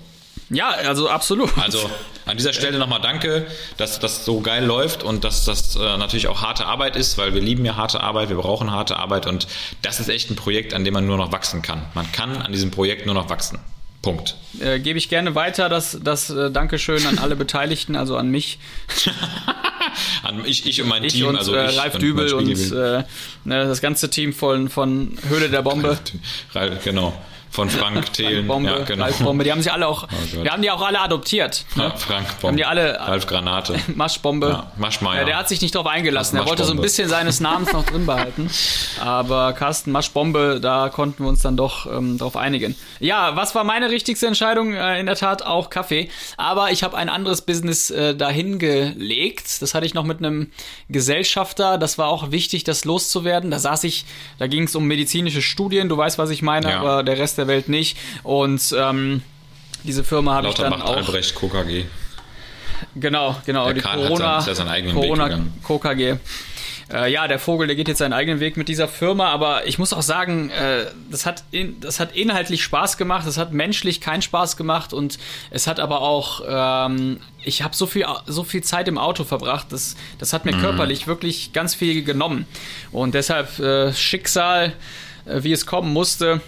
Ja, 0.49 0.69
also 0.69 1.09
absolut. 1.09 1.49
Also, 1.57 1.89
An 2.25 2.37
dieser 2.37 2.53
Stelle 2.53 2.77
nochmal 2.77 3.01
danke, 3.01 3.47
dass 3.77 3.99
das 3.99 4.23
so 4.25 4.39
geil 4.41 4.65
läuft 4.65 5.03
und 5.03 5.23
dass 5.23 5.45
das 5.45 5.75
äh, 5.75 5.79
natürlich 5.97 6.27
auch 6.27 6.41
harte 6.41 6.65
Arbeit 6.65 6.95
ist, 6.95 7.17
weil 7.17 7.33
wir 7.33 7.41
lieben 7.41 7.65
ja 7.65 7.75
harte 7.75 8.01
Arbeit, 8.01 8.29
wir 8.29 8.37
brauchen 8.37 8.71
harte 8.71 8.97
Arbeit 8.97 9.27
und 9.27 9.47
das 9.81 9.99
ist 9.99 10.09
echt 10.09 10.29
ein 10.29 10.35
Projekt, 10.35 10.73
an 10.73 10.83
dem 10.83 10.93
man 10.93 11.05
nur 11.05 11.17
noch 11.17 11.31
wachsen 11.31 11.61
kann. 11.61 11.81
Man 11.93 12.09
kann 12.11 12.37
an 12.41 12.51
diesem 12.51 12.71
Projekt 12.71 13.05
nur 13.05 13.15
noch 13.15 13.29
wachsen. 13.29 13.59
Punkt. 14.01 14.35
Äh, 14.59 14.79
Gebe 14.79 14.97
ich 14.97 15.09
gerne 15.09 15.35
weiter 15.35 15.69
das, 15.69 15.97
das 16.01 16.29
äh, 16.29 16.51
Dankeschön 16.51 17.05
an 17.07 17.17
alle 17.17 17.35
Beteiligten, 17.35 17.95
also 17.95 18.15
an 18.15 18.29
mich, 18.29 18.59
An 20.23 20.43
ich, 20.45 20.65
ich 20.65 20.81
und 20.81 20.89
mein 20.89 21.03
ich 21.03 21.13
Team, 21.13 21.27
und 21.27 21.35
also 21.35 21.55
äh, 21.55 21.69
ich 21.69 21.77
Ralf 21.77 21.97
Dübel 21.97 22.33
und 22.33 22.49
äh, 22.49 23.03
ne, 23.43 23.65
das 23.65 23.81
ganze 23.81 24.09
Team 24.09 24.33
von, 24.33 24.69
von 24.69 25.17
Höhle 25.27 25.49
der 25.49 25.61
Bombe. 25.61 25.97
Ralf, 26.53 26.83
genau. 26.83 27.13
Von 27.49 27.69
Frank 27.69 28.13
Thelen. 28.13 28.45
Frank 28.45 28.47
Bombe, 28.47 28.69
ja, 28.69 28.79
genau. 28.85 29.03
Ralf 29.05 29.19
Bombe, 29.19 29.43
die 29.43 29.51
haben 29.51 29.61
sich 29.61 29.71
alle 29.71 29.87
auch, 29.87 30.01
Gott. 30.01 30.43
wir 30.43 30.51
haben 30.51 30.61
die 30.61 30.69
auch 30.71 30.81
alle 30.85 30.99
adoptiert. 30.99 31.65
Ne? 31.75 31.83
Ja, 31.83 31.89
Frank 31.95 32.27
Bombe. 32.39 32.47
Haben 32.47 32.57
die 32.57 32.65
alle 32.65 32.99
Ralf 32.99 33.25
Granate. 33.27 33.75
Maschbombe. 33.95 34.49
Ja, 34.49 34.71
Maschmeier. 34.77 35.19
Ja, 35.19 35.25
der 35.25 35.37
hat 35.37 35.49
sich 35.49 35.61
nicht 35.61 35.73
drauf 35.75 35.87
eingelassen. 35.87 36.37
Er 36.37 36.45
wollte 36.45 36.63
so 36.65 36.73
ein 36.73 36.81
bisschen 36.81 37.09
seines 37.09 37.39
Namens 37.39 37.71
noch 37.73 37.85
drin 37.85 38.05
behalten. 38.05 38.49
Aber 38.99 39.53
Carsten 39.53 39.91
Maschbombe, 39.91 40.59
da 40.61 40.89
konnten 40.89 41.23
wir 41.23 41.29
uns 41.29 41.41
dann 41.41 41.57
doch 41.57 41.85
ähm, 41.85 42.17
drauf 42.17 42.35
einigen. 42.35 42.75
Ja, 42.99 43.35
was 43.35 43.55
war 43.55 43.63
meine 43.63 43.89
richtigste 43.89 44.27
Entscheidung? 44.27 44.73
Äh, 44.73 44.99
in 44.99 45.05
der 45.05 45.15
Tat 45.15 45.43
auch 45.43 45.69
Kaffee. 45.69 46.09
Aber 46.37 46.71
ich 46.71 46.83
habe 46.83 46.97
ein 46.97 47.09
anderes 47.09 47.41
Business 47.41 47.89
äh, 47.89 48.15
dahin 48.15 48.59
gelegt. 48.59 49.61
Das 49.61 49.73
hatte 49.73 49.85
ich 49.85 49.93
noch 49.93 50.03
mit 50.03 50.19
einem 50.19 50.51
Gesellschafter. 50.89 51.77
Das 51.77 51.97
war 51.97 52.07
auch 52.07 52.31
wichtig, 52.31 52.63
das 52.63 52.83
loszuwerden. 52.85 53.51
Da 53.51 53.59
saß 53.59 53.83
ich, 53.85 54.05
da 54.39 54.47
ging 54.47 54.63
es 54.63 54.75
um 54.75 54.85
medizinische 54.85 55.41
Studien. 55.41 55.89
Du 55.89 55.97
weißt, 55.97 56.17
was 56.17 56.29
ich 56.29 56.41
meine, 56.41 56.69
Ja. 56.71 56.79
aber 56.79 57.03
der 57.03 57.17
Rest 57.17 57.36
der 57.37 57.47
Welt 57.47 57.69
nicht. 57.69 57.97
Und 58.23 58.73
ähm, 58.77 59.21
diese 59.83 60.03
Firma 60.03 60.35
habe 60.35 60.47
ich 60.49 60.53
dann 60.55 60.71
Lauterbach 60.71 60.89
auch. 60.91 60.97
Albrecht 60.97 61.35
KKG. 61.35 61.85
Genau, 62.95 63.35
genau. 63.45 63.65
Der 63.65 63.73
die 63.75 63.83
hat 63.83 63.95
Corona, 63.95 64.17
seinen- 64.17 64.39
ist 64.39 64.47
ja 64.47 64.55
seinen 64.55 64.69
eigenen 64.69 64.95
Weg 64.95 65.03
Corona. 65.03 65.39
KKG. 65.67 66.17
Äh, 66.89 67.11
ja, 67.11 67.27
der 67.27 67.37
Vogel, 67.37 67.67
der 67.67 67.75
geht 67.75 67.89
jetzt 67.89 67.97
seinen 67.97 68.13
eigenen 68.13 68.39
Weg 68.39 68.55
mit 68.55 68.69
dieser 68.69 68.87
Firma, 68.87 69.27
aber 69.29 69.67
ich 69.67 69.77
muss 69.77 69.91
auch 69.91 70.01
sagen, 70.01 70.49
äh, 70.51 70.85
das, 71.11 71.25
hat 71.25 71.43
in, 71.51 71.81
das 71.81 71.99
hat 71.99 72.15
inhaltlich 72.15 72.63
Spaß 72.63 72.95
gemacht, 72.95 73.27
das 73.27 73.37
hat 73.37 73.51
menschlich 73.51 73.99
keinen 73.99 74.21
Spaß 74.21 74.55
gemacht 74.55 74.93
und 74.93 75.19
es 75.49 75.67
hat 75.67 75.81
aber 75.81 75.99
auch, 76.01 76.41
ähm, 76.47 77.19
ich 77.43 77.61
habe 77.61 77.75
so 77.75 77.87
viel, 77.87 78.05
so 78.25 78.45
viel 78.45 78.63
Zeit 78.63 78.87
im 78.87 78.97
Auto 78.97 79.25
verbracht, 79.25 79.67
das, 79.71 79.97
das 80.17 80.31
hat 80.31 80.45
mir 80.45 80.55
Mhm. 80.55 80.61
körperlich 80.61 81.07
wirklich 81.07 81.51
ganz 81.51 81.75
viel 81.75 82.03
genommen. 82.05 82.45
Und 82.93 83.15
deshalb 83.15 83.59
äh, 83.59 83.91
Schicksal, 83.93 84.71
äh, 85.25 85.43
wie 85.43 85.51
es 85.51 85.65
kommen 85.65 85.91
musste, 85.91 86.39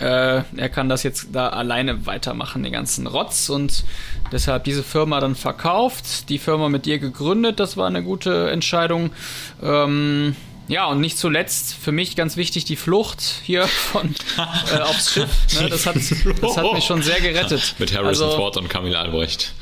äh, 0.00 0.42
er 0.56 0.68
kann 0.70 0.88
das 0.88 1.02
jetzt 1.02 1.28
da 1.32 1.48
alleine 1.48 2.06
weitermachen, 2.06 2.62
den 2.62 2.72
ganzen 2.72 3.06
Rotz 3.06 3.48
und 3.48 3.84
deshalb 4.32 4.64
diese 4.64 4.82
Firma 4.82 5.20
dann 5.20 5.34
verkauft, 5.34 6.28
die 6.28 6.38
Firma 6.38 6.68
mit 6.68 6.86
dir 6.86 6.98
gegründet, 6.98 7.60
das 7.60 7.76
war 7.76 7.86
eine 7.86 8.02
gute 8.02 8.50
Entscheidung. 8.50 9.10
Ähm, 9.62 10.34
ja, 10.68 10.86
und 10.86 11.00
nicht 11.00 11.18
zuletzt 11.18 11.74
für 11.74 11.92
mich 11.92 12.16
ganz 12.16 12.36
wichtig 12.36 12.64
die 12.64 12.76
Flucht 12.76 13.20
hier 13.42 13.66
von 13.66 14.14
äh, 14.72 14.78
aufs 14.80 15.12
Schiff. 15.12 15.28
Ne, 15.60 15.68
das, 15.68 15.86
hat, 15.86 15.96
das 15.96 16.56
hat 16.56 16.72
mich 16.72 16.84
schon 16.84 17.02
sehr 17.02 17.20
gerettet. 17.20 17.74
Mit 17.78 17.92
Harrison 17.94 18.28
Also- 18.28 18.36
Ford 18.38 18.56
und 18.56 18.68
Camille 18.68 18.98
Albrecht. 18.98 19.52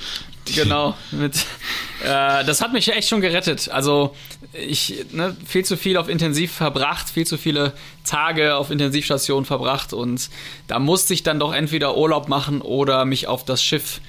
Genau, 0.55 0.94
mit, 1.11 1.36
äh, 2.03 2.44
das 2.44 2.61
hat 2.61 2.72
mich 2.72 2.92
echt 2.92 3.09
schon 3.09 3.20
gerettet. 3.20 3.68
Also 3.70 4.14
ich 4.53 5.05
ne, 5.12 5.36
viel 5.46 5.64
zu 5.64 5.76
viel 5.76 5.96
auf 5.96 6.09
Intensiv 6.09 6.53
verbracht, 6.53 7.11
viel 7.11 7.26
zu 7.26 7.38
viele 7.38 7.72
Tage 8.05 8.57
auf 8.57 8.70
Intensivstation 8.70 9.44
verbracht 9.44 9.92
und 9.92 10.30
da 10.66 10.78
musste 10.78 11.14
ich 11.14 11.22
dann 11.22 11.38
doch 11.38 11.53
entweder 11.53 11.96
Urlaub 11.96 12.28
machen 12.28 12.62
oder 12.62 13.05
mich 13.05 13.26
auf 13.26 13.44
das 13.44 13.62
Schiff 13.62 14.01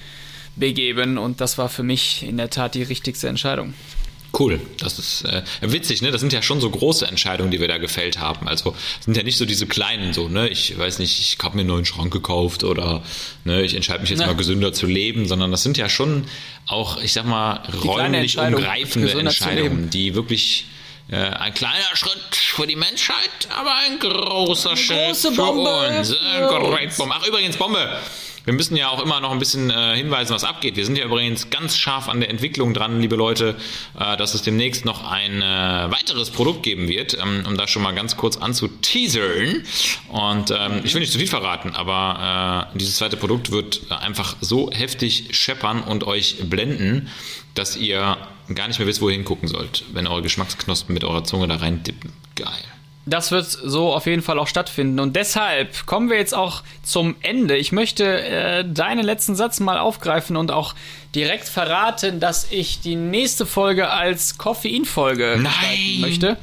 begeben 0.55 1.17
und 1.17 1.41
das 1.41 1.57
war 1.57 1.69
für 1.69 1.83
mich 1.83 2.23
in 2.23 2.37
der 2.37 2.49
Tat 2.49 2.75
die 2.75 2.83
richtigste 2.83 3.27
Entscheidung. 3.27 3.73
Cool, 4.37 4.61
das 4.79 4.97
ist 4.97 5.25
äh, 5.25 5.41
witzig, 5.61 6.01
ne? 6.01 6.11
Das 6.11 6.21
sind 6.21 6.31
ja 6.31 6.41
schon 6.41 6.61
so 6.61 6.69
große 6.69 7.05
Entscheidungen, 7.05 7.51
die 7.51 7.59
wir 7.59 7.67
da 7.67 7.77
gefällt 7.77 8.19
haben. 8.19 8.47
Also 8.47 8.75
sind 9.01 9.17
ja 9.17 9.23
nicht 9.23 9.37
so 9.37 9.45
diese 9.45 9.67
kleinen, 9.67 10.13
so, 10.13 10.29
ne? 10.29 10.47
Ich 10.47 10.77
weiß 10.77 10.99
nicht, 10.99 11.19
ich 11.19 11.37
habe 11.43 11.55
mir 11.55 11.61
einen 11.61 11.69
neuen 11.69 11.85
Schrank 11.85 12.13
gekauft 12.13 12.63
oder 12.63 13.03
ne, 13.43 13.61
ich 13.61 13.75
entscheide 13.75 13.99
mich 14.01 14.09
jetzt 14.09 14.19
Na. 14.19 14.27
mal 14.27 14.35
gesünder 14.35 14.71
zu 14.71 14.85
leben, 14.85 15.27
sondern 15.27 15.51
das 15.51 15.63
sind 15.63 15.77
ja 15.77 15.89
schon 15.89 16.25
auch, 16.65 17.01
ich 17.01 17.11
sag 17.11 17.25
mal, 17.25 17.61
kleine 17.81 18.17
räumlich 18.17 18.37
umgreifende 18.37 19.11
Entscheidungen, 19.11 19.89
die 19.89 20.15
wirklich 20.15 20.65
äh, 21.09 21.17
ein 21.17 21.53
kleiner 21.53 21.93
Schritt 21.95 22.35
für 22.35 22.65
die 22.67 22.77
Menschheit, 22.77 23.49
aber 23.49 23.75
ein 23.75 23.99
großer 23.99 24.77
Schritt 24.77 25.07
große 25.07 25.33
für 25.33 25.43
uns. 25.43 26.09
für 26.09 26.15
Äh, 26.15 26.69
Great 26.69 26.95
Bombe. 26.95 27.15
Ach, 27.17 27.27
übrigens, 27.27 27.57
Bombe. 27.57 27.99
Wir 28.43 28.53
müssen 28.53 28.75
ja 28.75 28.89
auch 28.89 29.01
immer 29.03 29.19
noch 29.19 29.31
ein 29.31 29.39
bisschen 29.39 29.69
äh, 29.69 29.95
hinweisen, 29.95 30.33
was 30.33 30.43
abgeht. 30.43 30.75
Wir 30.75 30.85
sind 30.85 30.97
ja 30.97 31.05
übrigens 31.05 31.51
ganz 31.51 31.77
scharf 31.77 32.09
an 32.09 32.21
der 32.21 32.29
Entwicklung 32.29 32.73
dran, 32.73 32.99
liebe 32.99 33.15
Leute, 33.15 33.55
äh, 33.99 34.17
dass 34.17 34.33
es 34.33 34.41
demnächst 34.41 34.83
noch 34.83 35.09
ein 35.09 35.41
äh, 35.43 35.91
weiteres 35.91 36.31
Produkt 36.31 36.63
geben 36.63 36.87
wird, 36.87 37.15
ähm, 37.21 37.43
um 37.47 37.55
da 37.55 37.67
schon 37.67 37.83
mal 37.83 37.93
ganz 37.93 38.17
kurz 38.17 38.37
anzuteasern. 38.37 39.63
Und 40.07 40.51
ähm, 40.51 40.81
ich 40.83 40.93
will 40.93 41.01
nicht 41.01 41.11
zu 41.11 41.19
viel 41.19 41.27
verraten, 41.27 41.75
aber 41.75 42.69
äh, 42.73 42.77
dieses 42.77 42.95
zweite 42.95 43.15
Produkt 43.15 43.51
wird 43.51 43.91
einfach 43.91 44.35
so 44.41 44.71
heftig 44.71 45.29
scheppern 45.31 45.83
und 45.83 46.05
euch 46.05 46.37
blenden, 46.49 47.09
dass 47.53 47.75
ihr 47.75 48.17
gar 48.55 48.67
nicht 48.67 48.79
mehr 48.79 48.87
wisst, 48.87 49.01
wo 49.01 49.09
ihr 49.09 49.15
hingucken 49.15 49.47
sollt, 49.47 49.83
wenn 49.93 50.07
eure 50.07 50.23
Geschmacksknospen 50.23 50.93
mit 50.93 51.03
eurer 51.03 51.23
Zunge 51.23 51.47
da 51.47 51.57
rein 51.57 51.83
dippen. 51.83 52.11
Geil. 52.35 52.47
Das 53.05 53.31
wird 53.31 53.45
so 53.45 53.93
auf 53.93 54.05
jeden 54.05 54.21
Fall 54.21 54.37
auch 54.37 54.47
stattfinden. 54.47 54.99
Und 54.99 55.15
deshalb 55.15 55.87
kommen 55.87 56.09
wir 56.09 56.17
jetzt 56.17 56.35
auch 56.35 56.61
zum 56.83 57.15
Ende. 57.21 57.57
Ich 57.57 57.71
möchte 57.71 58.05
äh, 58.05 58.63
deinen 58.65 59.03
letzten 59.03 59.35
Satz 59.35 59.59
mal 59.59 59.79
aufgreifen 59.79 60.37
und 60.37 60.51
auch 60.51 60.75
direkt 61.15 61.49
verraten, 61.49 62.19
dass 62.19 62.47
ich 62.51 62.79
die 62.79 62.95
nächste 62.95 63.45
Folge 63.45 63.89
als 63.89 64.37
Koffeinfolge 64.37 65.39
gestalten 65.39 66.01
möchte. 66.01 66.37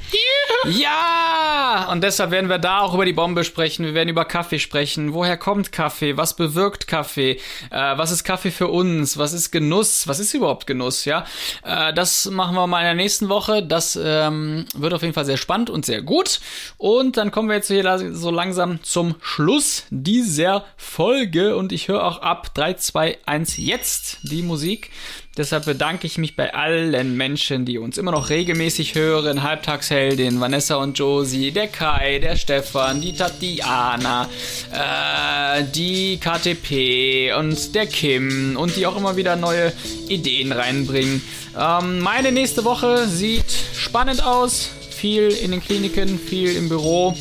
Ja! 0.66 1.88
Und 1.90 2.02
deshalb 2.02 2.30
werden 2.30 2.50
wir 2.50 2.58
da 2.58 2.80
auch 2.80 2.92
über 2.92 3.04
die 3.04 3.12
Bombe 3.12 3.44
sprechen. 3.44 3.86
Wir 3.86 3.94
werden 3.94 4.08
über 4.08 4.24
Kaffee 4.24 4.58
sprechen. 4.58 5.14
Woher 5.14 5.36
kommt 5.36 5.72
Kaffee? 5.72 6.16
Was 6.16 6.34
bewirkt 6.34 6.86
Kaffee? 6.86 7.40
Äh, 7.70 7.96
was 7.96 8.10
ist 8.10 8.24
Kaffee 8.24 8.50
für 8.50 8.68
uns? 8.68 9.16
Was 9.16 9.32
ist 9.32 9.50
Genuss? 9.52 10.06
Was 10.08 10.18
ist 10.18 10.34
überhaupt 10.34 10.66
Genuss? 10.66 11.04
Ja, 11.04 11.24
äh, 11.64 11.94
das 11.94 12.26
machen 12.26 12.54
wir 12.54 12.66
mal 12.66 12.80
in 12.80 12.86
der 12.86 12.94
nächsten 12.94 13.28
Woche. 13.28 13.62
Das 13.62 13.98
ähm, 14.02 14.66
wird 14.74 14.92
auf 14.92 15.02
jeden 15.02 15.14
Fall 15.14 15.24
sehr 15.24 15.36
spannend 15.36 15.70
und 15.70 15.86
sehr 15.86 16.02
gut. 16.02 16.40
Und 16.76 17.16
dann 17.16 17.30
kommen 17.30 17.48
wir 17.48 17.56
jetzt 17.56 17.68
hier 17.68 18.14
so 18.14 18.30
langsam 18.30 18.82
zum 18.82 19.14
Schluss 19.20 19.84
dieser 19.90 20.64
Folge. 20.76 21.56
Und 21.56 21.72
ich 21.72 21.88
höre 21.88 22.04
auch 22.04 22.22
ab 22.22 22.54
3, 22.54 22.74
2, 22.74 23.18
1 23.26 23.56
jetzt 23.56 24.18
die 24.22 24.42
Musik. 24.42 24.90
Deshalb 25.38 25.66
bedanke 25.66 26.04
ich 26.08 26.18
mich 26.18 26.34
bei 26.34 26.52
allen 26.52 27.16
Menschen, 27.16 27.64
die 27.64 27.78
uns 27.78 27.96
immer 27.96 28.10
noch 28.10 28.28
regelmäßig 28.28 28.96
hören. 28.96 29.44
Halbtagsheldin, 29.44 30.40
Vanessa 30.40 30.74
und 30.76 30.98
Josie, 30.98 31.52
der 31.52 31.68
Kai, 31.68 32.18
der 32.18 32.34
Stefan, 32.34 33.00
die 33.00 33.12
Tatiana, 33.12 34.28
äh, 34.72 35.62
die 35.62 36.18
KTP 36.18 37.32
und 37.38 37.72
der 37.76 37.86
Kim 37.86 38.56
und 38.56 38.74
die 38.74 38.84
auch 38.84 38.96
immer 38.96 39.14
wieder 39.14 39.36
neue 39.36 39.72
Ideen 40.08 40.50
reinbringen. 40.50 41.22
Ähm, 41.56 42.00
meine 42.00 42.32
nächste 42.32 42.64
Woche 42.64 43.06
sieht 43.06 43.52
spannend 43.76 44.24
aus. 44.24 44.72
Viel 44.98 45.28
in 45.28 45.52
den 45.52 45.62
Kliniken, 45.62 46.18
viel 46.18 46.56
im 46.56 46.68
Büro. 46.68 47.16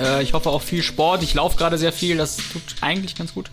Äh, 0.00 0.22
ich 0.22 0.34
hoffe 0.34 0.50
auch 0.50 0.62
viel 0.62 0.84
Sport. 0.84 1.24
Ich 1.24 1.34
laufe 1.34 1.56
gerade 1.56 1.76
sehr 1.76 1.92
viel, 1.92 2.16
das 2.16 2.36
tut 2.36 2.62
eigentlich 2.80 3.16
ganz 3.16 3.34
gut. 3.34 3.50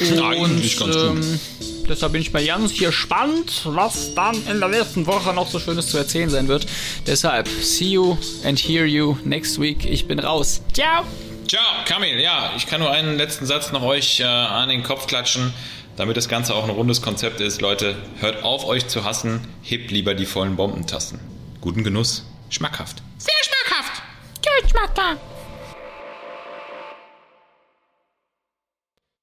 Eigentlich 0.00 0.76
ganz 0.76 0.96
gut. 0.96 1.04
ähm, 1.04 1.40
deshalb 1.88 2.12
bin 2.12 2.20
ich 2.20 2.32
mal 2.32 2.44
ganz 2.44 2.76
gespannt, 2.76 3.62
was 3.64 4.14
dann 4.14 4.34
in 4.50 4.58
der 4.58 4.68
nächsten 4.70 5.06
Woche 5.06 5.32
noch 5.32 5.48
so 5.48 5.60
Schönes 5.60 5.86
zu 5.86 5.98
erzählen 5.98 6.28
sein 6.28 6.48
wird. 6.48 6.66
Deshalb, 7.06 7.48
see 7.48 7.90
you 7.90 8.16
and 8.44 8.58
hear 8.58 8.86
you 8.86 9.16
next 9.24 9.60
week. 9.60 9.84
Ich 9.84 10.08
bin 10.08 10.18
raus. 10.18 10.60
Ciao! 10.72 11.04
Ciao, 11.46 11.62
Kamil. 11.86 12.18
Ja, 12.18 12.54
ich 12.56 12.66
kann 12.66 12.80
nur 12.80 12.90
einen 12.90 13.16
letzten 13.16 13.46
Satz 13.46 13.70
noch 13.70 13.82
euch 13.82 14.18
äh, 14.18 14.24
an 14.24 14.68
den 14.68 14.82
Kopf 14.82 15.06
klatschen, 15.06 15.52
damit 15.96 16.16
das 16.16 16.28
Ganze 16.28 16.56
auch 16.56 16.64
ein 16.64 16.70
rundes 16.70 17.02
Konzept 17.02 17.40
ist. 17.40 17.60
Leute, 17.60 17.94
hört 18.18 18.42
auf, 18.42 18.64
euch 18.64 18.88
zu 18.88 19.04
hassen. 19.04 19.46
Hebt 19.62 19.92
lieber 19.92 20.14
die 20.14 20.26
vollen 20.26 20.56
Bombentassen. 20.56 21.20
Guten 21.60 21.84
Genuss. 21.84 22.24
Schmackhaft. 22.54 23.02
Sehr 23.18 23.34
schmackhaft. 23.42 24.02
Sehr 24.40 24.68
schmackhaft. 24.70 25.33